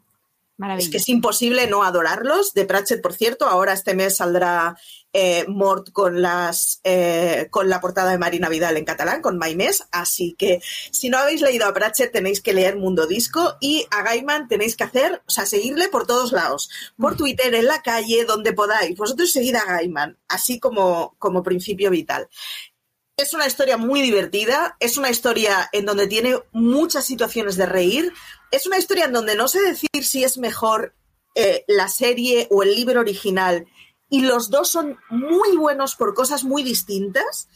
Es 0.79 0.89
que 0.89 0.97
es 0.97 1.09
imposible 1.11 1.67
no 1.67 1.83
adorarlos. 1.83 2.55
De 2.55 2.65
Pratchett, 2.65 3.03
por 3.03 3.13
cierto, 3.13 3.47
ahora 3.47 3.75
este 3.75 3.95
mes 3.95 4.17
saldrá 4.17 4.79
eh, 5.13 5.45
Mort 5.47 5.93
con 5.93 6.23
las 6.23 6.81
eh, 6.85 7.49
con 7.51 7.69
la 7.69 7.83
portada 7.83 8.11
de 8.13 8.17
Marina 8.17 8.49
Vidal 8.49 8.79
en 8.79 8.87
catalán, 8.87 9.21
con 9.21 9.37
Maimés. 9.37 9.87
Así 9.93 10.35
que 10.39 10.63
si 10.91 11.11
no 11.11 11.19
habéis 11.19 11.43
leído 11.43 11.67
a 11.67 11.75
Pratchett, 11.75 12.11
tenéis 12.13 12.41
que 12.41 12.55
leer 12.55 12.77
Mundo 12.77 13.07
Disco 13.07 13.59
y 13.61 13.87
a 13.91 14.03
Gaiman 14.03 14.49
tenéis 14.49 14.75
que 14.77 14.85
hacer, 14.85 15.23
o 15.27 15.31
sea, 15.31 15.45
seguirle 15.45 15.89
por 15.89 16.07
todos 16.07 16.33
lados, 16.33 16.71
por 16.97 17.13
mm. 17.13 17.17
Twitter, 17.19 17.55
en 17.55 17.67
la 17.67 17.83
calle, 17.83 18.25
donde 18.25 18.55
podáis. 18.55 18.97
Vosotros 18.97 19.31
seguid 19.31 19.57
a 19.57 19.67
Gaiman, 19.67 20.17
así 20.29 20.59
como, 20.59 21.15
como 21.19 21.43
principio 21.43 21.91
vital. 21.91 22.27
Es 23.19 23.33
una 23.33 23.47
historia 23.47 23.79
muy 23.79 24.03
divertida, 24.03 24.77
es 24.79 24.99
una 24.99 25.09
historia 25.09 25.71
en 25.73 25.87
donde 25.87 26.07
tiene 26.07 26.39
muchas 26.53 27.07
situaciones 27.07 27.57
de 27.57 27.65
reír, 27.65 28.13
es 28.51 28.67
una 28.67 28.77
historia 28.77 29.07
en 29.07 29.15
donde 29.15 29.35
no 29.37 29.49
sé 29.49 29.63
decir 29.63 30.05
si 30.05 30.23
es 30.23 30.37
mejor 30.37 30.95
eh, 31.35 31.65
la 31.67 31.89
serie 31.89 32.47
o 32.51 32.63
el 32.63 32.75
libro 32.75 33.01
original, 33.01 33.67
y 34.11 34.21
los 34.21 34.51
dos 34.51 34.69
son 34.69 34.99
muy 35.09 35.57
buenos 35.57 35.97
por 35.97 36.13
cosas 36.13 36.45
muy 36.45 36.63
distintas, 36.63 37.49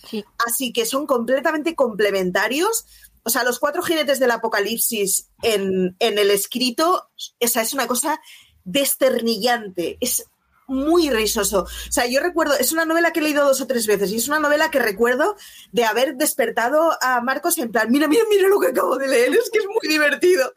así 0.47 0.73
que 0.73 0.87
son 0.87 1.07
completamente 1.07 1.75
complementarios. 1.75 2.87
O 3.23 3.29
sea, 3.29 3.45
los 3.45 3.59
cuatro 3.59 3.83
jinetes 3.83 4.19
del 4.19 4.31
apocalipsis 4.31 5.29
en, 5.43 5.95
en 5.99 6.19
el 6.19 6.31
escrito, 6.31 7.11
esa 7.39 7.61
es 7.61 7.75
una 7.75 7.87
cosa 7.87 8.19
desternillante, 8.65 9.99
es 10.01 10.25
muy 10.71 11.11
risoso. 11.11 11.65
O 11.65 11.93
sea, 11.93 12.07
yo 12.07 12.21
recuerdo, 12.21 12.55
es 12.55 12.73
una 12.73 12.85
novela 12.85 13.13
que 13.13 13.21
he 13.21 13.23
leído 13.23 13.45
dos 13.45 13.61
o 13.61 13.67
tres 13.67 13.87
veces 13.87 14.11
y 14.13 14.17
es 14.17 14.29
una 14.29 14.39
novela 14.39 14.71
que 14.71 14.79
recuerdo 14.79 15.37
de 15.73 15.85
haber 15.85 16.17
despertado 16.17 16.97
a 17.03 17.21
Marcos 17.21 17.59
en 17.59 17.73
plan, 17.73 17.91
mira, 17.91 18.09
mira, 18.09 18.23
mira 18.31 18.49
lo 18.49 18.61
que 18.61 18.69
acabo 18.69 18.97
de 18.97 19.09
leer, 19.09 19.35
es 19.35 19.51
que 19.51 19.59
es 19.59 19.67
muy 19.67 19.89
divertido. 19.89 20.53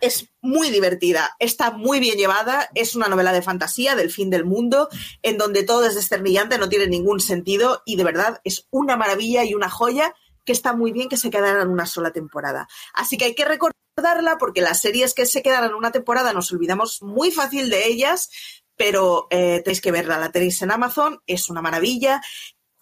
Es 0.00 0.28
muy 0.40 0.70
divertida, 0.70 1.34
está 1.40 1.72
muy 1.72 1.98
bien 1.98 2.16
llevada, 2.16 2.70
es 2.76 2.94
una 2.94 3.08
novela 3.08 3.32
de 3.32 3.42
fantasía 3.42 3.96
del 3.96 4.12
fin 4.12 4.30
del 4.30 4.44
mundo, 4.44 4.88
en 5.22 5.38
donde 5.38 5.64
todo 5.64 5.86
es 5.86 5.96
desternillante, 5.96 6.56
no 6.56 6.68
tiene 6.68 6.86
ningún 6.86 7.18
sentido 7.18 7.82
y 7.84 7.96
de 7.96 8.04
verdad 8.04 8.40
es 8.44 8.68
una 8.70 8.96
maravilla 8.96 9.42
y 9.42 9.54
una 9.54 9.68
joya 9.68 10.14
que 10.44 10.52
está 10.52 10.72
muy 10.72 10.92
bien 10.92 11.08
que 11.08 11.16
se 11.16 11.30
quedara 11.30 11.62
en 11.62 11.68
una 11.68 11.84
sola 11.84 12.12
temporada. 12.12 12.68
Así 12.94 13.18
que 13.18 13.24
hay 13.24 13.34
que 13.34 13.44
recordarla 13.44 14.38
porque 14.38 14.60
las 14.60 14.80
series 14.80 15.12
que 15.12 15.26
se 15.26 15.42
quedan 15.42 15.64
en 15.64 15.74
una 15.74 15.90
temporada 15.90 16.32
nos 16.32 16.52
olvidamos 16.52 17.02
muy 17.02 17.30
fácil 17.30 17.68
de 17.68 17.86
ellas 17.86 18.30
pero 18.78 19.26
eh, 19.30 19.60
tenéis 19.64 19.82
que 19.82 19.92
verla, 19.92 20.18
la 20.18 20.32
tenéis 20.32 20.62
en 20.62 20.70
Amazon, 20.70 21.20
es 21.26 21.50
una 21.50 21.60
maravilla. 21.60 22.22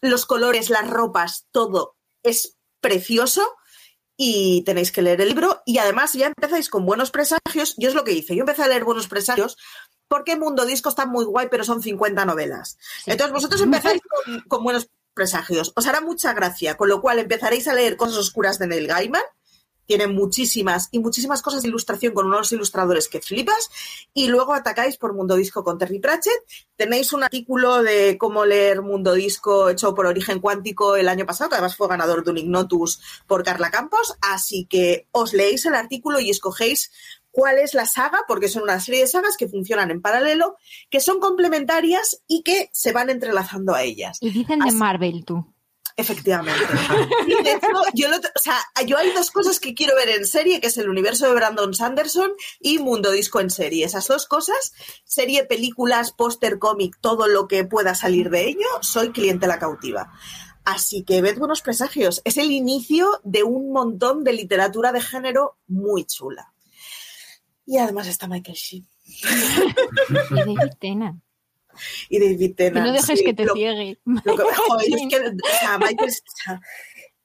Los 0.00 0.26
colores, 0.26 0.70
las 0.70 0.88
ropas, 0.88 1.46
todo 1.50 1.96
es 2.22 2.56
precioso 2.80 3.56
y 4.16 4.62
tenéis 4.62 4.92
que 4.92 5.02
leer 5.02 5.20
el 5.22 5.28
libro. 5.28 5.62
Y 5.64 5.78
además 5.78 6.12
ya 6.12 6.26
empezáis 6.26 6.68
con 6.68 6.84
buenos 6.84 7.10
presagios. 7.10 7.74
Yo 7.78 7.88
es 7.88 7.94
lo 7.94 8.04
que 8.04 8.12
hice, 8.12 8.36
yo 8.36 8.40
empecé 8.40 8.62
a 8.62 8.68
leer 8.68 8.84
buenos 8.84 9.08
presagios 9.08 9.56
porque 10.06 10.36
Mundo 10.36 10.66
Disco 10.66 10.90
está 10.90 11.06
muy 11.06 11.24
guay, 11.24 11.48
pero 11.50 11.64
son 11.64 11.82
50 11.82 12.24
novelas. 12.26 12.78
Entonces 13.06 13.32
vosotros 13.32 13.60
empezáis 13.62 14.00
con, 14.02 14.40
con, 14.42 14.62
buenos 14.62 14.88
presagios. 15.14 15.72
Os 15.74 15.86
hará 15.86 16.00
mucha 16.02 16.34
gracia, 16.34 16.76
con 16.76 16.88
lo 16.90 17.00
cual 17.00 17.18
empezaréis 17.18 17.66
a 17.66 17.74
leer 17.74 17.96
Cosas 17.96 18.18
Oscuras 18.18 18.58
de 18.58 18.68
Neil 18.68 18.86
Gaiman 18.86 19.22
tiene 19.86 20.06
muchísimas 20.06 20.88
y 20.90 20.98
muchísimas 20.98 21.42
cosas 21.42 21.62
de 21.62 21.68
ilustración 21.68 22.12
con 22.12 22.26
unos 22.26 22.52
ilustradores 22.52 23.08
que 23.08 23.20
flipas. 23.20 23.70
Y 24.12 24.28
luego 24.28 24.52
atacáis 24.52 24.96
por 24.96 25.14
Mundo 25.14 25.36
Disco 25.36 25.64
con 25.64 25.78
Terry 25.78 25.98
Pratchett. 25.98 26.32
Tenéis 26.76 27.12
un 27.12 27.24
artículo 27.24 27.82
de 27.82 28.18
cómo 28.18 28.44
leer 28.44 28.82
Mundo 28.82 29.14
Disco 29.14 29.68
hecho 29.68 29.94
por 29.94 30.06
Origen 30.06 30.40
Cuántico 30.40 30.96
el 30.96 31.08
año 31.08 31.26
pasado, 31.26 31.50
que 31.50 31.56
además 31.56 31.76
fue 31.76 31.88
ganador 31.88 32.24
de 32.24 32.30
un 32.32 32.38
Ignotus 32.38 33.00
por 33.26 33.44
Carla 33.44 33.70
Campos. 33.70 34.16
Así 34.20 34.66
que 34.66 35.06
os 35.12 35.32
leéis 35.32 35.64
el 35.66 35.74
artículo 35.74 36.20
y 36.20 36.30
escogéis 36.30 36.90
cuál 37.30 37.58
es 37.58 37.74
la 37.74 37.84
saga, 37.84 38.20
porque 38.26 38.48
son 38.48 38.62
una 38.62 38.80
serie 38.80 39.02
de 39.02 39.08
sagas 39.08 39.36
que 39.36 39.46
funcionan 39.46 39.90
en 39.90 40.00
paralelo, 40.00 40.56
que 40.88 41.00
son 41.00 41.20
complementarias 41.20 42.22
y 42.26 42.42
que 42.42 42.70
se 42.72 42.92
van 42.92 43.10
entrelazando 43.10 43.74
a 43.74 43.82
ellas. 43.82 44.16
Y 44.22 44.30
dicen 44.30 44.60
de 44.60 44.72
Marvel, 44.72 45.24
tú. 45.26 45.44
Efectivamente. 45.98 46.60
yo, 47.94 48.08
o 48.08 48.38
sea, 48.38 48.58
yo 48.86 48.98
hay 48.98 49.12
dos 49.12 49.30
cosas 49.30 49.58
que 49.58 49.74
quiero 49.74 49.96
ver 49.96 50.10
en 50.10 50.26
serie, 50.26 50.60
que 50.60 50.66
es 50.66 50.76
el 50.76 50.90
universo 50.90 51.26
de 51.26 51.34
Brandon 51.34 51.74
Sanderson 51.74 52.32
y 52.60 52.78
Mundo 52.78 53.10
Disco 53.10 53.40
en 53.40 53.48
serie. 53.48 53.86
Esas 53.86 54.06
dos 54.06 54.26
cosas, 54.26 54.74
serie, 55.04 55.44
películas, 55.44 56.12
póster, 56.12 56.58
cómic, 56.58 56.98
todo 57.00 57.28
lo 57.28 57.48
que 57.48 57.64
pueda 57.64 57.94
salir 57.94 58.28
de 58.28 58.48
ello, 58.48 58.66
soy 58.82 59.10
cliente 59.10 59.46
la 59.46 59.58
cautiva. 59.58 60.12
Así 60.66 61.04
que 61.04 61.22
ved 61.22 61.38
buenos 61.38 61.62
presagios. 61.62 62.20
Es 62.24 62.36
el 62.36 62.50
inicio 62.50 63.20
de 63.24 63.44
un 63.44 63.72
montón 63.72 64.22
de 64.22 64.34
literatura 64.34 64.92
de 64.92 65.00
género 65.00 65.56
muy 65.66 66.04
chula. 66.04 66.52
Y 67.64 67.78
además 67.78 68.06
está 68.06 68.28
Michael 68.28 68.56
Sheen. 68.56 68.86
y 72.08 72.18
David 72.18 72.54
Tennant. 72.56 72.86
no 72.86 72.92
dejes 72.92 73.22
que 73.22 73.34
te 73.34 73.46
ciegue. 73.48 73.98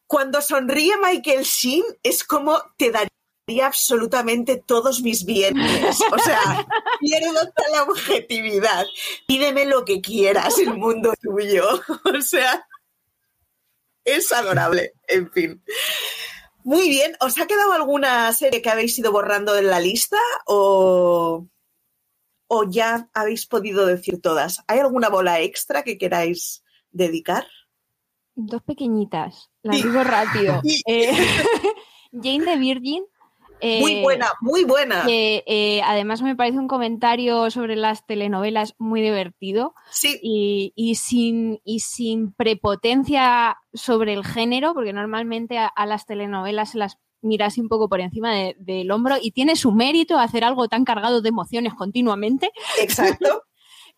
cuando 0.07 0.41
sonríe 0.41 0.93
Michael 1.01 1.43
Sheen 1.43 1.83
es 2.03 2.23
como 2.23 2.61
te 2.77 2.91
daría 2.91 3.11
absolutamente 3.59 4.61
todos 4.65 5.01
mis 5.01 5.25
bienes. 5.25 5.99
O 6.11 6.19
sea, 6.19 6.67
pierdo 6.99 7.51
toda 7.55 7.69
la 7.71 7.83
objetividad. 7.83 8.85
Pídeme 9.27 9.65
lo 9.65 9.85
que 9.85 10.01
quieras, 10.01 10.57
el 10.59 10.75
mundo 10.75 11.13
tuyo. 11.21 11.63
O 12.03 12.21
sea, 12.21 12.67
es 14.03 14.31
adorable. 14.31 14.93
En 15.07 15.31
fin. 15.31 15.63
Muy 16.63 16.89
bien. 16.89 17.15
¿Os 17.19 17.39
ha 17.39 17.47
quedado 17.47 17.73
alguna 17.73 18.31
serie 18.33 18.61
que 18.61 18.69
habéis 18.69 18.97
ido 18.99 19.11
borrando 19.11 19.57
en 19.57 19.67
la 19.67 19.79
lista? 19.79 20.17
¿O.? 20.45 21.47
O 22.53 22.65
ya 22.69 23.07
habéis 23.13 23.45
podido 23.47 23.85
decir 23.85 24.21
todas? 24.21 24.61
¿Hay 24.67 24.79
alguna 24.79 25.07
bola 25.07 25.39
extra 25.39 25.83
que 25.83 25.97
queráis 25.97 26.65
dedicar? 26.91 27.47
Dos 28.35 28.61
pequeñitas, 28.63 29.49
las 29.63 29.81
digo 29.81 30.03
rápido. 30.03 30.61
Eh, 30.85 31.13
Jane 32.11 32.43
the 32.43 32.57
Virgin. 32.57 33.05
muy 33.61 33.93
eh, 33.93 34.01
buena, 34.03 34.27
muy 34.41 34.65
buena. 34.65 35.05
Eh, 35.07 35.81
además 35.85 36.21
me 36.21 36.35
parece 36.35 36.59
un 36.59 36.67
comentario 36.67 37.49
sobre 37.51 37.77
las 37.77 38.05
telenovelas 38.05 38.75
muy 38.77 39.01
divertido. 39.01 39.73
Sí. 39.89 40.19
Y, 40.21 40.95
sin, 40.95 41.61
y 41.63 41.79
sin 41.79 42.33
prepotencia 42.33 43.59
sobre 43.73 44.11
el 44.11 44.25
género, 44.25 44.73
porque 44.73 44.91
normalmente 44.91 45.57
a, 45.57 45.67
a 45.67 45.85
las 45.85 46.05
telenovelas 46.05 46.71
se 46.71 46.79
las 46.79 46.97
mirase 47.21 47.61
un 47.61 47.69
poco 47.69 47.89
por 47.89 48.01
encima 48.01 48.33
del 48.57 48.91
hombro 48.91 49.17
y 49.21 49.31
tiene 49.31 49.55
su 49.55 49.71
mérito 49.71 50.17
hacer 50.17 50.43
algo 50.43 50.67
tan 50.67 50.85
cargado 50.85 51.21
de 51.21 51.29
emociones 51.29 51.73
continuamente. 51.73 52.51
Exacto. 52.79 53.43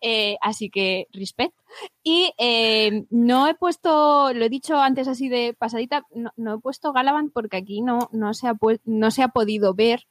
Eh, 0.06 0.36
así 0.42 0.68
que 0.68 1.06
respect. 1.12 1.54
Y 2.02 2.34
eh, 2.36 3.06
no 3.08 3.48
he 3.48 3.54
puesto, 3.54 4.34
lo 4.34 4.44
he 4.44 4.50
dicho 4.50 4.78
antes 4.78 5.08
así 5.08 5.30
de 5.30 5.56
pasadita, 5.58 6.04
no, 6.36 6.54
he 6.54 6.58
puesto 6.58 6.92
Galavant 6.92 7.32
porque 7.32 7.56
aquí 7.56 7.80
no, 7.80 8.10
no, 8.12 8.34
se, 8.34 8.48
ha 8.48 8.54
no 8.84 9.10
se 9.10 9.22
ha 9.22 9.28
podido 9.28 9.72
ver. 9.72 10.06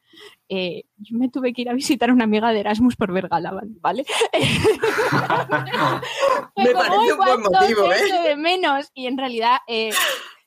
Eh, 0.49 0.85
yo 0.97 1.17
me 1.17 1.29
tuve 1.29 1.53
que 1.53 1.61
ir 1.61 1.69
a 1.69 1.73
visitar 1.73 2.09
a 2.09 2.13
una 2.13 2.23
amiga 2.23 2.51
de 2.51 2.61
Erasmus 2.61 2.95
por 2.95 3.13
ver 3.13 3.27
Galavant, 3.27 3.79
¿vale? 3.81 4.03
me 6.55 6.71
parece 6.71 7.13
un 7.13 7.17
buen 7.17 7.41
motivo, 7.41 7.91
¿eh? 7.91 8.29
De 8.29 8.35
menos. 8.35 8.89
Y 8.95 9.05
en 9.05 9.19
realidad 9.19 9.57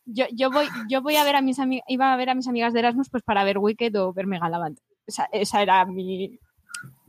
yo, 0.07 0.25
yo, 0.33 0.51
voy, 0.51 0.69
yo 0.89 1.03
voy 1.03 1.17
a 1.17 1.25
ver 1.25 1.37
a 1.37 1.43
mis 1.43 1.59
amigas, 1.59 1.85
iba 1.89 2.13
a 2.13 2.17
ver 2.17 2.31
a 2.31 2.35
mis 2.35 2.49
amigas 2.49 2.73
de 2.73 2.79
Erasmus 2.79 3.11
pues 3.11 3.23
para 3.23 3.45
ver 3.45 3.59
Wicked 3.59 3.95
o 4.01 4.13
ver 4.13 4.27
Megalavant. 4.27 4.79
Esa, 5.07 5.29
esa 5.31 5.63
era 5.63 5.85
mi, 5.85 6.41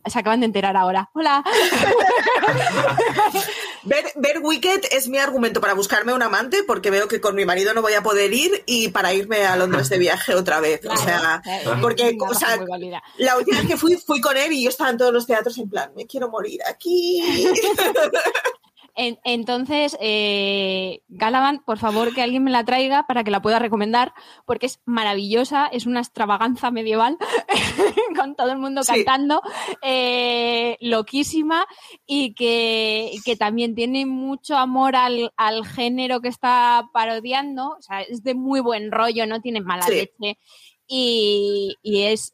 se 0.09 0.19
acaban 0.19 0.39
de 0.39 0.45
enterar 0.45 0.77
ahora. 0.77 1.09
Hola. 1.13 1.43
ver, 3.83 4.05
ver, 4.15 4.39
Wicked 4.41 4.81
es 4.91 5.07
mi 5.07 5.17
argumento 5.17 5.61
para 5.61 5.73
buscarme 5.73 6.13
un 6.13 6.21
amante 6.21 6.63
porque 6.63 6.91
veo 6.91 7.07
que 7.07 7.21
con 7.21 7.35
mi 7.35 7.45
marido 7.45 7.73
no 7.73 7.81
voy 7.81 7.93
a 7.93 8.03
poder 8.03 8.33
ir 8.33 8.63
y 8.65 8.89
para 8.89 9.13
irme 9.13 9.45
a 9.45 9.55
Londres 9.55 9.89
de 9.89 9.97
viaje 9.97 10.35
otra 10.35 10.59
vez. 10.59 10.81
o 10.85 10.97
sea, 10.97 11.41
porque 11.81 12.17
o 12.19 12.33
sea, 12.33 12.59
la 13.17 13.37
última 13.37 13.59
vez 13.59 13.67
que 13.67 13.77
fui, 13.77 13.95
fui 13.95 14.21
con 14.21 14.37
él 14.37 14.53
y 14.53 14.63
yo 14.63 14.69
estaba 14.69 14.89
en 14.89 14.97
todos 14.97 15.13
los 15.13 15.25
teatros 15.25 15.57
en 15.57 15.69
plan, 15.69 15.91
me 15.95 16.05
quiero 16.05 16.29
morir 16.29 16.61
aquí. 16.67 17.21
entonces, 18.97 19.95
eh, 20.01 21.01
Galavant, 21.07 21.63
por 21.63 21.77
favor, 21.77 22.15
que 22.15 22.23
alguien 22.23 22.43
me 22.43 22.49
la 22.49 22.65
traiga 22.65 23.05
para 23.05 23.23
que 23.23 23.29
la 23.29 23.43
pueda 23.43 23.59
recomendar, 23.59 24.11
porque 24.45 24.65
es 24.65 24.81
maravillosa, 24.85 25.67
es 25.67 25.85
una 25.85 25.99
extravaganza 25.99 26.71
medieval, 26.71 27.17
con 28.19 28.35
todo 28.35 28.51
el 28.51 28.57
mundo 28.57 28.81
cantando, 28.85 29.43
eh, 29.83 30.77
loquísima, 30.81 31.67
y 32.07 32.33
que, 32.33 33.19
también 33.37 33.75
tiene 33.75 34.07
mucho 34.07 34.57
amor 34.57 34.95
al, 34.95 35.31
género 35.65 36.19
que 36.21 36.29
está 36.29 36.89
parodiando, 36.91 37.75
o 37.77 37.81
sea, 37.81 38.01
es 38.01 38.23
de 38.23 38.33
muy 38.33 38.61
buen 38.61 38.91
rollo, 38.91 39.27
no 39.27 39.41
tiene 39.41 39.61
mala 39.61 39.87
leche 39.87 40.39
y, 40.87 41.77
es, 41.83 42.31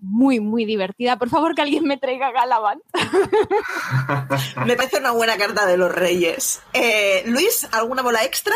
muy, 0.00 0.40
muy 0.40 0.64
divertida. 0.64 1.18
Por 1.18 1.28
favor, 1.28 1.54
que 1.54 1.62
alguien 1.62 1.84
me 1.84 1.96
traiga 1.96 2.32
Galavant. 2.32 2.82
me 4.66 4.76
parece 4.76 4.98
una 4.98 5.12
buena 5.12 5.36
carta 5.36 5.66
de 5.66 5.76
los 5.76 5.92
Reyes. 5.92 6.62
Eh, 6.72 7.22
Luis, 7.26 7.68
¿alguna 7.72 8.02
bola 8.02 8.24
extra? 8.24 8.54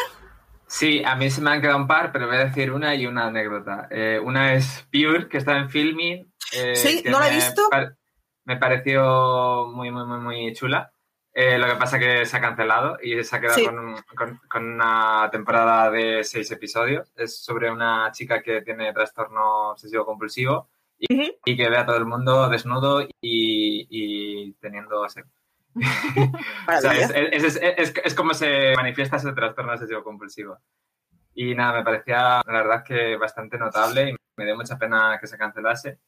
Sí, 0.67 1.03
a 1.03 1.17
mí 1.17 1.31
se 1.31 1.41
me 1.41 1.51
han 1.51 1.63
quedado 1.63 1.79
un 1.79 1.87
par, 1.87 2.13
pero 2.13 2.27
voy 2.27 2.37
a 2.37 2.45
decir 2.45 2.71
una 2.71 2.95
y 2.95 3.07
una 3.07 3.27
anécdota. 3.27 3.89
Eh, 3.91 4.21
una 4.23 4.53
es 4.53 4.87
Pure, 4.93 5.29
que 5.29 5.39
está 5.39 5.57
en 5.57 5.71
filming. 5.71 6.31
Eh, 6.53 6.77
sí, 6.77 7.03
no 7.07 7.19
la 7.19 7.29
he 7.29 7.35
visto. 7.35 7.63
me 8.45 8.57
pareció 8.57 9.69
muy, 9.73 9.91
muy, 9.91 10.05
muy, 10.05 10.21
muy 10.21 10.53
chula. 10.55 10.93
Eh, 11.41 11.57
lo 11.57 11.69
que 11.69 11.77
pasa 11.77 12.01
que 12.01 12.27
se 12.27 12.37
ha 12.37 12.41
cancelado 12.41 12.99
y 13.01 13.23
se 13.23 13.37
ha 13.37 13.41
quedado 13.41 13.55
Sí. 13.57 13.65
con, 13.65 13.95
con- 14.17 14.41
con 14.51 14.65
una 14.73 15.29
temporada 15.31 15.89
de 15.89 16.25
seis 16.25 16.51
episodios. 16.51 17.13
Es 17.15 17.39
sobre 17.45 17.71
una 17.71 18.11
chica 18.11 18.43
que 18.43 18.63
tiene 18.63 18.93
trastorno 18.93 19.71
obsesivo 19.71 20.05
compulsivo 20.05 20.69
y, 20.99 21.15
Ujú. 21.15 21.31
y 21.45 21.57
que 21.57 21.69
ve 21.69 21.77
a 21.77 21.87
todo 21.87 21.97
el 21.97 22.07
mundo 22.07 22.49
desnudo 22.49 23.03
y, 23.03 23.09
y 23.21 24.53
teniendo 24.55 25.09
sexo. 25.09 25.31
O 26.77 26.81
sea, 26.81 26.93
es, 26.99 27.11
es- 27.15 27.45
es- 27.57 27.63
es- 27.77 27.95
es 28.05 28.15
como 28.17 28.35
se 28.35 28.75
manifiesta 28.75 29.19
ese 29.19 29.33
trastorno 29.33 29.75
obsesivo 29.75 30.03
compulsivo. 30.03 30.59
Y 31.35 31.55
nada, 31.55 31.79
me 31.79 31.85
parecía 31.85 32.43
la 32.45 32.53
verdad 32.53 32.83
que 32.85 33.17
bastante 33.17 33.59
notable 33.59 34.11
y 34.11 34.17
me 34.37 34.45
dio 34.45 34.57
mucha 34.57 34.77
pena 34.77 35.19
que 35.21 35.29
se 35.29 35.39
cancelase. 35.39 36.01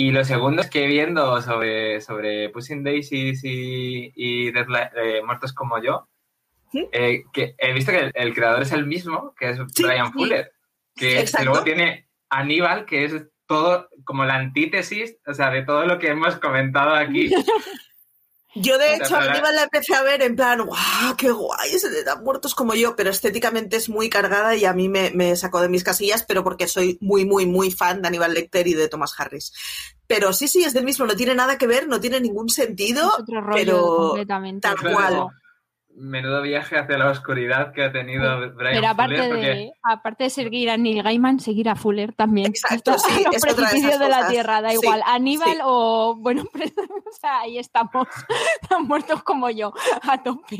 Y 0.00 0.12
lo 0.12 0.22
segundo 0.24 0.62
es 0.62 0.70
que 0.70 0.86
viendo 0.86 1.42
sobre, 1.42 2.00
sobre 2.00 2.50
Pushing 2.50 2.84
Daisies 2.84 3.42
y, 3.42 4.12
y 4.14 4.52
Deadline- 4.52 4.92
eh, 4.94 5.22
Muertos 5.24 5.52
como 5.52 5.82
yo, 5.82 6.08
¿Sí? 6.70 6.86
eh, 6.92 7.24
que 7.32 7.56
he 7.58 7.72
visto 7.72 7.90
que 7.90 7.98
el, 7.98 8.12
el 8.14 8.32
creador 8.32 8.62
es 8.62 8.70
el 8.70 8.86
mismo, 8.86 9.34
que 9.36 9.50
es 9.50 9.58
Sí, 9.74 9.82
Brian 9.82 10.06
sí. 10.06 10.12
Fuller, 10.12 10.52
que, 10.94 11.08
que 11.08 11.20
Exacto. 11.20 11.46
luego 11.46 11.64
tiene 11.64 12.06
Aníbal, 12.30 12.86
que 12.86 13.06
es 13.06 13.26
todo 13.48 13.88
como 14.04 14.24
la 14.24 14.36
antítesis, 14.36 15.16
o 15.26 15.34
sea, 15.34 15.50
de 15.50 15.62
todo 15.64 15.84
lo 15.84 15.98
que 15.98 16.10
hemos 16.10 16.36
comentado 16.36 16.94
aquí. 16.94 17.30
Yo, 18.62 18.78
de 18.78 18.94
hecho, 18.94 19.04
pero 19.10 19.24
la- 19.24 19.32
Aníbal 19.32 19.54
la 19.56 19.62
empecé 19.64 19.94
a 19.94 20.02
ver 20.02 20.22
en 20.22 20.36
plan, 20.36 20.60
¡guau! 20.64 21.16
¡Qué 21.16 21.30
guay! 21.30 21.70
Ese 21.74 21.88
de 21.90 22.04
tan 22.04 22.22
muertos 22.22 22.54
como 22.54 22.74
yo, 22.74 22.94
pero 22.96 23.10
estéticamente 23.10 23.76
es 23.76 23.88
muy 23.88 24.08
cargada 24.10 24.54
y 24.56 24.64
a 24.64 24.72
mí 24.72 24.88
me, 24.88 25.10
me 25.10 25.34
sacó 25.36 25.60
de 25.60 25.68
mis 25.68 25.84
casillas, 25.84 26.24
pero 26.24 26.42
porque 26.44 26.66
soy 26.68 26.98
muy, 27.00 27.24
muy, 27.24 27.46
muy 27.46 27.70
fan 27.70 28.02
de 28.02 28.08
Aníbal 28.08 28.34
Lecter 28.34 28.66
y 28.66 28.74
de 28.74 28.88
Thomas 28.88 29.14
Harris. 29.18 29.52
Pero 30.06 30.32
sí, 30.32 30.48
sí, 30.48 30.64
es 30.64 30.72
del 30.72 30.84
mismo, 30.84 31.04
no 31.06 31.14
tiene 31.16 31.34
nada 31.34 31.58
que 31.58 31.66
ver, 31.66 31.86
no 31.88 32.00
tiene 32.00 32.20
ningún 32.20 32.48
sentido, 32.48 33.08
Es 33.14 33.20
otro 33.22 33.40
rollo 33.40 33.54
pero 33.56 33.96
completamente. 34.08 34.60
tal 34.68 34.78
cual. 34.80 35.26
Menudo 35.98 36.42
viaje 36.42 36.78
hacia 36.78 36.96
la 36.98 37.10
oscuridad 37.10 37.72
que 37.72 37.84
ha 37.84 37.92
tenido 37.92 38.38
Brian 38.54 38.74
Pero 38.74 38.88
aparte 38.88 39.14
Fuller, 39.16 39.28
porque- 39.30 39.46
de, 39.46 39.72
aparte 39.82 40.24
de 40.24 40.30
seguir 40.30 40.70
a 40.70 40.76
Neil 40.76 41.02
Gaiman, 41.02 41.40
seguir 41.40 41.68
a 41.68 41.74
Fuller 41.76 42.12
también. 42.12 42.46
Exacto, 42.48 42.92
Está 42.92 43.08
sí, 43.08 43.24
a 43.24 43.28
los 43.32 43.36
es 43.36 43.52
otra 43.52 43.70
de 43.70 43.78
esas 43.78 43.98
de, 43.98 44.08
la. 44.08 44.28
Tierra, 44.28 44.62
da 44.62 44.70
Sí, 44.70 44.76
igual. 44.82 45.02
Aníbal 45.06 45.52
sí. 45.54 45.58
o, 45.64 46.14
bueno, 46.18 46.44
o 46.54 47.12
sea, 47.20 47.40
ahí 47.40 47.58
estamos, 47.58 48.06
tan 48.68 48.84
muertos 48.86 49.22
como 49.22 49.50
yo, 49.50 49.72
a 50.02 50.22
tope. 50.22 50.56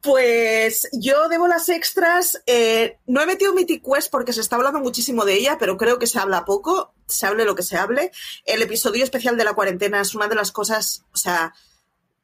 Pues 0.00 0.88
yo 0.92 1.28
debo 1.28 1.48
las 1.48 1.68
extras. 1.68 2.40
eh, 2.46 2.98
no 3.06 3.20
he 3.20 3.26
metido 3.26 3.52
Mythic 3.52 3.82
Quest 3.84 4.10
porque 4.12 4.32
se 4.32 4.40
está 4.40 4.56
hablando 4.56 4.78
muchísimo 4.78 5.24
de 5.24 5.34
ella, 5.34 5.56
pero 5.58 5.76
creo 5.76 5.98
que 5.98 6.06
se 6.06 6.18
habla 6.20 6.44
poco, 6.44 6.94
se 7.06 7.26
hable 7.26 7.44
lo 7.44 7.56
que 7.56 7.62
se 7.64 7.76
hable. 7.76 8.12
El 8.44 8.62
episodio 8.62 9.02
especial 9.02 9.36
de 9.36 9.44
la 9.44 9.54
cuarentena 9.54 10.00
es 10.00 10.14
una 10.14 10.28
de 10.28 10.36
las 10.36 10.52
cosas, 10.52 11.04
o 11.12 11.16
sea, 11.16 11.52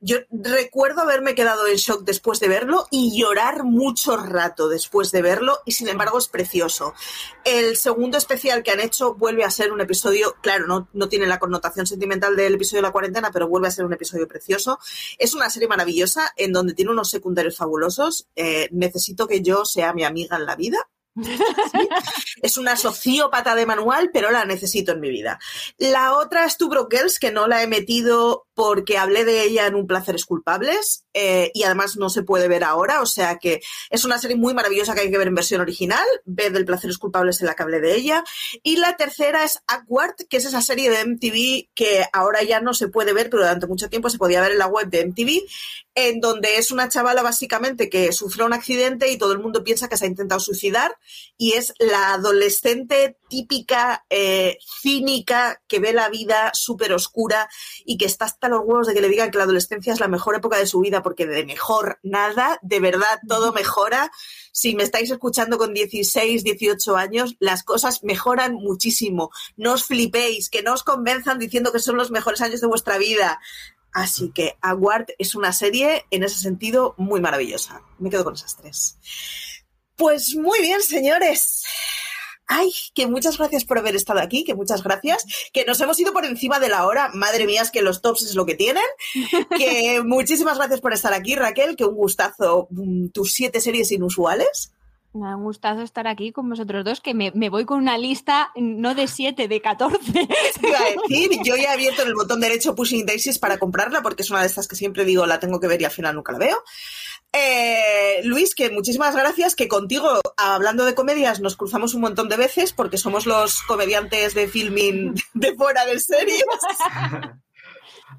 yo 0.04 0.18
recuerdo 0.30 1.00
haberme 1.00 1.34
quedado 1.34 1.66
en 1.66 1.76
shock 1.76 2.04
después 2.04 2.38
de 2.38 2.48
verlo 2.48 2.86
y 2.90 3.18
llorar 3.18 3.64
mucho 3.64 4.18
rato 4.18 4.68
después 4.68 5.10
de 5.12 5.22
verlo 5.22 5.60
y 5.64 5.72
sin 5.72 5.88
embargo 5.88 6.18
es 6.18 6.28
precioso. 6.28 6.92
El 7.42 7.78
segundo 7.78 8.18
especial 8.18 8.62
que 8.62 8.70
han 8.70 8.80
hecho 8.80 9.14
vuelve 9.14 9.44
a 9.44 9.50
ser 9.50 9.72
un 9.72 9.80
episodio, 9.80 10.36
claro, 10.42 10.66
no, 10.66 10.88
no 10.92 11.08
tiene 11.08 11.26
la 11.26 11.38
connotación 11.38 11.86
sentimental 11.86 12.36
del 12.36 12.56
episodio 12.56 12.82
de 12.82 12.88
la 12.88 12.92
cuarentena, 12.92 13.30
pero 13.32 13.48
vuelve 13.48 13.68
a 13.68 13.70
ser 13.70 13.86
un 13.86 13.94
episodio 13.94 14.28
precioso. 14.28 14.78
Es 15.18 15.34
una 15.34 15.48
serie 15.48 15.68
maravillosa 15.68 16.34
en 16.36 16.52
donde 16.52 16.74
tiene 16.74 16.90
unos 16.90 17.08
secundarios 17.08 17.56
fabulosos. 17.56 18.28
Eh, 18.36 18.68
necesito 18.72 19.26
que 19.26 19.40
yo 19.40 19.64
sea 19.64 19.94
mi 19.94 20.04
amiga 20.04 20.36
en 20.36 20.44
la 20.44 20.54
vida. 20.54 20.86
Es 22.42 22.56
una 22.56 22.76
sociópata 22.76 23.54
de 23.54 23.66
manual, 23.66 24.10
pero 24.12 24.30
la 24.30 24.44
necesito 24.44 24.92
en 24.92 25.00
mi 25.00 25.10
vida. 25.10 25.38
La 25.78 26.16
otra 26.16 26.44
es 26.44 26.56
Two 26.56 26.68
Broke 26.68 26.96
Girls, 26.96 27.18
que 27.18 27.30
no 27.30 27.46
la 27.46 27.62
he 27.62 27.66
metido 27.66 28.46
porque 28.54 28.98
hablé 28.98 29.24
de 29.24 29.42
ella 29.42 29.66
en 29.66 29.74
Un 29.74 29.86
Placeres 29.86 30.24
Culpables 30.24 31.03
eh, 31.14 31.50
y 31.54 31.62
además 31.62 31.96
no 31.96 32.10
se 32.10 32.22
puede 32.22 32.48
ver 32.48 32.64
ahora, 32.64 33.00
o 33.00 33.06
sea 33.06 33.38
que 33.38 33.62
es 33.90 34.04
una 34.04 34.18
serie 34.18 34.36
muy 34.36 34.52
maravillosa 34.52 34.94
que 34.94 35.02
hay 35.02 35.10
que 35.10 35.18
ver 35.18 35.28
en 35.28 35.34
versión 35.34 35.60
original. 35.60 36.04
Ve 36.24 36.50
del 36.50 36.64
Placeres 36.64 36.98
Culpables 36.98 37.40
en 37.40 37.46
la 37.46 37.54
hablé 37.58 37.80
de 37.80 37.94
ella. 37.94 38.24
Y 38.62 38.76
la 38.76 38.96
tercera 38.96 39.44
es 39.44 39.60
Awkward, 39.66 40.14
que 40.28 40.36
es 40.36 40.44
esa 40.44 40.60
serie 40.60 40.90
de 40.90 41.04
MTV 41.04 41.70
que 41.74 42.04
ahora 42.12 42.42
ya 42.42 42.60
no 42.60 42.74
se 42.74 42.88
puede 42.88 43.12
ver, 43.12 43.30
pero 43.30 43.42
durante 43.42 43.66
mucho 43.66 43.88
tiempo 43.88 44.10
se 44.10 44.18
podía 44.18 44.40
ver 44.40 44.52
en 44.52 44.58
la 44.58 44.66
web 44.66 44.88
de 44.88 45.06
MTV, 45.06 45.42
en 45.94 46.20
donde 46.20 46.56
es 46.56 46.70
una 46.70 46.88
chavala 46.88 47.22
básicamente 47.22 47.88
que 47.88 48.12
sufrió 48.12 48.46
un 48.46 48.52
accidente 48.52 49.10
y 49.10 49.18
todo 49.18 49.32
el 49.32 49.38
mundo 49.38 49.62
piensa 49.62 49.88
que 49.88 49.96
se 49.96 50.04
ha 50.04 50.08
intentado 50.08 50.40
suicidar 50.40 50.96
y 51.36 51.52
es 51.52 51.72
la 51.78 52.14
adolescente 52.14 53.16
típica, 53.28 54.04
eh, 54.10 54.58
cínica, 54.82 55.62
que 55.68 55.78
ve 55.78 55.92
la 55.92 56.08
vida 56.08 56.50
súper 56.54 56.92
oscura 56.92 57.48
y 57.84 57.96
que 57.96 58.06
está 58.06 58.24
hasta 58.24 58.48
los 58.48 58.60
huevos 58.64 58.86
de 58.86 58.94
que 58.94 59.00
le 59.00 59.08
digan 59.08 59.30
que 59.30 59.38
la 59.38 59.44
adolescencia 59.44 59.92
es 59.92 60.00
la 60.00 60.08
mejor 60.08 60.36
época 60.36 60.58
de 60.58 60.66
su 60.66 60.80
vida, 60.80 61.02
porque 61.04 61.26
de 61.26 61.46
mejor 61.46 62.00
nada, 62.02 62.58
de 62.62 62.80
verdad 62.80 63.20
todo 63.28 63.52
mejora. 63.52 64.10
Si 64.50 64.74
me 64.74 64.82
estáis 64.82 65.08
escuchando 65.12 65.58
con 65.58 65.72
16, 65.72 66.42
18 66.42 66.96
años, 66.96 67.36
las 67.38 67.62
cosas 67.62 68.02
mejoran 68.02 68.54
muchísimo. 68.54 69.30
No 69.56 69.74
os 69.74 69.84
flipéis, 69.84 70.50
que 70.50 70.62
no 70.62 70.72
os 70.72 70.82
convenzan 70.82 71.38
diciendo 71.38 71.70
que 71.70 71.78
son 71.78 71.96
los 71.96 72.10
mejores 72.10 72.40
años 72.40 72.60
de 72.60 72.66
vuestra 72.66 72.98
vida. 72.98 73.38
Así 73.92 74.30
que 74.30 74.58
Aguard 74.60 75.06
es 75.18 75.36
una 75.36 75.52
serie 75.52 76.04
en 76.10 76.24
ese 76.24 76.40
sentido 76.40 76.96
muy 76.98 77.20
maravillosa. 77.20 77.80
Me 78.00 78.10
quedo 78.10 78.24
con 78.24 78.34
esas 78.34 78.56
tres. 78.56 78.98
Pues 79.94 80.34
muy 80.34 80.60
bien, 80.60 80.82
señores. 80.82 81.62
Ay, 82.46 82.70
que 82.94 83.06
muchas 83.06 83.38
gracias 83.38 83.64
por 83.64 83.78
haber 83.78 83.96
estado 83.96 84.20
aquí, 84.20 84.44
que 84.44 84.54
muchas 84.54 84.82
gracias, 84.82 85.24
que 85.52 85.64
nos 85.64 85.80
hemos 85.80 85.98
ido 85.98 86.12
por 86.12 86.24
encima 86.24 86.60
de 86.60 86.68
la 86.68 86.86
hora, 86.86 87.10
madre 87.14 87.46
mía, 87.46 87.62
es 87.62 87.70
que 87.70 87.82
los 87.82 88.02
tops 88.02 88.22
es 88.22 88.34
lo 88.34 88.44
que 88.44 88.54
tienen, 88.54 88.82
que 89.56 90.02
muchísimas 90.04 90.58
gracias 90.58 90.80
por 90.80 90.92
estar 90.92 91.12
aquí, 91.12 91.34
Raquel, 91.34 91.76
que 91.76 91.84
un 91.84 91.94
gustazo, 91.94 92.68
mm, 92.70 93.08
tus 93.08 93.32
siete 93.32 93.60
series 93.60 93.92
inusuales. 93.92 94.72
Me 95.14 95.28
ha 95.28 95.34
gustado 95.36 95.82
estar 95.82 96.08
aquí 96.08 96.32
con 96.32 96.50
vosotros 96.50 96.84
dos, 96.84 97.00
que 97.00 97.14
me, 97.14 97.30
me 97.36 97.48
voy 97.48 97.64
con 97.64 97.78
una 97.78 97.96
lista 97.96 98.50
no 98.56 98.96
de 98.96 99.06
7, 99.06 99.46
de 99.46 99.60
14. 99.60 99.98
Te 100.12 100.68
iba 100.68 100.78
a 100.78 101.08
decir, 101.08 101.30
yo 101.44 101.54
ya 101.54 101.62
he 101.62 101.66
abierto 101.68 102.02
el 102.02 102.14
botón 102.14 102.40
derecho 102.40 102.74
Pushing 102.74 103.06
Daisies 103.06 103.38
para 103.38 103.58
comprarla, 103.58 104.02
porque 104.02 104.22
es 104.22 104.30
una 104.30 104.40
de 104.40 104.48
estas 104.48 104.66
que 104.66 104.74
siempre 104.74 105.04
digo 105.04 105.24
la 105.24 105.38
tengo 105.38 105.60
que 105.60 105.68
ver 105.68 105.80
y 105.80 105.84
al 105.84 105.92
final 105.92 106.16
nunca 106.16 106.32
la 106.32 106.38
veo. 106.38 106.56
Eh, 107.36 108.20
Luis, 108.24 108.54
que 108.54 108.70
muchísimas 108.70 109.16
gracias, 109.16 109.56
que 109.56 109.66
contigo, 109.68 110.20
hablando 110.36 110.84
de 110.84 110.94
comedias, 110.94 111.40
nos 111.40 111.56
cruzamos 111.56 111.92
un 111.94 112.02
montón 112.02 112.28
de 112.28 112.36
veces, 112.36 112.72
porque 112.72 112.96
somos 112.96 113.26
los 113.26 113.60
comediantes 113.62 114.34
de 114.34 114.46
filming 114.48 115.14
de 115.34 115.54
fuera 115.54 115.84
de 115.84 115.98
series. 115.98 116.44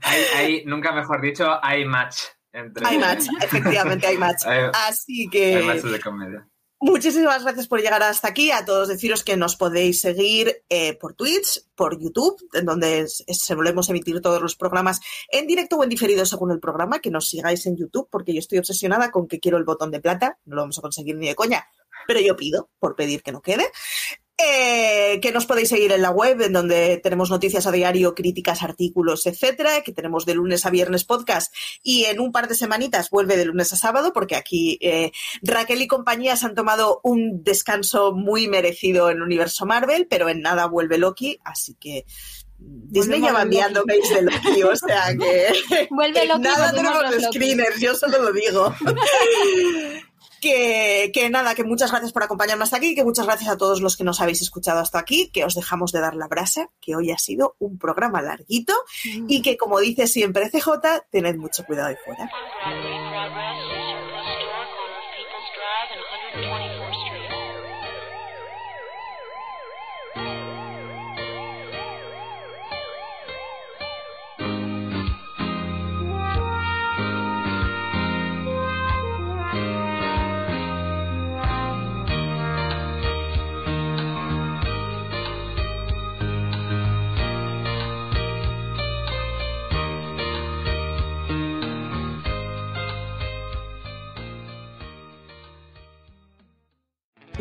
hay, 0.02 0.22
hay- 0.36 0.66
nunca 0.66 0.92
mejor 0.92 1.22
dicho, 1.22 1.58
hay 1.64 1.86
match. 1.86 2.18
Entre, 2.52 2.86
Hay 2.88 2.98
match, 2.98 3.26
efectivamente 3.42 4.08
hay 4.08 4.18
match. 4.18 4.42
Hay- 4.46 4.70
Así 4.88 5.28
que... 5.30 5.56
hay 5.58 5.64
match 5.66 5.82
de 5.82 6.00
comedia. 6.00 6.48
Muchísimas 6.86 7.42
gracias 7.42 7.68
por 7.68 7.82
llegar 7.82 8.04
hasta 8.04 8.28
aquí. 8.28 8.52
A 8.52 8.64
todos 8.64 8.88
deciros 8.88 9.24
que 9.24 9.36
nos 9.38 9.56
podéis 9.56 10.02
seguir 10.02 10.64
eh, 10.70 10.96
por 10.96 11.16
Twitch, 11.16 11.66
por 11.74 12.00
YouTube, 12.00 12.38
en 12.54 12.66
donde 12.66 13.08
solemos 13.08 13.90
emitir 13.90 14.22
todos 14.22 14.40
los 14.40 14.56
programas 14.56 15.02
en 15.32 15.48
directo 15.48 15.78
o 15.78 15.84
en 15.84 15.90
diferido 15.90 16.28
según 16.28 16.52
el 16.52 16.60
programa. 16.60 17.00
Que 17.00 17.10
nos 17.10 17.28
sigáis 17.28 17.66
en 17.66 17.76
YouTube, 17.76 18.08
porque 18.12 18.36
yo 18.36 18.40
estoy 18.40 18.60
obsesionada 18.60 19.10
con 19.10 19.28
que 19.28 19.40
quiero 19.40 19.58
el 19.58 19.64
botón 19.64 19.90
de 19.90 20.00
plata. 20.00 20.38
No 20.46 20.58
lo 20.58 20.62
vamos 20.62 20.78
a 20.78 20.84
conseguir 20.84 21.16
ni 21.16 21.28
de 21.28 21.34
coña, 21.34 21.66
pero 22.06 22.20
yo 22.20 22.36
pido 22.36 22.70
por 22.78 22.96
pedir 22.96 23.24
que 23.24 23.32
no 23.32 23.42
quede. 23.42 23.66
Eh, 24.38 25.20
que 25.22 25.32
nos 25.32 25.46
podéis 25.46 25.70
seguir 25.70 25.94
en 25.94 26.02
la 26.02 26.10
web, 26.10 26.42
en 26.42 26.52
donde 26.52 26.98
tenemos 26.98 27.30
noticias 27.30 27.68
a 27.68 27.72
diario, 27.72 28.14
críticas, 28.14 28.64
artículos, 28.64 29.26
etcétera, 29.26 29.82
que 29.82 29.94
tenemos 29.94 30.26
de 30.26 30.36
lunes 30.36 30.66
a 30.66 30.70
viernes 30.70 31.06
podcast 31.06 31.56
y 31.82 32.04
en 32.04 32.20
un 32.20 32.34
par 32.34 32.50
de 32.50 32.56
semanitas 32.56 33.10
vuelve 33.10 33.38
de 33.38 33.46
lunes 33.46 33.72
a 33.72 33.78
sábado, 33.78 34.12
porque 34.12 34.36
aquí 34.36 34.78
eh, 34.82 35.14
Raquel 35.42 35.82
y 35.82 35.88
compañía 35.88 36.36
se 36.36 36.48
han 36.48 36.54
tomado 36.54 37.00
un 37.02 37.46
descanso 37.46 38.12
muy 38.12 38.50
merecido 38.50 39.10
en 39.10 39.18
el 39.18 39.24
universo 39.24 39.66
Marvel, 39.66 40.06
pero 40.10 40.28
en 40.28 40.42
nada 40.42 40.66
vuelve 40.66 40.98
Loki, 40.98 41.40
así 41.46 41.76
que 41.76 42.06
Disney 42.58 43.22
ya 43.22 43.32
va 43.32 43.44
enviando 43.44 43.86
Loki. 43.86 43.88
mails 43.88 44.10
de 44.10 44.22
Loki, 44.22 44.64
o 44.64 44.76
sea 44.76 45.16
que 45.18 45.88
Vuelve 45.90 46.26
Loki, 46.26 46.42
nada 46.42 46.74
tenemos 46.74 47.04
los 47.04 47.24
screeners, 47.24 47.80
yo 47.80 47.96
solo 47.96 48.22
lo 48.22 48.34
digo. 48.34 48.76
Que, 50.46 51.10
que 51.12 51.28
nada, 51.32 51.56
que 51.56 51.64
muchas 51.64 51.90
gracias 51.90 52.12
por 52.12 52.22
acompañarme 52.22 52.66
hasta 52.66 52.78
aquí, 52.78 52.94
que 52.94 53.04
muchas 53.04 53.26
gracias 53.26 53.50
a 53.50 53.58
todos 53.58 53.82
los 53.82 53.98
que 53.98 54.04
nos 54.04 54.22
habéis 54.22 54.44
escuchado 54.44 54.80
hasta 54.80 55.00
aquí, 55.00 55.32
que 55.34 55.44
os 55.44 55.56
dejamos 55.56 55.92
de 55.92 56.02
dar 56.02 56.14
la 56.14 56.28
brasa, 56.28 56.70
que 56.80 56.96
hoy 56.96 57.10
ha 57.10 57.18
sido 57.18 57.56
un 57.58 57.80
programa 57.80 58.22
larguito 58.22 58.76
y 59.28 59.42
que 59.42 59.58
como 59.58 59.80
dice 59.80 60.06
siempre 60.06 60.52
CJ, 60.52 60.70
tened 61.10 61.38
mucho 61.38 61.66
cuidado 61.66 61.88
ahí 61.88 61.96
fuera. 62.06 62.30